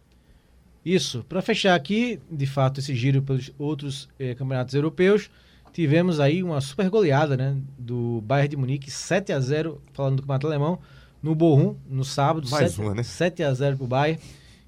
Isso. 0.86 1.26
Para 1.28 1.42
fechar 1.42 1.74
aqui, 1.74 2.20
de 2.30 2.46
fato, 2.46 2.80
esse 2.80 2.94
giro 2.94 3.24
pelos 3.24 3.52
outros 3.58 4.08
eh, 4.20 4.36
campeonatos 4.36 4.76
europeus, 4.76 5.32
tivemos 5.74 6.20
aí 6.20 6.44
uma 6.44 6.62
super 6.62 6.88
goleada, 6.88 7.36
né, 7.36 7.58
do 7.80 8.22
Bayern 8.22 8.50
de 8.50 8.58
Munique, 8.58 8.92
7 8.92 9.34
a 9.34 9.40
0 9.40 9.82
falando 9.94 10.18
do 10.18 10.22
campeonato 10.22 10.46
alemão, 10.46 10.80
no 11.22 11.36
Bochum, 11.36 11.76
no 11.90 12.06
sábado, 12.06 12.50
Mais 12.50 12.72
7, 12.72 12.82
uma, 12.82 12.96
né? 12.96 13.04
7 13.04 13.44
a 13.44 13.54
0 13.54 13.78
pro 13.78 13.88
Bayern. 13.88 14.22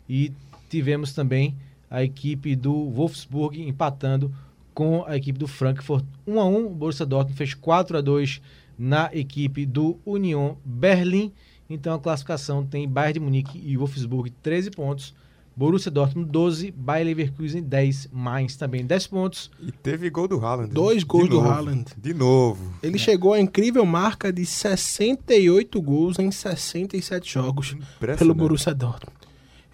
E 0.08 0.32
tivemos 0.70 1.14
também 1.14 1.56
a 1.90 2.04
equipe 2.04 2.56
do 2.56 2.90
Wolfsburg 2.90 3.62
empatando 3.62 4.34
com 4.74 5.04
a 5.06 5.18
equipe 5.18 5.38
do 5.38 5.48
Frankfurt 5.48 6.06
1 6.26 6.40
a 6.40 6.46
1. 6.46 6.66
O 6.68 6.70
Borussia 6.70 7.06
Dortmund 7.06 7.38
fez 7.38 7.54
4 7.54 7.98
a 7.98 8.02
2 8.02 8.42
na 8.78 9.10
equipe 9.14 9.66
do 9.66 9.98
Union 10.06 10.56
Berlim. 10.64 11.32
Então 11.70 11.94
a 11.94 12.00
classificação 12.00 12.66
tem 12.66 12.88
Bayern 12.88 13.14
de 13.14 13.20
Munique 13.20 13.62
e 13.64 13.78
Wolfsburg 13.78 14.32
13 14.42 14.72
pontos. 14.72 15.14
Borussia 15.60 15.92
Dortmund 15.92 16.32
12, 16.32 16.72
Bayer 16.72 17.06
Leverkusen 17.06 17.62
10, 17.62 18.08
Mainz 18.14 18.56
também 18.56 18.86
10 18.86 19.08
pontos. 19.08 19.52
E 19.60 19.74
teve 19.74 20.10
gol 20.10 20.26
do 20.26 20.40
Haaland. 20.40 20.70
né? 20.70 20.74
Dois 20.74 21.00
De 21.00 21.06
gols 21.06 21.28
do 21.28 21.36
novo. 21.36 21.50
Haaland. 21.50 21.86
De 21.98 22.14
novo. 22.14 22.74
Ele 22.82 22.98
chegou 22.98 23.34
à 23.34 23.42
incrível 23.42 23.86
marca 23.86 24.32
de 24.32 24.46
68 24.46 25.82
gols 25.82 26.18
em 26.18 26.32
67 26.32 27.34
jogos 27.34 27.76
pelo. 28.00 28.34
Borussia 28.34 28.74
Dortmund. 28.74 29.18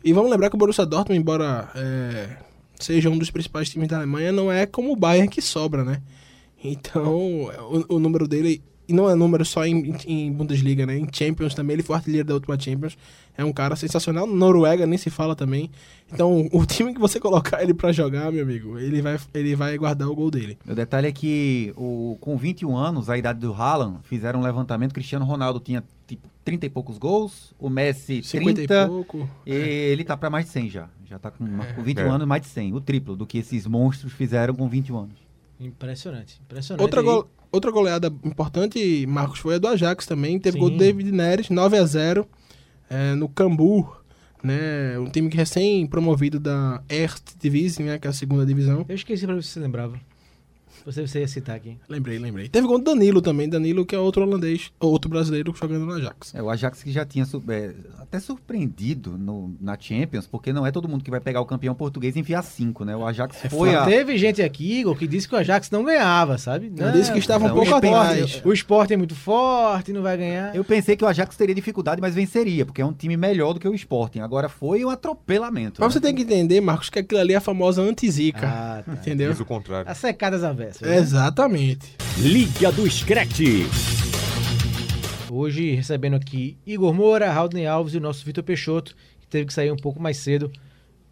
E 0.03 0.11
vamos 0.11 0.31
lembrar 0.31 0.49
que 0.49 0.55
o 0.55 0.57
Borussia 0.57 0.88
Dortmund, 0.88 1.21
embora 1.21 1.69
é, 1.75 2.38
seja 2.79 3.11
um 3.11 3.17
dos 3.19 3.29
principais 3.29 3.69
times 3.69 3.88
da 3.88 3.97
Alemanha, 3.97 4.31
não 4.31 4.51
é 4.51 4.65
como 4.65 4.91
o 4.91 4.95
Bayern 4.95 5.29
que 5.29 5.39
sobra, 5.39 5.83
né? 5.83 6.01
Então, 6.63 7.43
o, 7.69 7.95
o 7.95 7.99
número 7.99 8.27
dele, 8.27 8.63
e 8.88 8.93
não 8.93 9.09
é 9.09 9.15
número 9.15 9.43
só 9.45 9.65
em, 9.65 9.95
em 10.05 10.31
Bundesliga, 10.31 10.86
né? 10.86 10.97
Em 10.97 11.07
Champions 11.11 11.53
também, 11.53 11.73
ele 11.75 11.83
foi 11.83 11.95
artilheiro 11.95 12.27
da 12.27 12.33
última 12.33 12.59
Champions. 12.59 12.97
É 13.38 13.43
um 13.43 13.51
cara 13.51 13.75
sensacional. 13.75 14.25
Noruega 14.25 14.86
nem 14.86 14.97
se 14.97 15.09
fala 15.09 15.36
também. 15.36 15.69
Então, 16.11 16.47
o 16.53 16.65
time 16.65 16.93
que 16.93 16.99
você 16.99 17.19
colocar 17.19 17.61
ele 17.61 17.73
pra 17.73 17.91
jogar, 17.91 18.31
meu 18.31 18.43
amigo, 18.43 18.77
ele 18.79 19.01
vai, 19.01 19.19
ele 19.33 19.55
vai 19.55 19.77
guardar 19.77 20.07
o 20.07 20.15
gol 20.15 20.31
dele. 20.31 20.57
O 20.67 20.73
detalhe 20.73 21.07
é 21.07 21.11
que 21.11 21.73
o, 21.75 22.17
com 22.21 22.38
21 22.38 22.75
anos, 22.77 23.09
a 23.09 23.17
idade 23.17 23.39
do 23.39 23.53
Haaland, 23.53 23.97
fizeram 24.03 24.39
um 24.39 24.43
levantamento. 24.43 24.93
Cristiano 24.93 25.25
Ronaldo 25.25 25.59
tinha 25.59 25.83
tipo 26.07 26.27
30 26.43 26.67
e 26.67 26.69
poucos 26.69 26.97
gols, 26.99 27.53
o 27.59 27.69
Messi 27.69 28.21
50 28.23 28.53
30, 28.67 28.83
e 28.83 28.88
pouco. 28.88 29.29
e 29.45 29.51
ele 29.51 30.03
tá 30.03 30.15
para 30.15 30.29
mais 30.29 30.45
de 30.45 30.51
100 30.51 30.69
já. 30.69 30.89
Já 31.09 31.19
tá 31.19 31.31
com, 31.31 31.45
com 31.45 31.83
21 31.83 32.05
É. 32.05 32.09
anos, 32.09 32.27
mais 32.27 32.41
de 32.41 32.47
100. 32.49 32.73
O 32.73 32.81
triplo 32.81 33.15
do 33.15 33.25
que 33.25 33.38
esses 33.39 33.65
monstros 33.67 34.13
fizeram 34.13 34.53
com 34.55 34.67
21 34.69 34.97
anos. 34.97 35.25
Impressionante, 35.59 36.39
impressionante. 36.43 36.81
Outra, 36.81 36.99
Aí, 37.01 37.05
go- 37.05 37.27
outra 37.56 37.72
goleada 37.72 38.14
importante, 38.24 39.06
Marcos, 39.08 39.39
foi 39.39 39.56
a 39.56 39.58
do 39.58 39.68
Ajax 39.68 40.06
também. 40.06 40.38
Teve 40.39 40.53
Sim. 40.53 40.60
gol 40.60 40.70
do 40.70 40.78
David 40.78 41.12
Neres, 41.12 41.49
9 41.49 41.78
a 41.78 41.86
0 41.86 42.28
é, 42.89 43.16
no 43.16 43.28
Cambu, 43.28 43.95
né? 44.43 44.99
Um 44.99 45.10
time 45.10 45.30
que 45.30 45.38
recém 45.38 45.88
promovido 45.88 46.39
da 46.39 46.82
Erste 46.88 47.36
Division, 47.39 47.88
né? 47.88 47.97
Que 47.97 48.08
é 48.08 48.10
a 48.10 48.14
segunda 48.14 48.45
divisão. 48.45 48.86
Eu 48.88 48.95
esqueci 48.95 49.26
pra 49.26 49.36
ver 49.36 49.43
se 49.43 49.49
você 49.49 49.60
lembrava. 49.60 49.99
Você, 50.86 51.07
você 51.07 51.21
ia 51.21 51.27
citar 51.27 51.55
aqui. 51.55 51.77
Lembrei, 51.89 52.19
lembrei. 52.19 52.47
Teve 52.47 52.67
gol 52.67 52.77
do 52.77 52.83
Danilo 52.83 53.21
também. 53.21 53.49
Danilo, 53.49 53.86
que 53.86 53.95
é 53.95 53.99
outro 53.99 54.21
holandês, 54.21 54.71
outro 54.79 55.09
brasileiro 55.09 55.53
jogando 55.55 55.86
no 55.86 55.93
Ajax. 55.93 56.33
É, 56.36 56.43
o 56.43 56.49
Ajax 56.49 56.83
que 56.83 56.91
já 56.91 57.03
tinha 57.05 57.25
é, 57.49 57.73
até 57.99 58.19
surpreendido 58.19 59.17
no- 59.17 59.55
na 59.59 59.77
Champions, 59.79 60.27
porque 60.27 60.53
não 60.53 60.65
é 60.65 60.71
todo 60.71 60.88
mundo 60.88 61.03
que 61.03 61.09
vai 61.09 61.19
pegar 61.19 61.41
o 61.41 61.45
campeão 61.45 61.73
português 61.73 62.15
e 62.15 62.19
enfiar 62.19 62.43
cinco, 62.43 62.86
né? 62.86 62.95
O 62.95 63.05
Ajax 63.05 63.38
foi 63.49 63.71
Mas 63.71 63.81
a... 63.81 63.86
Teve 63.86 64.17
gente 64.17 64.41
aqui, 64.41 64.79
Igor, 64.79 64.95
que 64.95 65.07
disse 65.07 65.27
que 65.27 65.36
o 65.36 65.38
Ajax 65.38 65.71
não 65.71 65.83
ganhava, 65.83 66.38
sabe? 66.38 66.71
Eu 66.77 66.91
disse 66.91 67.11
que 67.11 67.19
estava 67.19 67.45
um 67.45 67.47
não, 67.47 67.55
pouco 67.55 67.73
atrás. 67.73 68.41
O 68.45 68.53
esporte 68.53 68.93
é 68.93 68.97
muito 68.97 69.15
forte, 69.15 69.91
não 69.91 70.03
vai 70.03 70.17
ganhar. 70.17 70.55
Eu 70.55 70.63
pensei 70.63 70.95
que 70.95 71.03
o 71.03 71.07
Ajax 71.07 71.36
teria 71.36 71.55
dificuldade, 71.55 71.99
mas 71.99 72.13
venceria, 72.13 72.65
porque 72.65 72.81
é 72.81 72.86
um 72.86 72.93
time 72.93 73.17
melhor 73.17 73.53
do 73.53 73.59
que 73.59 73.67
o 73.67 73.73
Sporting. 73.73 74.19
Agora 74.19 74.47
foi 74.49 74.86
um 74.86 74.89
atropelamento. 74.89 75.81
Mas 75.81 75.89
né? 75.89 75.93
você 75.93 75.99
tem 76.01 76.13
que 76.13 76.21
entender, 76.21 76.61
Marcos, 76.61 76.89
que 76.89 76.99
aquilo 76.99 77.21
ali 77.21 77.33
é 77.33 77.38
a 77.38 77.41
famosa 77.41 77.81
anti-zica. 77.81 78.47
Ah, 78.47 78.83
tá. 78.86 78.93
entendeu? 78.93 79.31
Fiz 79.31 79.39
o 79.39 79.45
contrário. 79.45 79.89
As 79.89 79.97
secadas 79.97 80.43
avessas. 80.43 80.74
Né? 80.82 80.97
Exatamente. 80.97 81.95
Liga 82.17 82.71
do 82.71 82.89
Screte. 82.89 83.65
Hoje 85.30 85.71
recebendo 85.76 86.15
aqui 86.15 86.57
Igor 86.65 86.93
Moura, 86.93 87.32
Raudney 87.32 87.65
Alves 87.65 87.93
e 87.93 87.97
o 87.97 88.01
nosso 88.01 88.26
Vitor 88.26 88.43
Peixoto, 88.43 88.95
que 89.19 89.28
teve 89.28 89.45
que 89.45 89.53
sair 89.53 89.71
um 89.71 89.78
pouco 89.78 90.01
mais 90.01 90.17
cedo 90.17 90.51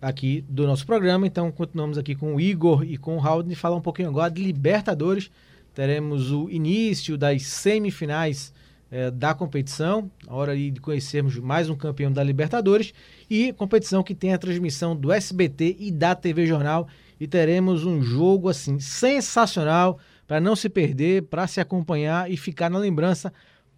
aqui 0.01 0.43
do 0.47 0.65
nosso 0.65 0.85
programa. 0.85 1.27
Então 1.27 1.51
continuamos 1.51 1.97
aqui 1.97 2.15
com 2.15 2.35
o 2.35 2.41
Igor 2.41 2.83
e 2.83 2.97
com 2.97 3.15
o 3.15 3.19
Raudney 3.19 3.55
falar 3.55 3.75
um 3.75 3.81
pouquinho 3.81 4.09
agora 4.09 4.31
de 4.31 4.41
Libertadores. 4.43 5.29
Teremos 5.73 6.31
o 6.31 6.49
início 6.49 7.17
das 7.17 7.43
semifinais 7.43 8.53
eh, 8.91 9.09
da 9.09 9.33
competição, 9.33 10.11
a 10.27 10.35
hora 10.35 10.55
de 10.55 10.79
conhecermos 10.79 11.37
mais 11.37 11.67
um 11.67 11.75
campeão 11.75 12.11
da 12.11 12.23
Libertadores 12.23 12.93
e 13.27 13.51
competição 13.53 14.03
que 14.03 14.13
tem 14.13 14.33
a 14.33 14.37
transmissão 14.37 14.95
do 14.95 15.11
SBT 15.11 15.77
e 15.79 15.91
da 15.91 16.13
TV 16.13 16.45
Jornal 16.45 16.87
e 17.19 17.27
teremos 17.27 17.85
um 17.85 18.01
jogo 18.01 18.49
assim 18.49 18.79
sensacional 18.79 19.99
para 20.27 20.39
não 20.39 20.55
se 20.55 20.69
perder, 20.69 21.23
para 21.23 21.47
se 21.47 21.59
acompanhar 21.59 22.31
e 22.31 22.37
ficar 22.37 22.69
na 22.69 22.79
lembrança 22.79 23.33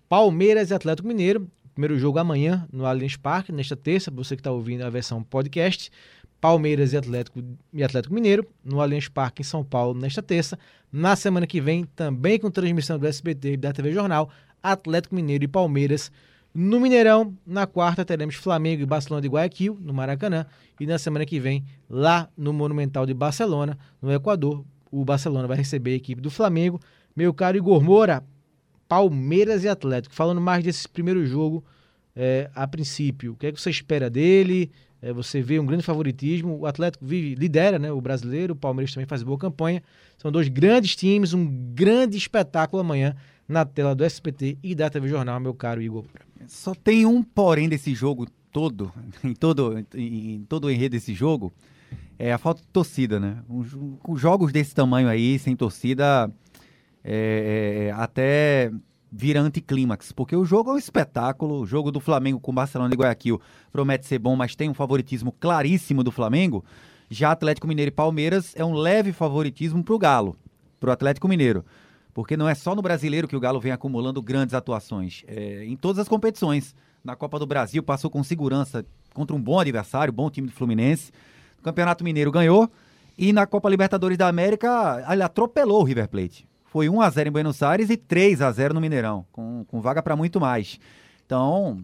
Palmeiras 0.08 0.72
e 0.72 0.74
Atlético 0.74 1.08
Mineiro. 1.08 1.50
Primeiro 1.74 1.98
jogo 1.98 2.20
amanhã 2.20 2.66
no 2.72 2.86
Allianz 2.86 3.18
Parque, 3.18 3.52
nesta 3.52 3.76
terça, 3.76 4.10
você 4.10 4.36
que 4.36 4.40
está 4.40 4.52
ouvindo 4.52 4.84
a 4.84 4.90
versão 4.90 5.22
podcast. 5.22 5.92
Palmeiras 6.40 6.94
e 6.94 6.98
Atlético, 6.98 7.42
e 7.74 7.84
Atlético 7.84 8.14
Mineiro 8.14 8.48
no 8.64 8.80
Allianz 8.80 9.08
Parque 9.08 9.42
em 9.42 9.46
São 9.46 9.64
Paulo 9.64 10.00
nesta 10.00 10.22
terça. 10.22 10.60
Na 10.92 11.16
semana 11.16 11.48
que 11.48 11.60
vem, 11.60 11.86
também 11.96 12.40
com 12.40 12.52
transmissão 12.52 13.00
do 13.00 13.08
SBT 13.08 13.54
e 13.54 13.58
da 13.58 13.74
TV 13.74 13.92
Jornal, 13.92 14.30
Atlético 14.62 15.16
Mineiro 15.16 15.44
e 15.44 15.48
Palmeiras 15.48 16.12
no 16.56 16.80
Mineirão. 16.80 17.38
Na 17.46 17.68
quarta 17.68 18.06
teremos 18.06 18.36
Flamengo 18.36 18.82
e 18.82 18.86
Barcelona 18.86 19.22
de 19.22 19.28
Guayaquil 19.28 19.78
no 19.82 19.94
Maracanã 19.94 20.46
e 20.80 20.86
na 20.86 20.98
semana 20.98 21.26
que 21.26 21.38
vem 21.38 21.66
lá 21.90 22.30
no 22.38 22.54
Monumental 22.54 23.06
de 23.06 23.14
Barcelona, 23.14 23.78
no 24.02 24.12
Equador, 24.12 24.64
o 24.90 25.04
Barcelona 25.04 25.48
vai 25.48 25.58
receber 25.58 25.92
a 25.92 25.96
equipe 25.96 26.22
do 26.22 26.32
Flamengo. 26.32 26.80
Meu 27.14 27.34
caro 27.34 27.58
Igor 27.58 27.84
Moura, 27.84 28.24
Palmeiras 28.88 29.66
e 29.66 29.68
Atlético. 29.68 30.16
Falando 30.16 30.40
mais 30.40 30.64
desse 30.64 30.88
primeiro 30.88 31.26
jogo, 31.26 31.64
é, 32.16 32.50
a 32.56 32.66
princípio, 32.66 33.34
o 33.34 33.36
que 33.36 33.48
é 33.48 33.52
que 33.52 33.60
você 33.60 33.70
espera 33.70 34.10
dele? 34.10 34.72
É, 35.02 35.12
você 35.12 35.42
vê 35.42 35.60
um 35.60 35.66
grande 35.66 35.84
favoritismo. 35.84 36.60
O 36.60 36.66
Atlético 36.66 37.06
vive, 37.06 37.36
lidera 37.36 37.78
né, 37.78 37.92
o 37.92 38.00
brasileiro, 38.00 38.54
o 38.54 38.56
Palmeiras 38.56 38.94
também 38.94 39.06
faz 39.06 39.22
boa 39.22 39.38
campanha. 39.38 39.84
São 40.18 40.32
dois 40.32 40.48
grandes 40.48 40.96
times, 40.96 41.34
um 41.34 41.46
grande 41.74 42.18
espetáculo 42.18 42.82
amanhã 42.82 43.16
na 43.48 43.66
tela 43.66 43.94
do 43.94 44.06
SPT 44.06 44.58
e 44.64 44.74
da 44.74 44.90
TV 44.90 45.08
Jornal, 45.10 45.40
meu 45.40 45.54
caro 45.54 45.82
Igor. 45.82 46.06
Só 46.48 46.74
tem 46.76 47.06
um 47.06 47.24
porém 47.24 47.68
desse 47.70 47.94
jogo 47.94 48.28
todo, 48.52 48.92
em 49.24 49.34
todo, 49.34 49.86
em, 49.94 50.46
todo 50.48 50.66
o 50.66 50.72
enredo 50.72 50.96
desse 50.96 51.14
jogo, 51.14 51.54
é 52.18 52.32
a 52.32 52.38
falta 52.38 52.62
de 52.62 52.68
torcida, 52.68 53.20
né? 53.20 53.44
Com 54.00 54.16
jogos 54.16 54.52
desse 54.52 54.74
tamanho 54.74 55.10
aí, 55.10 55.38
sem 55.38 55.56
torcida, 55.56 56.32
é, 57.04 57.88
é, 57.88 57.92
até 57.92 58.72
vira 59.12 59.40
anticlímax, 59.40 60.12
porque 60.12 60.36
o 60.36 60.44
jogo 60.44 60.72
é 60.72 60.74
um 60.74 60.78
espetáculo, 60.78 61.62
o 61.62 61.66
jogo 61.66 61.92
do 61.92 62.00
Flamengo 62.00 62.40
com 62.40 62.52
o 62.52 62.56
Barcelona 62.56 62.94
e 62.94 62.98
Guayaquil 62.98 63.40
promete 63.72 64.06
ser 64.06 64.20
bom, 64.20 64.36
mas 64.36 64.56
tem 64.56 64.70
um 64.70 64.74
favoritismo 64.74 65.32
claríssimo 65.32 66.04
do 66.04 66.12
Flamengo. 66.12 66.66
Já 67.10 67.32
Atlético 67.32 67.68
Mineiro 67.68 67.90
e 67.90 67.92
Palmeiras 67.92 68.54
é 68.56 68.66
um 68.66 68.74
leve 68.74 69.14
favoritismo 69.14 69.84
pro 69.84 70.00
Galo, 70.00 70.36
pro 70.80 70.92
Atlético 70.92 71.28
Mineiro. 71.28 71.64
Porque 72.16 72.38
não 72.38 72.48
é 72.48 72.56
só 72.56 72.74
no 72.74 72.82
brasileiro 72.82 73.28
que 73.28 73.36
o 73.36 73.40
Galo 73.42 73.60
vem 73.60 73.74
acumulando 73.74 74.22
grandes 74.22 74.56
atuações. 74.56 75.26
É, 75.28 75.66
em 75.66 75.76
todas 75.76 76.00
as 76.00 76.08
competições. 76.08 76.74
Na 77.04 77.14
Copa 77.14 77.38
do 77.38 77.46
Brasil 77.46 77.84
passou 77.84 78.10
com 78.10 78.24
segurança 78.24 78.86
contra 79.14 79.36
um 79.36 79.42
bom 79.42 79.60
adversário, 79.60 80.14
bom 80.14 80.30
time 80.30 80.48
do 80.48 80.54
Fluminense. 80.54 81.12
No 81.58 81.64
Campeonato 81.64 82.06
Mineiro 82.06 82.32
ganhou. 82.32 82.72
E 83.18 83.34
na 83.34 83.46
Copa 83.46 83.70
Libertadores 83.70 84.18
da 84.18 84.30
América, 84.30 85.06
ele 85.12 85.24
atropelou 85.24 85.82
o 85.82 85.84
River 85.84 86.08
Plate. 86.08 86.48
Foi 86.64 86.88
1 86.88 87.02
a 87.02 87.10
0 87.10 87.28
em 87.28 87.32
Buenos 87.34 87.62
Aires 87.62 87.90
e 87.90 87.98
3 87.98 88.42
a 88.42 88.50
0 88.50 88.74
no 88.74 88.80
Mineirão, 88.80 89.26
com, 89.34 89.66
com 89.66 89.82
vaga 89.82 90.02
para 90.02 90.16
muito 90.16 90.40
mais. 90.40 90.80
Então, 91.26 91.84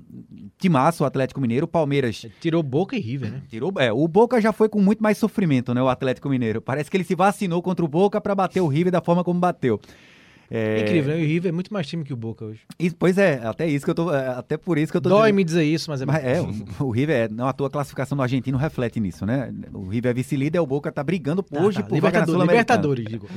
timaço 0.58 1.04
o 1.04 1.06
Atlético 1.06 1.42
Mineiro, 1.42 1.66
o 1.66 1.68
Palmeiras 1.68 2.26
Tirou 2.40 2.64
Boca 2.64 2.96
e 2.96 3.00
River, 3.00 3.32
né? 3.32 3.42
Tirou, 3.50 3.74
é, 3.80 3.92
o 3.92 4.08
Boca 4.08 4.40
já 4.40 4.54
foi 4.54 4.70
com 4.70 4.80
muito 4.80 5.04
mais 5.04 5.18
sofrimento, 5.18 5.74
né? 5.74 5.82
O 5.82 5.90
Atlético 5.90 6.30
Mineiro. 6.30 6.62
Parece 6.62 6.90
que 6.90 6.96
ele 6.96 7.04
se 7.04 7.16
vacinou 7.16 7.62
contra 7.62 7.84
o 7.84 7.88
Boca 7.88 8.22
para 8.22 8.34
bater 8.34 8.62
o 8.62 8.68
River 8.68 8.94
da 8.94 9.02
forma 9.02 9.24
como 9.24 9.40
bateu. 9.40 9.80
É, 10.54 10.82
Incrível, 10.82 11.16
né? 11.16 11.22
O 11.24 11.26
River 11.26 11.47
é 11.49 11.52
muito 11.54 11.74
mais 11.74 11.88
time 11.88 12.04
que 12.04 12.12
o 12.12 12.18
Boca 12.18 12.43
hoje. 12.43 12.60
e- 12.78 12.91
pois 12.91 13.18
é, 13.18 13.39
até 13.41 13.66
isso 13.70 13.86
que 13.86 13.91
eu 13.91 13.95
tô, 13.95 14.14
é, 14.14 14.28
até 14.28 14.58
por 14.58 14.78
isso 14.78 14.91
que 14.91 14.97
eu 14.97 15.02
tô 15.02 15.08
Dói 15.08 15.22
dizendo- 15.22 15.36
me 15.38 15.43
dizer 15.45 15.64
isso, 15.64 15.89
mas 15.89 16.02
é. 16.02 16.06
Mas 16.06 16.24
é, 16.26 16.41
o, 16.41 16.84
o 16.88 16.91
River, 16.91 17.16
é, 17.16 17.30
não, 17.30 17.47
a 17.47 17.54
tua 17.54 17.70
classificação 17.70 18.18
do 18.18 18.22
argentino 18.22 18.58
reflete 18.58 18.99
nisso, 18.99 19.26
né? 19.26 19.49
O 19.74 19.88
River 19.88 20.12
é 20.12 20.14
vice-líder, 20.14 20.60
o 20.60 20.66
Boca 20.68 20.91
tá 20.91 21.02
brigando 21.02 21.41
Tá, 21.41 21.62
hoje 21.62 21.78
tá. 21.82 21.84
por 21.88 21.95
Libertadores, 21.95 22.32
Sul-Americana. 22.34 22.82
Libertadores, 22.82 23.06
digo. 23.06 23.28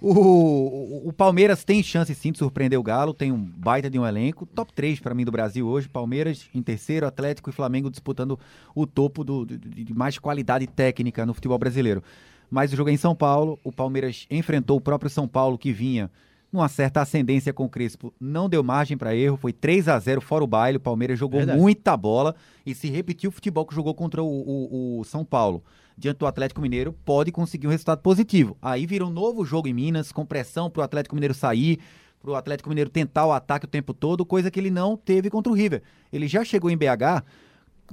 O, 0.00 0.10
o, 0.12 1.08
o 1.08 1.12
Palmeiras 1.12 1.62
tem 1.64 1.82
chance 1.84 2.12
sim 2.16 2.32
de 2.32 2.38
surpreender 2.38 2.78
o 2.78 2.82
Galo, 2.82 3.14
tem 3.14 3.30
um 3.30 3.38
baita 3.38 3.88
de 3.88 3.96
um 3.98 4.04
elenco. 4.04 4.44
Top 4.46 4.72
3 4.72 4.98
para 4.98 5.14
mim 5.14 5.24
do 5.24 5.30
Brasil 5.30 5.66
hoje. 5.68 5.88
Palmeiras 5.88 6.48
em 6.52 6.62
terceiro, 6.62 7.06
Atlético 7.06 7.48
e 7.48 7.52
Flamengo 7.52 7.88
disputando 7.88 8.38
o 8.74 8.86
topo 8.86 9.22
do, 9.22 9.46
de, 9.46 9.56
de 9.56 9.94
mais 9.94 10.18
qualidade 10.18 10.66
técnica 10.66 11.24
no 11.24 11.32
futebol 11.32 11.58
brasileiro. 11.58 12.02
Mas 12.50 12.72
o 12.72 12.76
jogo 12.76 12.90
é 12.90 12.92
em 12.92 12.96
São 12.96 13.14
Paulo. 13.14 13.56
O 13.62 13.70
Palmeiras 13.70 14.26
enfrentou 14.30 14.76
o 14.76 14.80
próprio 14.80 15.08
São 15.08 15.28
Paulo 15.28 15.56
que 15.56 15.72
vinha 15.72 16.10
numa 16.56 16.68
certa 16.68 17.00
ascendência 17.02 17.52
com 17.52 17.64
o 17.64 17.68
Crespo. 17.68 18.12
Não 18.20 18.48
deu 18.48 18.62
margem 18.62 18.96
para 18.96 19.14
erro, 19.14 19.36
foi 19.36 19.52
3 19.52 19.88
a 19.88 19.98
0 19.98 20.20
fora 20.20 20.42
o 20.42 20.46
baile. 20.46 20.78
O 20.78 20.80
Palmeiras 20.80 21.18
jogou 21.18 21.38
Verdade. 21.38 21.58
muita 21.60 21.96
bola 21.96 22.34
e 22.64 22.74
se 22.74 22.88
repetiu 22.88 23.28
o 23.28 23.32
futebol 23.32 23.64
que 23.64 23.74
jogou 23.74 23.94
contra 23.94 24.22
o, 24.22 24.26
o- 24.26 25.00
o 25.00 25.04
São 25.04 25.24
Paulo. 25.24 25.62
Diante 25.96 26.18
do 26.18 26.26
Atlético 26.26 26.60
Mineiro, 26.60 26.92
pode 27.04 27.30
conseguir 27.32 27.66
um 27.66 27.70
resultado 27.70 28.00
positivo. 28.00 28.56
Aí 28.60 28.84
vira 28.86 29.04
um 29.06 29.10
novo 29.10 29.44
jogo 29.44 29.66
em 29.68 29.72
Minas, 29.72 30.12
com 30.12 30.26
pressão 30.26 30.68
pro 30.68 30.82
Atlético 30.82 31.14
Mineiro 31.14 31.32
sair, 31.32 31.78
pro 32.20 32.34
Atlético 32.34 32.68
Mineiro 32.68 32.90
tentar 32.90 33.24
o 33.26 33.32
ataque 33.32 33.64
o 33.64 33.68
tempo 33.68 33.94
todo, 33.94 34.26
coisa 34.26 34.50
que 34.50 34.58
ele 34.60 34.70
não 34.70 34.96
teve 34.96 35.30
contra 35.30 35.50
o 35.50 35.54
River. 35.56 35.82
Ele 36.12 36.26
já 36.28 36.44
chegou 36.44 36.70
em 36.70 36.76
BH 36.76 37.22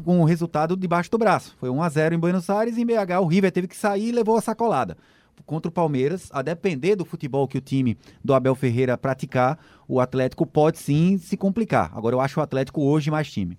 com 0.03 0.19
o 0.21 0.25
resultado 0.25 0.75
debaixo 0.75 1.09
do 1.11 1.17
braço. 1.17 1.55
Foi 1.59 1.69
1 1.69 1.81
a 1.83 1.89
0 1.89 2.15
em 2.15 2.19
Buenos 2.19 2.49
Aires, 2.49 2.77
em 2.77 2.85
BH 2.85 3.19
o 3.21 3.27
River 3.27 3.51
teve 3.51 3.67
que 3.67 3.75
sair 3.77 4.09
e 4.09 4.11
levou 4.11 4.35
a 4.35 4.41
sacolada. 4.41 4.97
Contra 5.45 5.69
o 5.69 5.71
Palmeiras, 5.71 6.29
a 6.31 6.41
depender 6.41 6.95
do 6.95 7.03
futebol 7.03 7.47
que 7.47 7.57
o 7.57 7.61
time 7.61 7.97
do 8.23 8.33
Abel 8.33 8.55
Ferreira 8.55 8.97
praticar, 8.97 9.59
o 9.87 9.99
Atlético 9.99 10.45
pode 10.45 10.77
sim 10.77 11.17
se 11.17 11.35
complicar. 11.35 11.91
Agora 11.93 12.15
eu 12.15 12.21
acho 12.21 12.39
o 12.39 12.43
Atlético 12.43 12.81
hoje 12.81 13.11
mais 13.11 13.31
time. 13.31 13.57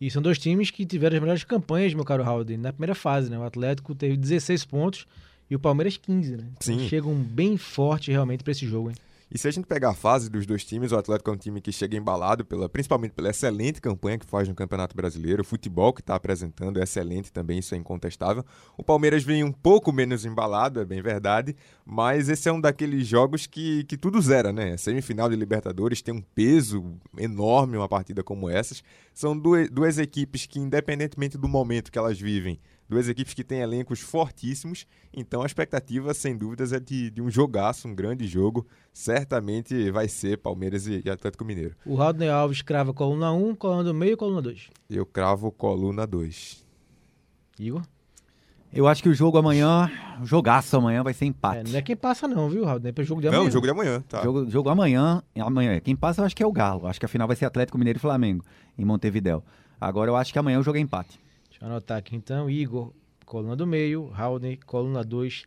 E 0.00 0.10
são 0.10 0.22
dois 0.22 0.38
times 0.38 0.70
que 0.70 0.86
tiveram 0.86 1.16
as 1.16 1.20
melhores 1.20 1.44
campanhas, 1.44 1.92
meu 1.92 2.04
caro 2.04 2.24
Howden, 2.24 2.56
na 2.56 2.72
primeira 2.72 2.94
fase, 2.94 3.30
né? 3.30 3.38
O 3.38 3.44
Atlético 3.44 3.94
teve 3.94 4.16
16 4.16 4.64
pontos 4.64 5.06
e 5.50 5.54
o 5.54 5.58
Palmeiras 5.58 5.96
15, 5.96 6.36
né? 6.36 6.44
Então 6.56 6.78
Sim. 6.78 6.88
Chegam 6.88 7.14
bem 7.14 7.56
forte 7.56 8.10
realmente 8.10 8.42
pra 8.42 8.52
esse 8.52 8.66
jogo, 8.66 8.90
hein? 8.90 8.96
E 9.32 9.38
se 9.38 9.46
a 9.46 9.50
gente 9.52 9.66
pegar 9.66 9.90
a 9.90 9.94
fase 9.94 10.28
dos 10.28 10.44
dois 10.44 10.64
times, 10.64 10.90
o 10.90 10.96
Atlético 10.96 11.30
é 11.30 11.32
um 11.32 11.36
time 11.36 11.60
que 11.60 11.70
chega 11.70 11.96
embalado, 11.96 12.44
pela, 12.44 12.68
principalmente 12.68 13.12
pela 13.12 13.30
excelente 13.30 13.80
campanha 13.80 14.18
que 14.18 14.26
faz 14.26 14.48
no 14.48 14.56
Campeonato 14.56 14.96
Brasileiro, 14.96 15.42
o 15.42 15.44
futebol 15.44 15.92
que 15.92 16.00
está 16.00 16.16
apresentando 16.16 16.80
é 16.80 16.82
excelente 16.82 17.32
também, 17.32 17.60
isso 17.60 17.72
é 17.72 17.78
incontestável. 17.78 18.44
O 18.76 18.82
Palmeiras 18.82 19.22
vem 19.22 19.44
um 19.44 19.52
pouco 19.52 19.92
menos 19.92 20.24
embalado, 20.24 20.80
é 20.80 20.84
bem 20.84 21.00
verdade, 21.00 21.54
mas 21.86 22.28
esse 22.28 22.48
é 22.48 22.52
um 22.52 22.60
daqueles 22.60 23.06
jogos 23.06 23.46
que, 23.46 23.84
que 23.84 23.96
tudo 23.96 24.20
zera, 24.20 24.52
né? 24.52 24.76
Semifinal 24.76 25.28
de 25.28 25.36
Libertadores 25.36 26.02
tem 26.02 26.12
um 26.12 26.22
peso 26.22 26.98
enorme 27.16 27.76
uma 27.76 27.88
partida 27.88 28.24
como 28.24 28.50
essas. 28.50 28.82
São 29.14 29.38
duas, 29.38 29.70
duas 29.70 29.96
equipes 29.98 30.44
que, 30.44 30.58
independentemente 30.58 31.38
do 31.38 31.46
momento 31.46 31.92
que 31.92 31.98
elas 31.98 32.18
vivem, 32.18 32.58
duas 32.90 33.08
equipes 33.08 33.32
que 33.32 33.44
têm 33.44 33.60
elencos 33.60 34.00
fortíssimos, 34.00 34.84
então 35.14 35.42
a 35.42 35.46
expectativa, 35.46 36.12
sem 36.12 36.36
dúvidas, 36.36 36.72
é 36.72 36.80
de, 36.80 37.08
de 37.10 37.22
um 37.22 37.30
jogaço, 37.30 37.86
um 37.86 37.94
grande 37.94 38.26
jogo. 38.26 38.66
Certamente 38.92 39.90
vai 39.92 40.08
ser 40.08 40.38
Palmeiras 40.38 40.86
e, 40.88 41.00
e 41.04 41.08
Atlético 41.08 41.44
Mineiro. 41.44 41.76
O 41.86 41.94
Rodney 41.94 42.28
Alves 42.28 42.60
crava 42.62 42.92
coluna 42.92 43.32
1, 43.32 43.54
coluna 43.54 43.84
do 43.84 43.94
meio 43.94 44.14
e 44.14 44.16
coluna 44.16 44.42
2. 44.42 44.68
Eu 44.90 45.06
cravo 45.06 45.52
coluna 45.52 46.04
2. 46.06 46.66
Igor? 47.60 47.82
Eu 48.72 48.86
acho 48.86 49.02
que 49.02 49.08
o 49.08 49.14
jogo 49.14 49.36
amanhã, 49.38 49.90
o 50.20 50.26
jogaço 50.26 50.76
amanhã 50.76 51.02
vai 51.02 51.12
ser 51.12 51.24
É, 51.24 51.28
empate. 51.28 51.70
não 51.72 51.78
é 51.78 51.82
quem 51.82 51.96
passa 51.96 52.28
não, 52.28 52.48
viu, 52.48 52.64
Rodney? 52.64 52.92
É 52.96 53.02
jogo 53.02 53.20
de 53.20 53.28
amanhã. 53.28 53.42
Não, 53.44 53.50
jogo 53.50 53.66
de 53.66 53.70
amanhã, 53.72 54.00
tá? 54.08 54.22
Jogo, 54.22 54.48
jogo 54.50 54.68
amanhã, 54.68 55.22
amanhã. 55.36 55.80
Quem 55.80 55.96
passa 55.96 56.20
eu 56.20 56.24
acho 56.24 56.36
que 56.36 56.42
é 56.42 56.46
o 56.46 56.52
Galo. 56.52 56.86
Acho 56.86 56.98
que 57.00 57.06
a 57.06 57.08
final 57.08 57.26
vai 57.26 57.36
ser 57.36 57.46
Atlético 57.46 57.78
Mineiro 57.78 57.98
e 57.98 58.00
Flamengo, 58.00 58.44
em 58.78 58.84
Montevidéu. 58.84 59.42
Agora 59.80 60.10
eu 60.10 60.16
acho 60.16 60.32
que 60.32 60.38
amanhã 60.38 60.58
o 60.58 60.62
jogo 60.62 60.78
é 60.78 60.80
empate. 60.80 61.18
Deixa 61.60 61.64
eu 61.64 61.68
anotar 61.68 61.98
aqui 61.98 62.16
então. 62.16 62.48
Igor, 62.48 62.90
coluna 63.26 63.54
do 63.54 63.66
meio. 63.66 64.04
Rodney, 64.06 64.56
coluna 64.64 65.04
2. 65.04 65.44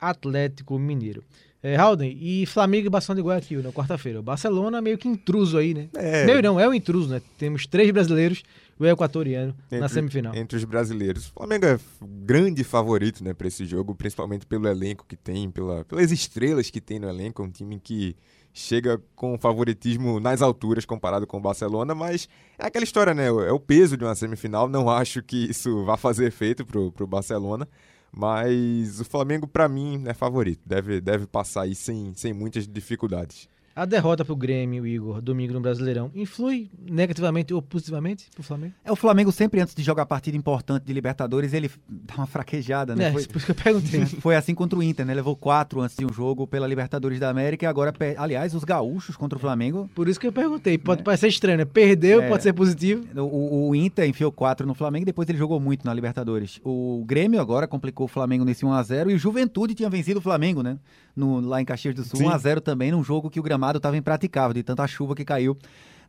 Atlético 0.00 0.78
Mineiro. 0.78 1.22
É, 1.62 1.76
Halden, 1.76 2.16
e 2.18 2.46
Flamengo 2.46 2.86
e 2.86 2.90
Barcelona 2.90 3.20
de 3.20 3.26
Guayaquil, 3.28 3.62
na 3.62 3.70
quarta-feira. 3.70 4.18
O 4.18 4.22
Barcelona 4.22 4.80
meio 4.80 4.96
que 4.96 5.06
intruso 5.06 5.58
aí, 5.58 5.74
né? 5.74 5.90
É. 5.94 6.24
Meio 6.24 6.40
não, 6.40 6.58
é 6.58 6.66
o 6.66 6.72
intruso, 6.72 7.10
né? 7.10 7.20
Temos 7.36 7.66
três 7.66 7.90
brasileiros 7.90 8.42
e 8.78 8.82
o 8.82 8.86
equatoriano 8.86 9.54
na 9.70 9.76
Entre- 9.76 9.88
semifinal. 9.90 10.34
Entre 10.34 10.56
os 10.56 10.64
brasileiros. 10.64 11.26
O 11.28 11.32
Flamengo 11.34 11.66
é 11.66 11.78
grande 12.24 12.64
favorito 12.64 13.22
né, 13.22 13.34
para 13.34 13.46
esse 13.46 13.66
jogo, 13.66 13.94
principalmente 13.94 14.46
pelo 14.46 14.66
elenco 14.66 15.04
que 15.06 15.16
tem, 15.16 15.50
pela, 15.50 15.84
pelas 15.84 16.10
estrelas 16.10 16.70
que 16.70 16.80
tem 16.80 16.98
no 16.98 17.06
elenco. 17.10 17.42
É 17.42 17.44
um 17.44 17.50
time 17.50 17.78
que 17.78 18.16
chega 18.52 19.00
com 19.14 19.38
favoritismo 19.38 20.20
nas 20.20 20.42
alturas 20.42 20.84
comparado 20.84 21.26
com 21.26 21.38
o 21.38 21.40
Barcelona, 21.40 21.94
mas 21.94 22.28
é 22.58 22.66
aquela 22.66 22.84
história, 22.84 23.14
né? 23.14 23.26
É 23.26 23.52
o 23.52 23.60
peso 23.60 23.96
de 23.96 24.04
uma 24.04 24.14
semifinal. 24.14 24.68
Não 24.68 24.88
acho 24.90 25.22
que 25.22 25.50
isso 25.50 25.84
vá 25.84 25.96
fazer 25.96 26.26
efeito 26.26 26.64
pro, 26.64 26.92
pro 26.92 27.06
Barcelona. 27.06 27.68
Mas 28.12 29.00
o 29.00 29.04
Flamengo, 29.04 29.46
para 29.46 29.68
mim, 29.68 30.02
é 30.06 30.12
favorito. 30.12 30.60
Deve, 30.66 31.00
deve 31.00 31.26
passar 31.26 31.62
aí 31.62 31.74
sem, 31.74 32.12
sem 32.14 32.32
muitas 32.32 32.66
dificuldades. 32.66 33.48
A 33.80 33.86
derrota 33.86 34.26
pro 34.26 34.36
Grêmio, 34.36 34.86
Igor, 34.86 35.22
domingo 35.22 35.54
no 35.54 35.60
Brasileirão, 35.62 36.10
influi 36.14 36.70
negativamente 36.86 37.54
ou 37.54 37.62
positivamente 37.62 38.26
pro 38.34 38.42
Flamengo? 38.42 38.74
É 38.84 38.92
o 38.92 38.94
Flamengo 38.94 39.32
sempre 39.32 39.58
antes 39.58 39.74
de 39.74 39.82
jogar 39.82 40.04
partida 40.04 40.36
importante 40.36 40.84
de 40.84 40.92
Libertadores, 40.92 41.54
ele 41.54 41.70
dá 41.88 42.16
uma 42.18 42.26
fraquejada, 42.26 42.94
né? 42.94 43.06
É, 43.08 43.12
Foi- 43.12 43.24
por 43.26 43.36
isso 43.38 43.46
que 43.46 43.52
eu 43.52 43.54
perguntei. 43.54 44.04
Foi 44.20 44.36
assim 44.36 44.54
contra 44.54 44.78
o 44.78 44.82
Inter, 44.82 45.06
né? 45.06 45.14
Levou 45.14 45.34
quatro 45.34 45.80
antes 45.80 45.96
de 45.96 46.04
um 46.04 46.12
jogo 46.12 46.46
pela 46.46 46.66
Libertadores 46.66 47.18
da 47.18 47.30
América 47.30 47.64
e 47.64 47.66
agora, 47.66 47.90
aliás, 48.18 48.54
os 48.54 48.64
gaúchos 48.64 49.16
contra 49.16 49.38
o 49.38 49.40
Flamengo. 49.40 49.88
Por 49.94 50.08
isso 50.10 50.20
que 50.20 50.26
eu 50.26 50.32
perguntei. 50.32 50.76
Pode 50.76 51.02
parecer 51.02 51.28
estranho, 51.28 51.56
né? 51.56 51.64
Perdeu, 51.64 52.20
É. 52.20 52.28
pode 52.28 52.42
ser 52.42 52.52
positivo. 52.52 53.06
O, 53.18 53.70
o 53.70 53.74
Inter 53.74 54.06
enfiou 54.06 54.30
quatro 54.30 54.66
no 54.66 54.74
Flamengo 54.74 55.04
e 55.04 55.06
depois 55.06 55.26
ele 55.26 55.38
jogou 55.38 55.58
muito 55.58 55.86
na 55.86 55.94
Libertadores. 55.94 56.60
O 56.62 57.02
Grêmio 57.06 57.40
agora 57.40 57.66
complicou 57.66 58.04
o 58.04 58.08
Flamengo 58.08 58.44
nesse 58.44 58.62
1x0 58.62 59.10
e 59.10 59.14
o 59.14 59.18
Juventude 59.18 59.74
tinha 59.74 59.88
vencido 59.88 60.18
o 60.18 60.22
Flamengo, 60.22 60.62
né? 60.62 60.76
No, 61.20 61.40
lá 61.40 61.60
em 61.60 61.64
Caxias 61.64 61.94
do 61.94 62.02
Sul, 62.02 62.18
Sim. 62.18 62.24
1x0 62.26 62.60
também, 62.60 62.90
num 62.90 63.04
jogo 63.04 63.30
que 63.30 63.38
o 63.38 63.42
gramado 63.42 63.76
estava 63.76 63.96
impraticável, 63.96 64.54
de 64.54 64.62
tanta 64.62 64.86
chuva 64.86 65.14
que 65.14 65.24
caiu 65.24 65.56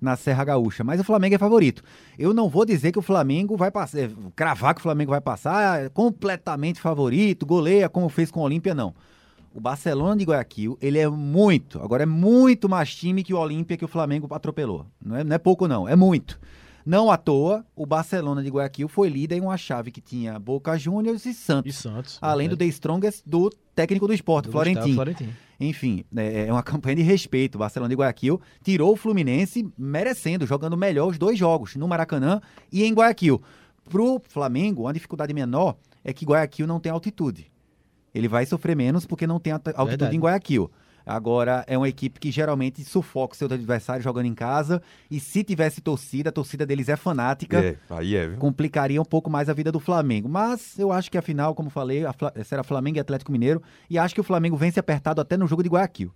na 0.01 0.15
Serra 0.15 0.43
Gaúcha. 0.43 0.83
Mas 0.83 0.99
o 0.99 1.03
Flamengo 1.03 1.35
é 1.35 1.37
favorito. 1.37 1.83
Eu 2.17 2.33
não 2.33 2.49
vou 2.49 2.65
dizer 2.65 2.91
que 2.91 2.97
o 2.97 3.01
Flamengo 3.03 3.55
vai 3.55 3.69
passar, 3.69 3.99
é, 3.99 4.09
cravar 4.35 4.73
que 4.73 4.79
o 4.79 4.83
Flamengo 4.83 5.11
vai 5.11 5.21
passar 5.21 5.83
é 5.83 5.89
completamente 5.89 6.81
favorito, 6.81 7.45
goleia 7.45 7.87
como 7.87 8.09
fez 8.09 8.31
com 8.31 8.39
o 8.39 8.43
Olímpia, 8.43 8.73
não. 8.73 8.93
O 9.53 9.59
Barcelona 9.59 10.15
de 10.15 10.23
Guayaquil, 10.23 10.77
ele 10.81 10.97
é 10.97 11.09
muito, 11.09 11.81
agora 11.81 12.03
é 12.03 12.05
muito 12.05 12.69
mais 12.69 12.95
time 12.95 13.21
que 13.21 13.33
o 13.33 13.37
Olímpia 13.37 13.75
que 13.75 13.83
o 13.83 13.87
Flamengo 13.87 14.33
atropelou. 14.33 14.85
Não 15.05 15.17
é, 15.17 15.23
não 15.25 15.35
é 15.35 15.37
pouco 15.37 15.67
não, 15.67 15.87
é 15.87 15.95
muito. 15.95 16.39
Não 16.85 17.11
à 17.11 17.17
toa, 17.17 17.65
o 17.75 17.85
Barcelona 17.85 18.43
de 18.43 18.49
Guayaquil 18.49 18.87
foi 18.87 19.09
líder 19.09 19.37
em 19.37 19.41
uma 19.41 19.57
chave 19.57 19.91
que 19.91 20.01
tinha 20.01 20.37
Boca 20.39 20.77
Juniors 20.77 21.25
e 21.25 21.33
Santos. 21.33 21.73
E 21.73 21.77
Santos. 21.77 22.17
Além 22.21 22.47
do 22.47 22.51
verdade. 22.51 22.71
The 22.71 22.75
Strongest 22.75 23.23
do 23.25 23.49
técnico 23.75 24.07
do 24.07 24.13
esporte, 24.13 24.45
Do 24.45 24.51
Florentino. 24.51 25.03
Enfim, 25.59 26.03
é 26.15 26.47
é 26.47 26.51
uma 26.51 26.63
campanha 26.63 26.95
de 26.95 27.01
respeito. 27.01 27.55
O 27.55 27.59
Barcelona 27.59 27.89
de 27.89 27.95
Guayaquil 27.95 28.41
tirou 28.63 28.93
o 28.93 28.95
Fluminense 28.95 29.69
merecendo, 29.77 30.45
jogando 30.45 30.75
melhor 30.75 31.07
os 31.07 31.17
dois 31.17 31.37
jogos, 31.37 31.75
no 31.75 31.87
Maracanã 31.87 32.41
e 32.71 32.83
em 32.83 32.93
Guayaquil. 32.93 33.41
Pro 33.89 34.21
Flamengo, 34.27 34.83
uma 34.83 34.93
dificuldade 34.93 35.33
menor 35.33 35.75
é 36.03 36.13
que 36.13 36.25
Guayaquil 36.25 36.65
não 36.65 36.79
tem 36.79 36.91
altitude. 36.91 37.51
Ele 38.13 38.27
vai 38.27 38.45
sofrer 38.45 38.75
menos 38.75 39.05
porque 39.05 39.25
não 39.25 39.39
tem 39.39 39.53
altitude 39.53 39.85
Verdade. 39.85 40.15
em 40.15 40.19
Guayaquil. 40.19 40.69
Agora, 41.05 41.63
é 41.67 41.77
uma 41.77 41.89
equipe 41.89 42.19
que 42.19 42.31
geralmente 42.31 42.83
sufoca 42.83 43.33
o 43.33 43.37
seu 43.37 43.47
adversário 43.51 44.03
jogando 44.03 44.25
em 44.25 44.33
casa. 44.33 44.81
E 45.09 45.19
se 45.19 45.43
tivesse 45.43 45.81
torcida, 45.81 46.29
a 46.29 46.31
torcida 46.31 46.65
deles 46.65 46.89
é 46.89 46.95
fanática 46.95 47.59
É, 47.63 47.75
aí 47.89 48.15
é, 48.15 48.27
viu? 48.27 48.37
complicaria 48.37 49.01
um 49.01 49.05
pouco 49.05 49.29
mais 49.29 49.49
a 49.49 49.53
vida 49.53 49.71
do 49.71 49.79
Flamengo. 49.79 50.29
Mas 50.29 50.77
eu 50.79 50.91
acho 50.91 51.09
que 51.11 51.17
a 51.17 51.21
final, 51.21 51.55
como 51.55 51.69
falei, 51.69 52.05
a 52.05 52.13
Fla- 52.13 52.33
será 52.43 52.63
Flamengo 52.63 52.97
e 52.97 52.99
Atlético 52.99 53.31
Mineiro. 53.31 53.61
E 53.89 53.97
acho 53.97 54.13
que 54.15 54.21
o 54.21 54.23
Flamengo 54.23 54.55
vence 54.55 54.79
apertado 54.79 55.19
até 55.21 55.35
no 55.37 55.47
jogo 55.47 55.63
de 55.63 55.69
Guayaquil. 55.69 56.11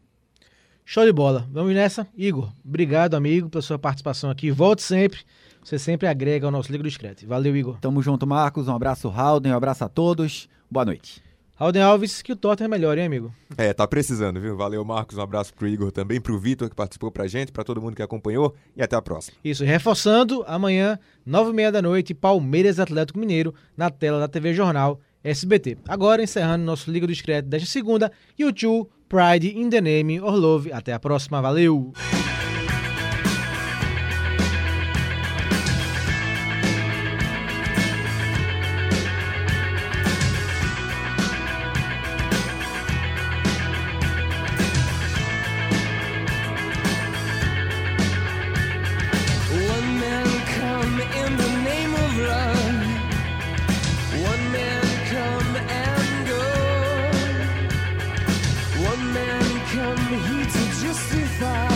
Show 0.88 1.04
de 1.04 1.12
bola. 1.12 1.48
Vamos 1.52 1.74
nessa. 1.74 2.08
Igor, 2.16 2.54
obrigado, 2.64 3.16
amigo, 3.16 3.50
pela 3.50 3.62
sua 3.64 3.80
participação 3.80 4.30
aqui. 4.30 4.52
Volte 4.52 4.84
sempre. 4.84 5.22
Você 5.64 5.80
sempre 5.80 6.08
agrega 6.08 6.46
ao 6.46 6.52
nosso 6.52 6.72
Liga 6.72 6.84
do 6.84 6.92
Screte. 6.92 7.26
Valeu, 7.26 7.58
Igor. 7.58 7.80
Tamo 7.80 8.04
junto, 8.04 8.28
Marcos. 8.28 8.68
Um 8.68 8.76
abraço, 8.76 9.10
Halden. 9.10 9.52
Um 9.52 9.56
abraço 9.56 9.84
a 9.84 9.90
todos. 9.90 10.48
Boa 10.70 10.86
noite. 10.86 11.25
Alden 11.58 11.82
Alves, 11.84 12.22
que 12.22 12.34
o 12.34 12.36
Tottenham 12.36 12.66
é 12.66 12.70
melhor, 12.70 12.98
hein, 12.98 13.06
amigo? 13.06 13.34
É, 13.58 13.74
tá 13.74 13.88
precisando, 13.88 14.42
viu? 14.42 14.58
Valeu, 14.58 14.84
Marcos. 14.84 15.18
Um 15.18 15.22
abraço 15.22 15.54
pro 15.54 15.68
Igor 15.68 15.90
também, 15.90 16.20
pro 16.20 16.38
Vitor 16.38 16.70
que 16.70 16.76
participou 16.76 17.10
pra 17.10 17.28
gente, 17.28 17.52
pra 17.52 17.64
todo 17.64 17.82
mundo 17.82 17.96
que 17.96 18.02
acompanhou 18.02 18.54
e 18.76 18.84
até 18.84 18.96
a 18.96 19.02
próxima. 19.02 19.38
Isso, 19.44 19.64
reforçando, 19.64 20.44
amanhã, 20.48 21.00
nove 21.26 21.52
e 21.52 21.54
meia 21.54 21.72
da 21.72 21.82
noite, 21.82 22.14
Palmeiras 22.14 22.78
Atlético 22.78 23.18
Mineiro, 23.20 23.54
na 23.78 23.90
tela 23.90 24.20
da 24.20 24.28
TV 24.28 24.54
Jornal 24.54 25.00
SBT. 25.24 25.78
Agora, 25.88 26.22
encerrando 26.22 26.66
nosso 26.66 26.92
Liga 26.92 27.08
do 27.08 27.14
Discreto 27.14 27.48
desta 27.48 27.70
segunda, 27.70 28.12
YouTube, 28.38 28.90
Pride 29.08 29.58
in 29.58 29.70
the 29.70 29.80
Name, 29.80 30.20
Orlove. 30.20 30.74
Até 30.74 30.92
a 30.92 31.00
próxima, 31.00 31.42
valeu! 31.42 31.94
hate 60.18 60.50
to 60.50 60.82
justify 60.82 61.75